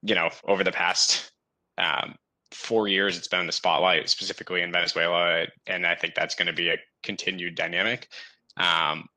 you 0.01 0.15
know 0.15 0.29
over 0.45 0.63
the 0.63 0.71
past 0.71 1.31
um, 1.77 2.15
four 2.51 2.87
years 2.87 3.17
it's 3.17 3.27
been 3.27 3.41
in 3.41 3.45
the 3.45 3.51
spotlight 3.51 4.09
specifically 4.09 4.61
in 4.61 4.71
Venezuela 4.71 5.45
and 5.67 5.85
I 5.85 5.95
think 5.95 6.15
that's 6.15 6.35
going 6.35 6.47
to 6.47 6.53
be 6.53 6.69
a 6.69 6.77
continued 7.03 7.55
dynamic. 7.55 8.07
Um, 8.57 9.07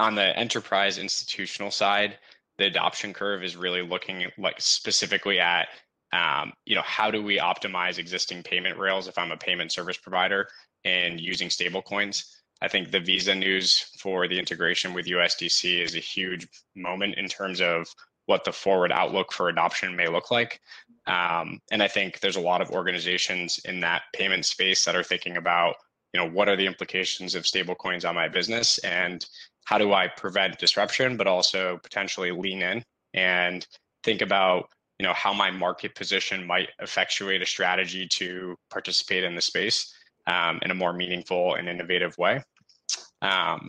on 0.00 0.14
the 0.14 0.36
enterprise 0.36 0.98
institutional 0.98 1.70
side 1.70 2.18
the 2.58 2.66
adoption 2.66 3.12
curve 3.12 3.42
is 3.42 3.56
really 3.56 3.82
looking 3.82 4.26
like 4.38 4.60
specifically 4.60 5.38
at 5.40 5.68
um, 6.12 6.52
you 6.64 6.74
know 6.74 6.82
how 6.82 7.10
do 7.10 7.22
we 7.22 7.38
optimize 7.38 7.98
existing 7.98 8.42
payment 8.42 8.78
rails 8.78 9.08
if 9.08 9.18
I'm 9.18 9.32
a 9.32 9.36
payment 9.36 9.72
service 9.72 9.96
provider 9.96 10.48
and 10.84 11.20
using 11.20 11.48
stablecoins 11.48 12.24
I 12.62 12.68
think 12.68 12.92
the 12.92 13.00
Visa 13.00 13.34
news 13.34 13.90
for 13.98 14.28
the 14.28 14.38
integration 14.38 14.94
with 14.94 15.06
USDC 15.06 15.82
is 15.82 15.96
a 15.96 15.98
huge 15.98 16.46
moment 16.76 17.16
in 17.16 17.26
terms 17.26 17.60
of 17.60 17.88
what 18.26 18.44
the 18.44 18.52
forward 18.52 18.92
outlook 18.92 19.32
for 19.32 19.48
adoption 19.48 19.96
may 19.96 20.06
look 20.06 20.30
like. 20.30 20.60
Um, 21.08 21.58
and 21.72 21.82
I 21.82 21.88
think 21.88 22.20
there's 22.20 22.36
a 22.36 22.40
lot 22.40 22.62
of 22.62 22.70
organizations 22.70 23.58
in 23.64 23.80
that 23.80 24.02
payment 24.14 24.46
space 24.46 24.84
that 24.84 24.94
are 24.94 25.02
thinking 25.02 25.38
about, 25.38 25.74
you 26.14 26.20
know, 26.20 26.30
what 26.30 26.48
are 26.48 26.54
the 26.54 26.66
implications 26.66 27.34
of 27.34 27.42
stablecoins 27.42 28.08
on 28.08 28.14
my 28.14 28.28
business 28.28 28.78
and 28.78 29.26
how 29.64 29.76
do 29.76 29.92
I 29.92 30.06
prevent 30.06 30.58
disruption, 30.58 31.16
but 31.16 31.26
also 31.26 31.80
potentially 31.82 32.30
lean 32.30 32.62
in 32.62 32.84
and 33.12 33.66
think 34.04 34.22
about, 34.22 34.68
you 35.02 35.08
know, 35.08 35.14
how 35.14 35.32
my 35.32 35.50
market 35.50 35.96
position 35.96 36.46
might 36.46 36.68
effectuate 36.78 37.42
a 37.42 37.46
strategy 37.46 38.06
to 38.06 38.56
participate 38.70 39.24
in 39.24 39.34
the 39.34 39.40
space 39.40 39.92
um, 40.28 40.60
in 40.62 40.70
a 40.70 40.74
more 40.74 40.92
meaningful 40.92 41.56
and 41.56 41.68
innovative 41.68 42.16
way. 42.18 42.40
Um, 43.20 43.68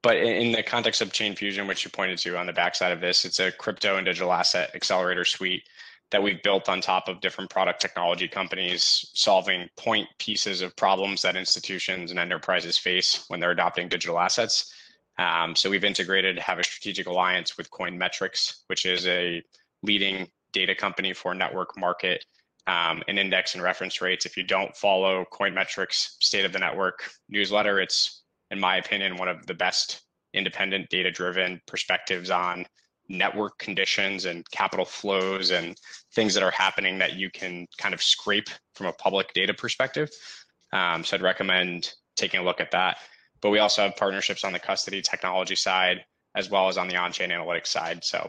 but 0.00 0.16
in, 0.16 0.52
the 0.52 0.62
context 0.62 1.02
of 1.02 1.12
Chain 1.12 1.34
Fusion, 1.34 1.66
which 1.66 1.84
you 1.84 1.90
pointed 1.90 2.18
to 2.18 2.38
on 2.38 2.46
the 2.46 2.52
backside 2.52 2.92
of 2.92 3.00
this, 3.00 3.24
it's 3.24 3.40
a 3.40 3.50
crypto 3.50 3.96
and 3.96 4.06
digital 4.06 4.32
asset 4.32 4.70
accelerator 4.76 5.24
suite 5.24 5.64
that 6.12 6.22
we've 6.22 6.40
built 6.44 6.68
on 6.68 6.80
top 6.80 7.08
of 7.08 7.20
different 7.20 7.50
product 7.50 7.80
technology 7.80 8.28
companies 8.28 9.10
solving 9.14 9.68
point 9.76 10.06
pieces 10.20 10.62
of 10.62 10.76
problems 10.76 11.20
that 11.22 11.34
institutions 11.34 12.12
and 12.12 12.20
enterprises 12.20 12.78
face 12.78 13.24
when 13.26 13.40
they're 13.40 13.50
adopting 13.50 13.88
digital 13.88 14.20
assets. 14.20 14.72
Um, 15.18 15.56
so 15.56 15.68
we've 15.68 15.82
integrated, 15.82 16.38
have 16.38 16.60
a 16.60 16.64
strategic 16.64 17.08
alliance 17.08 17.58
with 17.58 17.72
Coin 17.72 17.98
Metrics, 17.98 18.62
which 18.68 18.86
is 18.86 19.04
a 19.08 19.42
leading 19.82 20.28
data 20.52 20.74
company 20.74 21.12
for 21.12 21.34
network 21.34 21.76
market 21.76 22.24
um, 22.66 23.02
and 23.08 23.18
index 23.18 23.54
and 23.54 23.62
reference 23.62 24.00
rates. 24.00 24.26
If 24.26 24.36
you 24.36 24.44
don't 24.44 24.76
follow 24.76 25.24
Coinmetrics 25.32 26.16
State 26.20 26.44
of 26.44 26.52
the 26.52 26.58
Network 26.58 27.10
newsletter, 27.28 27.80
it's, 27.80 28.24
in 28.50 28.60
my 28.60 28.76
opinion, 28.76 29.16
one 29.16 29.28
of 29.28 29.46
the 29.46 29.54
best 29.54 30.02
independent 30.34 30.88
data 30.90 31.10
driven 31.10 31.60
perspectives 31.66 32.30
on 32.30 32.66
network 33.08 33.56
conditions 33.58 34.26
and 34.26 34.44
capital 34.50 34.84
flows 34.84 35.50
and 35.50 35.76
things 36.14 36.34
that 36.34 36.42
are 36.42 36.50
happening 36.50 36.98
that 36.98 37.14
you 37.14 37.30
can 37.30 37.66
kind 37.78 37.94
of 37.94 38.02
scrape 38.02 38.50
from 38.74 38.86
a 38.86 38.92
public 38.92 39.32
data 39.32 39.54
perspective. 39.54 40.10
Um, 40.72 41.02
so 41.02 41.16
I'd 41.16 41.22
recommend 41.22 41.94
taking 42.16 42.40
a 42.40 42.42
look 42.44 42.60
at 42.60 42.70
that. 42.72 42.98
But 43.40 43.50
we 43.50 43.60
also 43.60 43.82
have 43.82 43.96
partnerships 43.96 44.44
on 44.44 44.52
the 44.52 44.58
custody 44.58 45.00
technology 45.00 45.54
side 45.54 46.04
as 46.34 46.50
well 46.50 46.68
as 46.68 46.76
on 46.76 46.88
the 46.88 46.96
on-chain 46.96 47.30
analytics 47.30 47.68
side. 47.68 48.04
So 48.04 48.28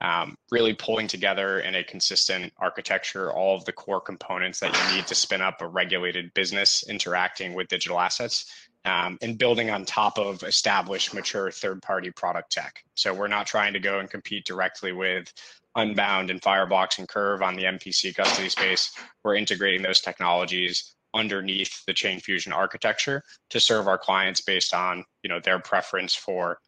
um, 0.00 0.36
really 0.50 0.74
pulling 0.74 1.08
together 1.08 1.60
in 1.60 1.74
a 1.74 1.84
consistent 1.84 2.52
architecture 2.58 3.32
all 3.32 3.56
of 3.56 3.64
the 3.64 3.72
core 3.72 4.00
components 4.00 4.60
that 4.60 4.72
you 4.72 4.96
need 4.96 5.06
to 5.06 5.14
spin 5.14 5.40
up 5.40 5.60
a 5.60 5.66
regulated 5.66 6.32
business 6.34 6.84
interacting 6.88 7.54
with 7.54 7.68
digital 7.68 7.98
assets 7.98 8.46
um, 8.84 9.18
and 9.22 9.38
building 9.38 9.70
on 9.70 9.84
top 9.84 10.18
of 10.18 10.42
established 10.44 11.12
mature 11.12 11.50
third-party 11.50 12.10
product 12.12 12.52
tech. 12.52 12.84
So 12.94 13.12
we're 13.12 13.28
not 13.28 13.46
trying 13.46 13.72
to 13.72 13.80
go 13.80 13.98
and 13.98 14.08
compete 14.08 14.44
directly 14.44 14.92
with 14.92 15.32
Unbound 15.74 16.30
and 16.30 16.40
Fireblocks 16.40 16.98
and 16.98 17.08
Curv 17.08 17.42
on 17.42 17.54
the 17.54 17.64
MPC 17.64 18.14
custody 18.14 18.48
space. 18.48 18.90
We're 19.24 19.36
integrating 19.36 19.82
those 19.82 20.00
technologies 20.00 20.94
underneath 21.14 21.84
the 21.86 21.94
Chain 21.94 22.20
Fusion 22.20 22.52
architecture 22.52 23.22
to 23.50 23.60
serve 23.60 23.88
our 23.88 23.98
clients 23.98 24.40
based 24.40 24.74
on 24.74 25.04
you 25.22 25.28
know 25.28 25.40
their 25.40 25.58
preference 25.58 26.14
for 26.14 26.58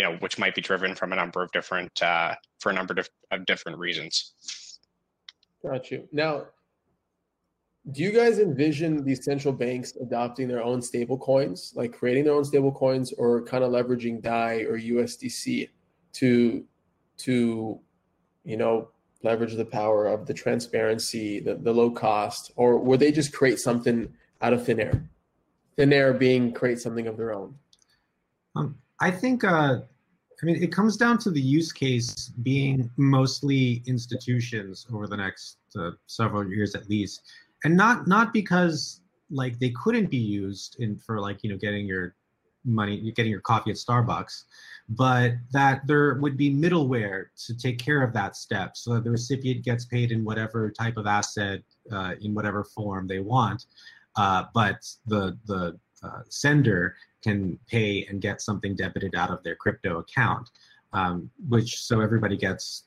you 0.00 0.06
know 0.06 0.16
which 0.20 0.38
might 0.38 0.54
be 0.54 0.62
driven 0.62 0.94
from 0.94 1.12
a 1.12 1.16
number 1.16 1.42
of 1.42 1.52
different 1.52 2.02
uh, 2.02 2.34
for 2.58 2.70
a 2.70 2.72
number 2.72 2.94
of 2.98 3.06
of 3.30 3.44
different 3.44 3.76
reasons. 3.76 4.78
Got 5.62 5.90
you. 5.90 6.08
Now, 6.10 6.46
do 7.92 8.02
you 8.02 8.10
guys 8.10 8.38
envision 8.38 9.04
these 9.04 9.22
central 9.22 9.52
banks 9.52 9.92
adopting 10.00 10.48
their 10.48 10.62
own 10.62 10.80
stable 10.80 11.18
coins, 11.18 11.74
like 11.76 11.92
creating 11.92 12.24
their 12.24 12.32
own 12.32 12.46
stable 12.46 12.72
coins, 12.72 13.12
or 13.12 13.44
kind 13.44 13.62
of 13.62 13.72
leveraging 13.72 14.22
DAI 14.22 14.62
or 14.62 14.78
USDC 14.78 15.68
to 16.14 16.64
to 17.18 17.78
you 18.44 18.56
know 18.56 18.88
leverage 19.22 19.54
the 19.54 19.66
power 19.66 20.06
of 20.06 20.24
the 20.24 20.32
transparency, 20.32 21.40
the, 21.40 21.56
the 21.56 21.74
low 21.74 21.90
cost, 21.90 22.52
or 22.56 22.78
would 22.78 23.00
they 23.00 23.12
just 23.12 23.34
create 23.34 23.58
something 23.58 24.14
out 24.40 24.54
of 24.54 24.64
thin 24.64 24.80
air? 24.80 25.06
Thin 25.76 25.92
air 25.92 26.14
being 26.14 26.54
create 26.54 26.78
something 26.78 27.06
of 27.06 27.18
their 27.18 27.34
own. 27.34 27.56
Um, 28.56 28.78
I 28.98 29.10
think, 29.10 29.44
uh, 29.44 29.80
I 30.42 30.46
mean, 30.46 30.62
it 30.62 30.72
comes 30.72 30.96
down 30.96 31.18
to 31.18 31.30
the 31.30 31.40
use 31.40 31.72
case 31.72 32.30
being 32.42 32.90
mostly 32.96 33.82
institutions 33.86 34.86
over 34.92 35.06
the 35.06 35.16
next 35.16 35.58
uh, 35.78 35.90
several 36.06 36.48
years 36.48 36.74
at 36.74 36.88
least, 36.88 37.22
and 37.64 37.76
not 37.76 38.06
not 38.06 38.32
because 38.32 39.00
like 39.30 39.58
they 39.58 39.70
couldn't 39.70 40.10
be 40.10 40.16
used 40.16 40.76
in 40.80 40.98
for 40.98 41.20
like 41.20 41.42
you 41.42 41.50
know 41.50 41.58
getting 41.58 41.86
your 41.86 42.14
money, 42.64 43.12
getting 43.12 43.30
your 43.30 43.40
coffee 43.40 43.70
at 43.70 43.76
Starbucks, 43.76 44.44
but 44.88 45.32
that 45.52 45.86
there 45.86 46.14
would 46.14 46.36
be 46.36 46.50
middleware 46.52 47.26
to 47.46 47.56
take 47.56 47.78
care 47.78 48.02
of 48.02 48.12
that 48.12 48.36
step 48.36 48.76
so 48.76 48.94
that 48.94 49.04
the 49.04 49.10
recipient 49.10 49.64
gets 49.64 49.84
paid 49.84 50.12
in 50.12 50.24
whatever 50.24 50.70
type 50.70 50.96
of 50.96 51.06
asset 51.06 51.60
uh, 51.92 52.14
in 52.20 52.34
whatever 52.34 52.64
form 52.64 53.06
they 53.06 53.20
want. 53.20 53.66
Uh, 54.16 54.44
but 54.54 54.84
the, 55.06 55.38
the 55.46 55.78
uh, 56.02 56.20
sender 56.28 56.96
can 57.22 57.58
pay 57.66 58.06
and 58.08 58.20
get 58.20 58.40
something 58.40 58.74
debited 58.74 59.14
out 59.14 59.30
of 59.30 59.42
their 59.42 59.54
crypto 59.54 59.98
account, 59.98 60.50
um, 60.92 61.30
which 61.48 61.82
so 61.82 62.00
everybody 62.00 62.36
gets 62.36 62.84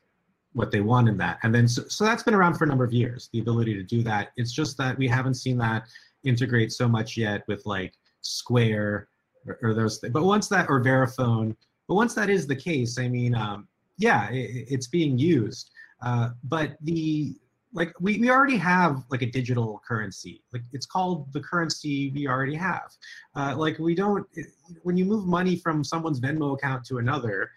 what 0.54 0.72
they 0.72 0.82
want 0.82 1.10
in 1.10 1.18
that. 1.18 1.40
And 1.44 1.54
then, 1.54 1.68
so, 1.68 1.84
so 1.88 2.04
that's 2.04 2.24
been 2.24 2.36
around 2.36 2.56
for 2.56 2.64
a 2.64 2.68
number 2.68 2.84
of 2.84 2.94
years, 2.94 3.30
the 3.34 3.40
ability 3.40 3.74
to 3.76 3.84
do 3.84 4.04
that. 4.04 4.32
It's 4.38 4.52
just 4.52 4.78
that 4.78 4.98
we 4.98 5.08
haven't 5.08 5.36
seen 5.36 5.58
that 5.58 5.88
integrate 6.24 6.72
so 6.72 6.88
much 6.88 7.18
yet 7.18 7.44
with 7.48 7.66
like 7.66 7.94
Square 8.22 9.10
or, 9.48 9.60
or 9.62 9.74
those 9.74 9.98
things. 9.98 10.14
But 10.14 10.24
once 10.24 10.48
that, 10.50 10.70
or 10.70 10.82
Verifone, 10.82 11.56
but 11.88 11.96
once 11.96 12.14
that 12.14 12.30
is 12.30 12.48
the 12.48 12.56
case, 12.56 13.00
I 13.00 13.08
mean, 13.08 13.36
um, 13.36 13.68
yeah, 13.98 14.30
it, 14.30 14.68
it's 14.70 14.88
being 14.88 15.18
used. 15.18 15.72
Uh, 16.02 16.30
but 16.44 16.78
the 16.82 17.36
like 17.74 17.93
we, 17.99 18.19
we 18.19 18.30
already 18.30 18.57
have 18.57 19.03
like 19.09 19.21
a 19.21 19.26
digital 19.26 19.82
currency. 19.88 20.43
Like 20.53 20.61
it's 20.74 20.86
called 20.86 21.32
the 21.34 21.41
currency 21.41 22.11
we 22.13 22.28
already 22.28 22.55
have. 22.55 22.91
Uh, 23.36 23.55
like 23.57 23.80
we 23.80 23.95
don't 23.95 24.28
it, 24.34 24.47
when 24.84 24.95
you 24.95 25.05
move 25.05 25.26
money 25.26 25.55
from 25.55 25.84
someone's 25.84 26.19
venmo 26.19 26.53
account 26.53 26.86
to 26.86 26.97
another 26.99 27.49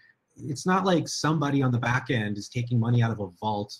it's 0.45 0.65
not 0.65 0.85
like 0.85 1.07
somebody 1.07 1.61
on 1.61 1.71
the 1.71 1.79
back 1.79 2.11
end 2.11 2.37
is 2.37 2.47
taking 2.47 2.79
money 2.79 3.01
out 3.01 3.11
of 3.11 3.19
a 3.19 3.27
vault 3.41 3.75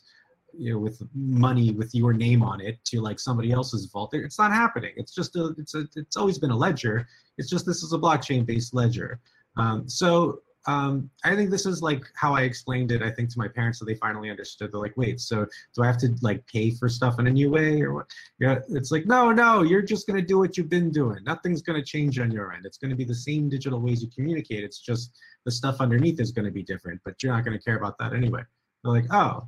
you 0.58 0.72
know 0.72 0.80
with 0.80 1.02
money 1.14 1.72
with 1.72 1.94
your 1.94 2.14
name 2.14 2.42
on 2.42 2.60
it 2.62 2.84
to 2.86 3.02
like 3.02 3.20
somebody 3.20 3.52
else's 3.52 3.86
vault. 3.86 4.14
It's 4.14 4.40
not 4.40 4.52
happening. 4.52 4.94
It's 4.96 5.14
just 5.14 5.36
a 5.36 5.54
it's 5.58 5.76
a 5.76 5.88
it's 5.96 6.18
always 6.18 6.40
been 6.40 6.52
a 6.52 6.56
ledger. 6.56 7.08
It's 7.38 7.50
just 7.50 7.66
this 7.66 7.84
is 7.84 7.94
a 7.94 7.98
blockchain 7.98 8.46
based 8.46 8.74
ledger. 8.74 9.20
Um, 9.56 9.88
so 9.88 10.40
um, 10.68 11.10
I 11.24 11.34
think 11.36 11.50
this 11.50 11.66
is 11.66 11.82
like 11.82 12.04
how 12.16 12.36
I 12.36 12.42
explained 12.42 12.92
it. 12.92 13.02
I 13.02 13.10
think 13.10 13.30
to 13.30 13.40
my 13.40 13.48
parents, 13.48 13.80
so 13.80 13.86
they 13.86 13.96
finally 13.96 14.30
understood. 14.30 14.72
They're 14.72 14.82
like, 14.82 14.98
"Wait, 14.98 15.22
so 15.22 15.48
do 15.74 15.84
I 15.84 15.88
have 15.88 15.98
to 16.00 16.14
like 16.22 16.46
pay 16.46 16.72
for 16.72 16.90
stuff 16.90 17.20
in 17.20 17.28
a 17.28 17.32
new 17.32 17.50
way, 17.50 17.82
or 17.82 17.94
what?" 17.94 18.08
Yeah, 18.40 18.60
it's 18.70 18.92
like, 18.92 19.06
no, 19.06 19.32
no, 19.32 19.64
you're 19.64 19.82
just 19.82 20.08
gonna 20.08 20.22
do 20.22 20.38
what 20.38 20.58
you've 20.58 20.70
been 20.70 20.92
doing. 20.92 21.24
Nothing's 21.24 21.62
gonna 21.62 21.84
change 21.84 22.20
on 22.20 22.32
your 22.32 22.52
end. 22.54 22.66
It's 22.66 22.78
gonna 22.78 22.96
be 22.96 23.06
the 23.06 23.16
same 23.16 23.50
digital 23.50 23.80
ways 23.80 24.02
you 24.02 24.10
communicate. 24.14 24.64
It's 24.64 24.80
just 24.80 25.18
the 25.46 25.52
stuff 25.52 25.80
underneath 25.80 26.20
is 26.20 26.32
gonna 26.32 26.52
be 26.52 26.64
different, 26.64 27.00
but 27.06 27.24
you're 27.24 27.34
not 27.34 27.46
gonna 27.46 27.60
care 27.60 27.78
about 27.78 27.98
that 28.00 28.14
anyway. 28.14 28.44
They're 28.84 28.94
like, 28.94 29.08
oh, 29.12 29.48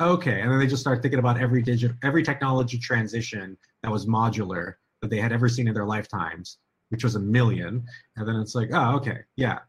okay, 0.00 0.40
and 0.42 0.52
then 0.52 0.58
they 0.58 0.66
just 0.66 0.82
start 0.82 1.00
thinking 1.02 1.20
about 1.20 1.40
every 1.40 1.62
digital, 1.62 1.96
every 2.02 2.22
technology 2.22 2.78
transition 2.78 3.56
that 3.82 3.90
was 3.90 4.06
modular 4.06 4.74
that 5.00 5.08
they 5.10 5.20
had 5.20 5.32
ever 5.32 5.48
seen 5.48 5.68
in 5.68 5.74
their 5.74 5.86
lifetimes 5.86 6.58
which 6.90 7.02
was 7.02 7.16
a 7.16 7.20
million. 7.20 7.84
And 8.16 8.28
then 8.28 8.36
it's 8.36 8.54
like, 8.54 8.68
oh, 8.72 8.96
okay, 8.96 9.18
yeah. 9.36 9.60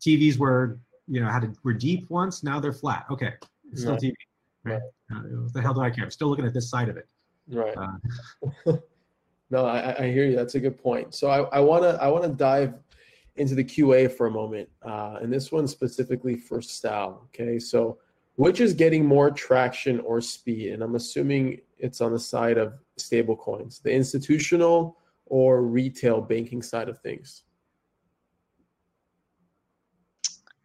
TVs 0.00 0.38
were, 0.38 0.78
you 1.06 1.20
know, 1.20 1.28
had 1.28 1.44
a, 1.44 1.52
were 1.62 1.74
deep 1.74 2.08
once, 2.10 2.42
now 2.42 2.60
they're 2.60 2.72
flat. 2.72 3.06
Okay, 3.10 3.32
it's 3.72 3.82
still 3.82 3.92
right. 3.92 4.02
TV. 4.02 4.14
Right? 4.64 4.82
Uh, 5.12 5.20
what 5.20 5.52
the 5.52 5.62
hell 5.62 5.74
do 5.74 5.80
I 5.80 5.90
care? 5.90 6.04
I'm 6.04 6.10
still 6.10 6.28
looking 6.28 6.46
at 6.46 6.54
this 6.54 6.70
side 6.70 6.88
of 6.88 6.96
it. 6.96 7.08
Right. 7.48 7.74
Uh, 7.76 8.76
no, 9.50 9.64
I, 9.66 10.04
I, 10.04 10.12
hear 10.12 10.24
you. 10.24 10.36
That's 10.36 10.54
a 10.54 10.60
good 10.60 10.80
point. 10.82 11.14
So 11.14 11.30
I, 11.30 11.56
I 11.56 11.60
wanna 11.60 11.98
I 12.00 12.08
wanna 12.08 12.28
dive 12.28 12.74
into 13.36 13.54
the 13.54 13.64
QA 13.64 14.10
for 14.10 14.26
a 14.26 14.30
moment, 14.30 14.68
uh, 14.82 15.18
and 15.22 15.32
this 15.32 15.50
one 15.50 15.66
specifically 15.66 16.36
for 16.36 16.60
Sal. 16.60 17.28
Okay, 17.28 17.58
so 17.58 17.98
which 18.36 18.60
is 18.60 18.72
getting 18.72 19.04
more 19.04 19.30
traction 19.30 20.00
or 20.00 20.20
speed? 20.20 20.72
And 20.72 20.82
I'm 20.82 20.94
assuming 20.94 21.60
it's 21.78 22.00
on 22.00 22.12
the 22.12 22.18
side 22.18 22.58
of 22.58 22.74
stable 22.96 23.36
coins, 23.36 23.80
the 23.80 23.92
institutional 23.92 24.96
or 25.30 25.62
retail 25.62 26.20
banking 26.20 26.60
side 26.60 26.88
of 26.88 26.98
things? 26.98 27.44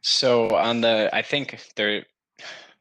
So 0.08 0.50
on 0.52 0.82
the, 0.82 1.10
I 1.12 1.24
think 1.24 1.60
there, 1.76 2.06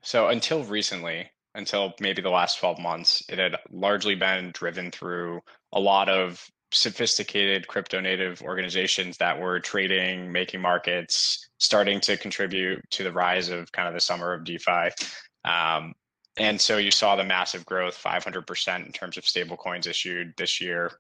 so 0.03 0.29
until 0.29 0.63
recently, 0.63 1.31
until 1.55 1.95
maybe 1.99 2.21
the 2.21 2.29
last 2.29 2.59
12 2.59 2.79
months, 2.79 3.23
it 3.31 3.39
had 3.39 3.57
largely 3.71 4.15
been 4.15 4.51
driven 4.53 4.91
through 4.91 5.41
a 5.73 5.81
lot 5.81 6.11
of 6.11 6.47
sophisticated 6.71 7.67
crypto 7.67 7.99
native 7.99 8.43
organizations 8.43 9.17
that 9.17 9.41
were 9.41 9.59
trading, 9.59 10.31
making 10.31 10.61
markets, 10.61 11.49
starting 11.57 11.99
to 12.01 12.19
contribute 12.19 12.83
to 12.91 13.03
the 13.03 13.13
rise 13.13 13.49
of 13.49 13.73
kind 13.73 13.89
of 13.89 13.95
the 13.95 14.01
summer 14.01 14.35
of 14.35 14.45
DeFi. 14.45 14.91
Um, 15.47 15.95
and 16.37 16.61
so 16.61 16.77
you 16.77 16.91
saw 16.91 17.17
the 17.17 17.25
massive 17.25 17.65
growth, 17.65 17.97
500% 17.97 18.85
in 18.85 18.93
terms 18.93 19.17
of 19.17 19.27
stable 19.27 19.57
coins 19.57 19.87
issued 19.87 20.35
this 20.37 20.61
year, 20.61 20.91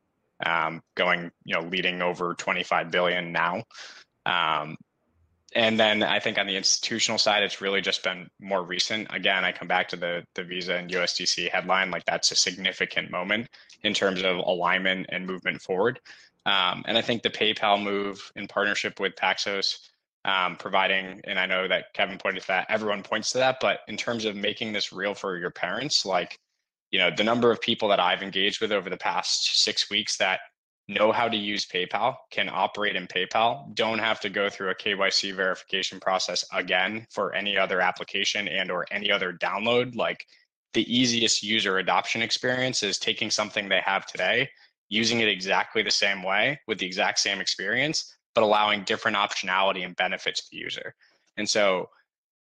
um, 0.47 0.81
going, 0.95 1.31
you 1.45 1.55
know, 1.55 1.68
leading 1.68 2.01
over 2.01 2.33
25 2.33 2.91
billion 2.91 3.31
now. 3.31 3.62
Um, 4.25 4.79
and 5.55 5.79
then 5.79 6.03
I 6.03 6.21
think 6.21 6.39
on 6.39 6.47
the 6.47 6.57
institutional 6.57 7.19
side, 7.19 7.43
it's 7.43 7.61
really 7.61 7.81
just 7.81 8.03
been 8.03 8.29
more 8.41 8.63
recent. 8.63 9.09
Again, 9.11 9.45
I 9.45 9.53
come 9.53 9.69
back 9.69 9.89
to 9.89 9.97
the 9.97 10.25
the 10.35 10.45
Visa 10.45 10.75
and 10.77 10.91
USDC 10.91 11.51
headline. 11.51 11.91
Like 11.91 12.05
that's 12.05 12.31
a 12.33 12.37
significant 12.37 13.11
moment 13.11 13.49
in 13.83 13.95
terms 13.95 14.23
of 14.23 14.39
alignment 14.39 15.07
and 15.11 15.27
movement 15.27 15.63
forward. 15.63 16.01
Um, 16.47 16.85
and 16.87 16.99
I 16.99 17.03
think 17.03 17.23
the 17.23 17.31
PayPal 17.31 17.83
move 17.83 18.31
in 18.37 18.47
partnership 18.47 19.01
with 19.01 19.15
Paxos, 19.17 19.79
um, 20.27 20.57
providing, 20.57 21.23
and 21.25 21.39
I 21.39 21.47
know 21.47 21.67
that 21.69 21.95
Kevin 21.95 22.19
pointed 22.19 22.43
to 22.43 22.49
that, 22.49 22.67
everyone 22.69 23.03
points 23.03 23.33
to 23.33 23.39
that, 23.39 23.59
but 23.61 23.81
in 23.89 23.97
terms 23.97 24.27
of 24.27 24.37
making 24.37 24.73
this 24.73 24.93
real 24.93 25.15
for 25.15 25.39
your 25.39 25.51
parents, 25.51 26.05
like 26.05 26.39
you 26.95 27.01
know 27.01 27.11
the 27.11 27.25
number 27.25 27.51
of 27.51 27.61
people 27.61 27.89
that 27.89 27.99
i've 27.99 28.23
engaged 28.23 28.61
with 28.61 28.71
over 28.71 28.89
the 28.89 28.97
past 28.97 29.65
six 29.65 29.91
weeks 29.91 30.17
that 30.19 30.39
know 30.89 31.12
how 31.12 31.28
to 31.28 31.37
use 31.37 31.66
paypal 31.66 32.14
can 32.30 32.49
operate 32.53 32.97
in 32.97 33.07
paypal 33.07 33.74
don't 33.74 33.99
have 33.99 34.20
to 34.20 34.28
go 34.28 34.51
through 34.51 34.70
a 34.70 34.74
kyc 34.74 35.35
verification 35.35 35.99
process 35.99 36.45
again 36.53 37.07
for 37.11 37.35
any 37.35 37.57
other 37.57 37.80
application 37.80 38.49
and 38.49 38.70
or 38.70 38.87
any 38.91 39.11
other 39.11 39.32
download 39.32 39.97
like 39.97 40.26
the 40.74 40.95
easiest 40.95 41.43
user 41.43 41.78
adoption 41.78 42.20
experience 42.20 42.82
is 42.82 42.99
taking 42.99 43.30
something 43.30 43.68
they 43.68 43.80
have 43.85 44.05
today 44.05 44.49
using 44.91 45.20
it 45.20 45.28
exactly 45.28 45.82
the 45.82 45.91
same 45.91 46.22
way 46.22 46.59
with 46.66 46.78
the 46.78 46.87
exact 46.87 47.18
same 47.18 47.41
experience 47.41 48.14
but 48.35 48.45
allowing 48.45 48.85
different 48.85 49.16
optionality 49.16 49.85
and 49.85 49.97
benefits 49.97 50.43
to 50.43 50.49
the 50.53 50.59
user 50.59 50.95
and 51.39 51.49
so 51.49 51.89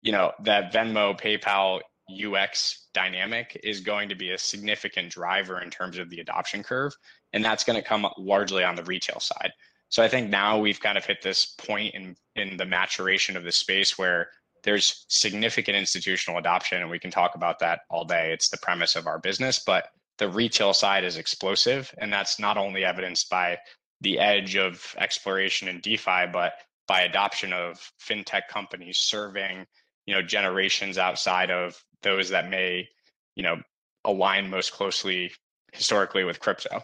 you 0.02 0.10
know 0.10 0.32
that 0.42 0.72
venmo 0.72 1.18
paypal 1.18 1.80
UX 2.10 2.88
dynamic 2.94 3.58
is 3.62 3.80
going 3.80 4.08
to 4.08 4.14
be 4.14 4.32
a 4.32 4.38
significant 4.38 5.10
driver 5.10 5.60
in 5.60 5.70
terms 5.70 5.98
of 5.98 6.10
the 6.10 6.20
adoption 6.20 6.62
curve. 6.62 6.92
And 7.32 7.44
that's 7.44 7.64
going 7.64 7.80
to 7.80 7.86
come 7.86 8.06
largely 8.18 8.64
on 8.64 8.74
the 8.74 8.84
retail 8.84 9.20
side. 9.20 9.52
So 9.88 10.02
I 10.02 10.08
think 10.08 10.30
now 10.30 10.58
we've 10.58 10.80
kind 10.80 10.96
of 10.96 11.04
hit 11.04 11.22
this 11.22 11.46
point 11.46 11.94
in, 11.94 12.16
in 12.36 12.56
the 12.56 12.64
maturation 12.64 13.36
of 13.36 13.44
the 13.44 13.52
space 13.52 13.98
where 13.98 14.28
there's 14.64 15.04
significant 15.08 15.76
institutional 15.76 16.38
adoption, 16.38 16.80
and 16.80 16.90
we 16.90 16.98
can 16.98 17.10
talk 17.10 17.34
about 17.34 17.58
that 17.58 17.80
all 17.90 18.04
day. 18.04 18.32
It's 18.32 18.48
the 18.48 18.58
premise 18.58 18.96
of 18.96 19.06
our 19.06 19.18
business, 19.18 19.58
but 19.58 19.88
the 20.18 20.28
retail 20.28 20.72
side 20.72 21.04
is 21.04 21.16
explosive. 21.16 21.92
And 21.98 22.12
that's 22.12 22.38
not 22.38 22.56
only 22.56 22.84
evidenced 22.84 23.28
by 23.28 23.58
the 24.00 24.18
edge 24.18 24.56
of 24.56 24.94
exploration 24.98 25.68
in 25.68 25.80
DeFi, 25.80 26.26
but 26.32 26.54
by 26.86 27.02
adoption 27.02 27.52
of 27.52 27.90
fintech 28.00 28.48
companies 28.48 28.98
serving 28.98 29.66
you 30.06 30.14
know 30.14 30.22
generations 30.22 30.98
outside 30.98 31.50
of 31.50 31.82
those 32.02 32.28
that 32.28 32.50
may 32.50 32.88
you 33.34 33.42
know 33.42 33.56
align 34.04 34.50
most 34.50 34.72
closely 34.72 35.32
historically 35.72 36.24
with 36.24 36.40
crypto 36.40 36.82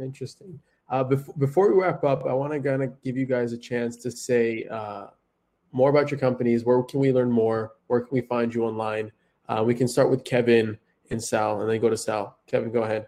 interesting. 0.00 0.58
Uh, 0.88 1.02
before, 1.02 1.34
before 1.38 1.72
we 1.72 1.80
wrap 1.80 2.04
up 2.04 2.26
i 2.26 2.32
want 2.34 2.52
to 2.52 2.60
kind 2.60 2.82
of 2.82 3.02
give 3.02 3.16
you 3.16 3.24
guys 3.24 3.52
a 3.52 3.58
chance 3.58 3.96
to 3.96 4.10
say 4.10 4.66
uh, 4.70 5.06
more 5.72 5.88
about 5.88 6.10
your 6.10 6.20
companies 6.20 6.64
where 6.64 6.82
can 6.82 7.00
we 7.00 7.12
learn 7.12 7.30
more 7.30 7.72
where 7.86 8.00
can 8.00 8.10
we 8.12 8.20
find 8.22 8.54
you 8.54 8.64
online? 8.64 9.10
Uh, 9.48 9.62
we 9.64 9.74
can 9.74 9.88
start 9.88 10.10
with 10.10 10.24
kevin 10.24 10.78
and 11.10 11.22
sal 11.22 11.60
and 11.60 11.70
then 11.70 11.80
go 11.80 11.90
to 11.90 11.96
sal. 11.96 12.38
Kevin 12.46 12.70
go 12.70 12.82
ahead. 12.82 13.06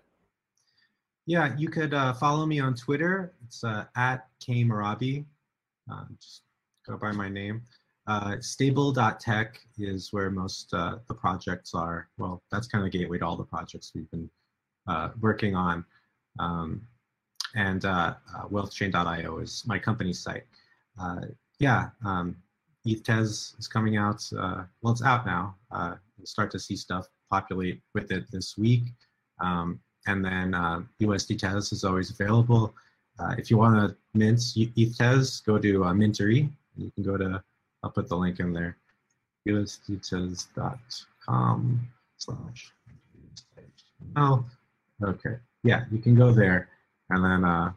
Yeah 1.27 1.55
you 1.59 1.69
could 1.69 1.95
uh, 1.95 2.15
follow 2.15 2.47
me 2.47 2.61
on 2.61 2.75
twitter. 2.75 3.35
It's 3.45 3.63
uh, 3.65 3.85
at 3.97 4.27
k 4.41 4.65
mehrabi. 4.65 5.25
Uh, 5.91 6.05
just 6.21 6.43
go 6.87 6.97
by 6.97 7.13
my 7.13 7.29
name. 7.29 7.63
Uh, 8.07 8.37
stable.tech 8.41 9.61
is 9.79 10.13
where 10.13 10.31
most 10.31 10.73
uh, 10.75 10.97
the 11.09 11.15
projects 11.15 11.75
are. 11.75 12.09
Well, 12.19 12.43
that's 12.53 12.67
kind 12.67 12.85
of 12.85 12.93
the 12.93 12.99
gateway 12.99 13.19
to 13.19 13.27
all 13.27 13.37
the 13.37 13.45
projects 13.45 13.93
we've 13.95 14.11
been 14.11 14.29
working 15.21 15.55
on. 15.55 15.85
Um, 16.39 16.87
and 17.55 17.85
uh, 17.85 18.15
uh, 18.37 18.49
wealthchain.io 18.49 19.39
is 19.39 19.63
my 19.67 19.79
company's 19.79 20.19
site. 20.21 20.45
Uh, 21.01 21.21
yeah, 21.59 21.91
um, 22.05 22.37
ETHtz 22.87 23.59
is 23.59 23.69
coming 23.69 23.97
out. 23.97 24.23
Uh, 24.37 24.65
well, 24.83 24.93
it's 24.93 25.03
out 25.03 25.25
now. 25.25 25.55
Uh, 25.71 25.95
we'll 26.19 26.27
start 26.27 26.51
to 26.51 26.59
see 26.59 26.77
stuff 26.77 27.09
populate 27.31 27.81
with 27.95 28.11
it 28.11 28.31
this 28.31 28.59
week. 28.59 28.83
Um, 29.41 29.81
and 30.07 30.25
then 30.25 30.55
uh, 30.55 30.83
USDtz 31.01 31.73
is 31.73 31.85
always 31.85 32.11
available. 32.11 32.75
Uh, 33.19 33.35
if 33.39 33.51
you 33.51 33.57
want 33.57 33.77
to 33.77 33.97
mint 34.15 34.39
ETHtz, 34.39 35.45
go 35.45 35.59
to 35.59 35.85
uh, 35.85 35.93
Mintery. 35.93 36.51
You 36.77 36.91
can 36.91 37.05
go 37.05 37.17
to 37.17 37.43
I'll 37.85 37.91
put 37.91 38.09
the 38.09 38.17
link 38.17 38.41
in 38.41 38.53
there. 38.55 38.77
usdtz.com 39.47 40.51
slash 42.17 42.73
oh 44.17 44.45
okay 45.03 45.37
yeah 45.65 45.85
you 45.91 45.99
can 45.99 46.15
go 46.15 46.33
there 46.33 46.69
and 47.11 47.25
then 47.25 47.45
uh, 47.45 47.73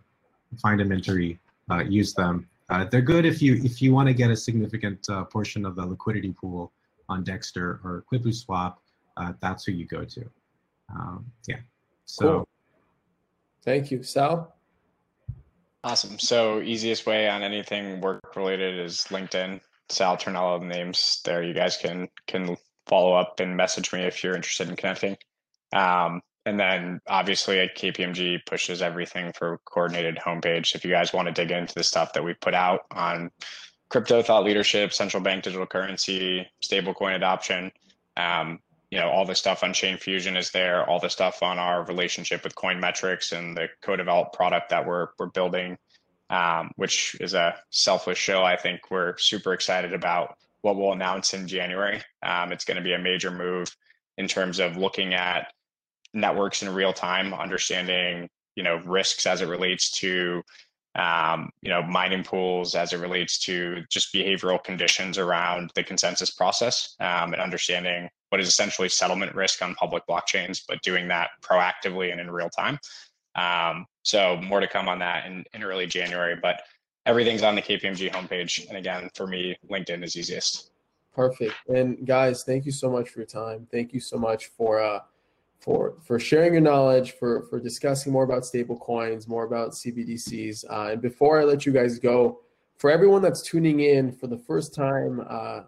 find 0.61 0.79
a 0.81 0.85
mentoree 0.85 1.37
uh, 1.71 1.83
use 1.83 2.13
them 2.13 2.47
uh, 2.69 2.85
they're 2.85 3.01
good 3.01 3.25
if 3.25 3.41
you 3.41 3.55
if 3.63 3.81
you 3.81 3.93
want 3.93 4.07
to 4.07 4.13
get 4.13 4.29
a 4.29 4.35
significant 4.35 4.99
uh, 5.09 5.23
portion 5.25 5.65
of 5.65 5.75
the 5.75 5.85
liquidity 5.85 6.33
pool 6.39 6.71
on 7.09 7.23
dexter 7.23 7.79
or 7.83 8.03
QuipuSwap 8.11 8.75
uh, 9.17 9.33
that's 9.41 9.65
who 9.65 9.71
you 9.71 9.85
go 9.85 10.03
to 10.03 10.29
um, 10.93 11.25
yeah 11.47 11.57
so 12.05 12.23
cool. 12.23 12.47
thank 13.63 13.89
you 13.89 14.03
sal 14.03 14.55
awesome 15.83 16.19
so 16.19 16.61
easiest 16.61 17.05
way 17.05 17.27
on 17.27 17.41
anything 17.41 17.99
work 18.01 18.35
related 18.35 18.79
is 18.79 19.05
linkedin 19.09 19.59
Sal 19.89 20.17
Ternullo 20.17 20.61
names 20.61 21.21
there. 21.23 21.43
You 21.43 21.53
guys 21.53 21.77
can 21.77 22.09
can 22.27 22.57
follow 22.87 23.13
up 23.13 23.39
and 23.39 23.55
message 23.55 23.93
me 23.93 24.01
if 24.01 24.23
you're 24.23 24.35
interested 24.35 24.69
in 24.69 24.75
connecting. 24.75 25.17
Um, 25.73 26.21
and 26.47 26.59
then 26.59 27.01
obviously 27.07 27.59
at 27.59 27.75
KPMG 27.75 28.45
pushes 28.45 28.81
everything 28.81 29.33
for 29.33 29.59
coordinated 29.65 30.17
homepage. 30.17 30.75
If 30.75 30.85
you 30.85 30.91
guys 30.91 31.13
want 31.13 31.27
to 31.27 31.33
dig 31.33 31.51
into 31.51 31.73
the 31.73 31.83
stuff 31.83 32.13
that 32.13 32.23
we 32.23 32.33
put 32.35 32.53
out 32.53 32.81
on 32.91 33.31
crypto 33.89 34.21
thought 34.21 34.43
leadership, 34.43 34.93
central 34.93 35.21
bank 35.21 35.43
digital 35.43 35.65
currency, 35.65 36.47
stablecoin 36.63 37.15
adoption, 37.15 37.71
um, 38.15 38.59
you 38.89 38.97
know, 38.97 39.09
all 39.09 39.25
the 39.25 39.35
stuff 39.35 39.63
on 39.63 39.73
Chain 39.73 39.97
Fusion 39.97 40.37
is 40.37 40.51
there. 40.51 40.89
All 40.89 40.99
the 40.99 41.09
stuff 41.09 41.43
on 41.43 41.59
our 41.59 41.83
relationship 41.83 42.45
with 42.45 42.55
Coin 42.55 42.79
Metrics 42.79 43.33
and 43.33 43.55
the 43.55 43.67
co-developed 43.81 44.33
product 44.33 44.69
that 44.69 44.87
we're 44.87 45.09
we're 45.19 45.27
building 45.27 45.77
um, 46.29 46.71
which 46.75 47.15
is 47.19 47.33
a 47.33 47.55
selfless 47.69 48.17
show. 48.17 48.43
I 48.43 48.57
think 48.57 48.91
we're 48.91 49.17
super 49.17 49.53
excited 49.53 49.93
about 49.93 50.37
what 50.61 50.75
we'll 50.75 50.93
announce 50.93 51.33
in 51.33 51.47
January. 51.47 52.01
Um, 52.23 52.51
it's 52.51 52.65
going 52.65 52.77
to 52.77 52.83
be 52.83 52.93
a 52.93 52.99
major 52.99 53.31
move 53.31 53.75
in 54.17 54.27
terms 54.27 54.59
of 54.59 54.77
looking 54.77 55.13
at 55.13 55.53
networks 56.17 56.61
in 56.61 56.73
real 56.73 56.93
time, 56.93 57.33
understanding 57.33 58.29
you 58.55 58.63
know 58.63 58.81
risks 58.85 59.25
as 59.25 59.41
it 59.41 59.47
relates 59.47 59.91
to 59.99 60.41
um, 60.95 61.49
you 61.61 61.69
know 61.69 61.83
mining 61.83 62.23
pools, 62.23 62.75
as 62.75 62.91
it 62.91 62.99
relates 62.99 63.37
to 63.39 63.83
just 63.89 64.13
behavioral 64.13 64.61
conditions 64.61 65.17
around 65.17 65.71
the 65.75 65.83
consensus 65.83 66.31
process, 66.31 66.95
um, 66.99 67.33
and 67.33 67.41
understanding 67.41 68.09
what 68.29 68.41
is 68.41 68.47
essentially 68.47 68.89
settlement 68.89 69.33
risk 69.35 69.61
on 69.61 69.75
public 69.75 70.03
blockchains, 70.09 70.61
but 70.67 70.81
doing 70.81 71.07
that 71.07 71.29
proactively 71.41 72.11
and 72.11 72.19
in 72.19 72.29
real 72.29 72.49
time. 72.49 72.77
Um, 73.35 73.85
so 74.01 74.37
more 74.41 74.59
to 74.59 74.67
come 74.67 74.89
on 74.89 74.99
that 74.99 75.25
in, 75.27 75.45
in 75.53 75.63
early 75.63 75.85
January, 75.85 76.35
but 76.41 76.61
everything's 77.05 77.43
on 77.43 77.55
the 77.55 77.61
KPMG 77.61 78.11
homepage. 78.11 78.67
And 78.67 78.77
again, 78.77 79.09
for 79.15 79.27
me, 79.27 79.55
LinkedIn 79.69 80.03
is 80.03 80.17
easiest. 80.17 80.71
Perfect. 81.13 81.53
And 81.67 82.05
guys, 82.05 82.43
thank 82.43 82.65
you 82.65 82.71
so 82.71 82.89
much 82.91 83.09
for 83.09 83.19
your 83.19 83.27
time. 83.27 83.67
Thank 83.71 83.93
you 83.93 83.99
so 83.99 84.17
much 84.17 84.47
for 84.47 84.81
uh, 84.81 84.99
for 85.59 85.95
for 86.01 86.19
sharing 86.19 86.53
your 86.53 86.61
knowledge, 86.61 87.11
for 87.13 87.43
for 87.49 87.59
discussing 87.59 88.11
more 88.11 88.23
about 88.23 88.45
stable 88.45 88.77
coins, 88.77 89.27
more 89.27 89.45
about 89.45 89.71
CBDCs. 89.71 90.65
Uh, 90.69 90.91
and 90.91 91.01
before 91.01 91.39
I 91.39 91.43
let 91.43 91.65
you 91.65 91.71
guys 91.71 91.99
go, 91.99 92.41
for 92.77 92.89
everyone 92.89 93.21
that's 93.21 93.41
tuning 93.41 93.81
in 93.81 94.11
for 94.11 94.27
the 94.27 94.37
first 94.37 94.73
time, 94.73 95.21
uh, 95.27 95.61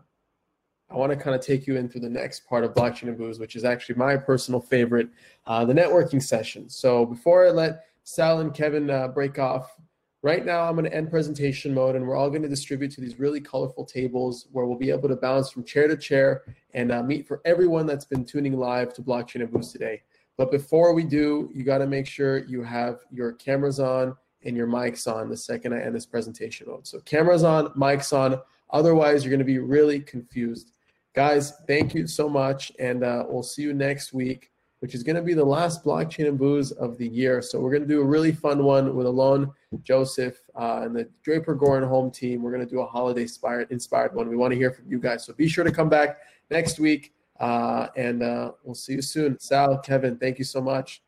I 0.91 0.95
want 0.95 1.11
to 1.11 1.17
kind 1.17 1.35
of 1.35 1.41
take 1.41 1.67
you 1.67 1.75
in 1.75 1.89
through 1.89 2.01
the 2.01 2.09
next 2.09 2.47
part 2.47 2.63
of 2.63 2.73
blockchain 2.73 3.09
and 3.09 3.17
booze, 3.17 3.39
which 3.39 3.55
is 3.55 3.63
actually 3.63 3.95
my 3.95 4.15
personal 4.15 4.59
favorite, 4.59 5.09
uh, 5.45 5.65
the 5.65 5.73
networking 5.73 6.21
session. 6.21 6.69
So 6.69 7.05
before 7.05 7.47
I 7.47 7.51
let 7.51 7.83
Sal 8.03 8.39
and 8.39 8.53
Kevin 8.53 8.89
uh, 8.89 9.07
break 9.07 9.37
off. 9.37 9.75
Right 10.21 10.45
now, 10.45 10.63
I'm 10.63 10.75
going 10.75 10.83
to 10.83 10.93
end 10.93 11.09
presentation 11.09 11.73
mode, 11.73 11.95
and 11.95 12.05
we're 12.05 12.17
all 12.17 12.29
going 12.29 12.41
to 12.41 12.49
distribute 12.49 12.91
to 12.91 13.01
these 13.01 13.19
really 13.19 13.39
colorful 13.39 13.85
tables 13.85 14.47
where 14.51 14.65
we'll 14.65 14.77
be 14.77 14.89
able 14.89 15.07
to 15.07 15.15
bounce 15.15 15.49
from 15.49 15.63
chair 15.63 15.87
to 15.87 15.95
chair 15.95 16.43
and 16.73 16.91
uh, 16.91 17.01
meet 17.01 17.25
for 17.25 17.41
everyone 17.45 17.85
that's 17.85 18.03
been 18.03 18.25
tuning 18.25 18.57
live 18.57 18.93
to 18.95 19.01
Blockchain 19.01 19.35
and 19.35 19.49
Booze 19.49 19.71
today. 19.71 20.01
But 20.35 20.51
before 20.51 20.93
we 20.93 21.05
do, 21.05 21.49
you 21.53 21.63
got 21.63 21.77
to 21.77 21.87
make 21.87 22.05
sure 22.05 22.39
you 22.39 22.61
have 22.63 22.99
your 23.09 23.31
cameras 23.33 23.79
on 23.79 24.13
and 24.43 24.57
your 24.57 24.67
mics 24.67 25.09
on 25.09 25.29
the 25.29 25.37
second 25.37 25.73
I 25.73 25.79
end 25.79 25.95
this 25.95 26.05
presentation 26.05 26.67
mode. 26.67 26.85
So 26.85 26.99
cameras 26.99 27.43
on, 27.43 27.67
mics 27.69 28.11
on. 28.11 28.41
Otherwise, 28.71 29.23
you're 29.23 29.31
going 29.31 29.39
to 29.39 29.45
be 29.45 29.59
really 29.59 30.01
confused. 30.01 30.73
Guys, 31.13 31.53
thank 31.65 31.93
you 31.93 32.07
so 32.07 32.27
much, 32.27 32.73
and 32.77 33.05
uh, 33.05 33.23
we'll 33.25 33.41
see 33.41 33.61
you 33.61 33.73
next 33.73 34.11
week 34.11 34.51
which 34.79 34.95
is 34.95 35.03
going 35.03 35.15
to 35.15 35.21
be 35.21 35.33
the 35.33 35.43
last 35.43 35.83
blockchain 35.83 36.27
and 36.27 36.37
booze 36.37 36.71
of 36.71 36.97
the 36.97 37.07
year. 37.07 37.41
So 37.41 37.59
we're 37.59 37.71
going 37.71 37.81
to 37.81 37.87
do 37.87 38.01
a 38.01 38.05
really 38.05 38.31
fun 38.31 38.63
one 38.63 38.95
with 38.95 39.05
Alon, 39.05 39.51
Joseph, 39.83 40.37
uh, 40.55 40.81
and 40.83 40.95
the 40.95 41.09
Draper 41.23 41.53
Goren 41.53 41.83
Holm 41.83 42.11
team. 42.11 42.41
We're 42.41 42.51
going 42.51 42.65
to 42.65 42.69
do 42.69 42.79
a 42.79 42.85
holiday 42.85 43.23
inspired, 43.23 43.71
inspired 43.71 44.15
one. 44.15 44.29
We 44.29 44.37
want 44.37 44.51
to 44.51 44.57
hear 44.57 44.71
from 44.71 44.85
you 44.89 44.99
guys. 44.99 45.25
So 45.25 45.33
be 45.33 45.47
sure 45.47 45.63
to 45.63 45.71
come 45.71 45.89
back 45.89 46.19
next 46.49 46.79
week, 46.79 47.13
uh, 47.39 47.87
and 47.95 48.23
uh, 48.23 48.51
we'll 48.63 48.75
see 48.75 48.93
you 48.93 49.01
soon. 49.01 49.37
Sal, 49.39 49.77
Kevin, 49.79 50.17
thank 50.17 50.39
you 50.39 50.45
so 50.45 50.61
much. 50.61 51.01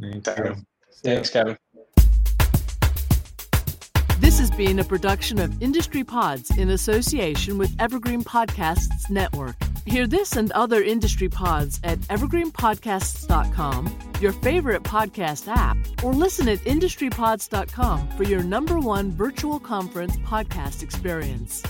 Thank 0.00 0.26
you. 0.26 0.56
Thanks, 1.02 1.30
Kevin. 1.30 1.56
This 4.18 4.38
has 4.38 4.50
been 4.52 4.78
a 4.78 4.84
production 4.84 5.38
of 5.40 5.62
Industry 5.62 6.04
Pods 6.04 6.56
in 6.56 6.70
association 6.70 7.58
with 7.58 7.74
Evergreen 7.80 8.22
Podcasts 8.22 9.10
Network. 9.10 9.56
Hear 9.84 10.06
this 10.06 10.36
and 10.36 10.52
other 10.52 10.82
industry 10.82 11.28
pods 11.28 11.80
at 11.82 11.98
evergreenpodcasts.com, 12.02 13.98
your 14.20 14.32
favorite 14.32 14.82
podcast 14.84 15.48
app, 15.54 15.76
or 16.04 16.12
listen 16.12 16.48
at 16.48 16.58
industrypods.com 16.60 18.08
for 18.10 18.22
your 18.22 18.42
number 18.42 18.78
one 18.78 19.10
virtual 19.10 19.58
conference 19.58 20.16
podcast 20.18 20.82
experience. 20.82 21.62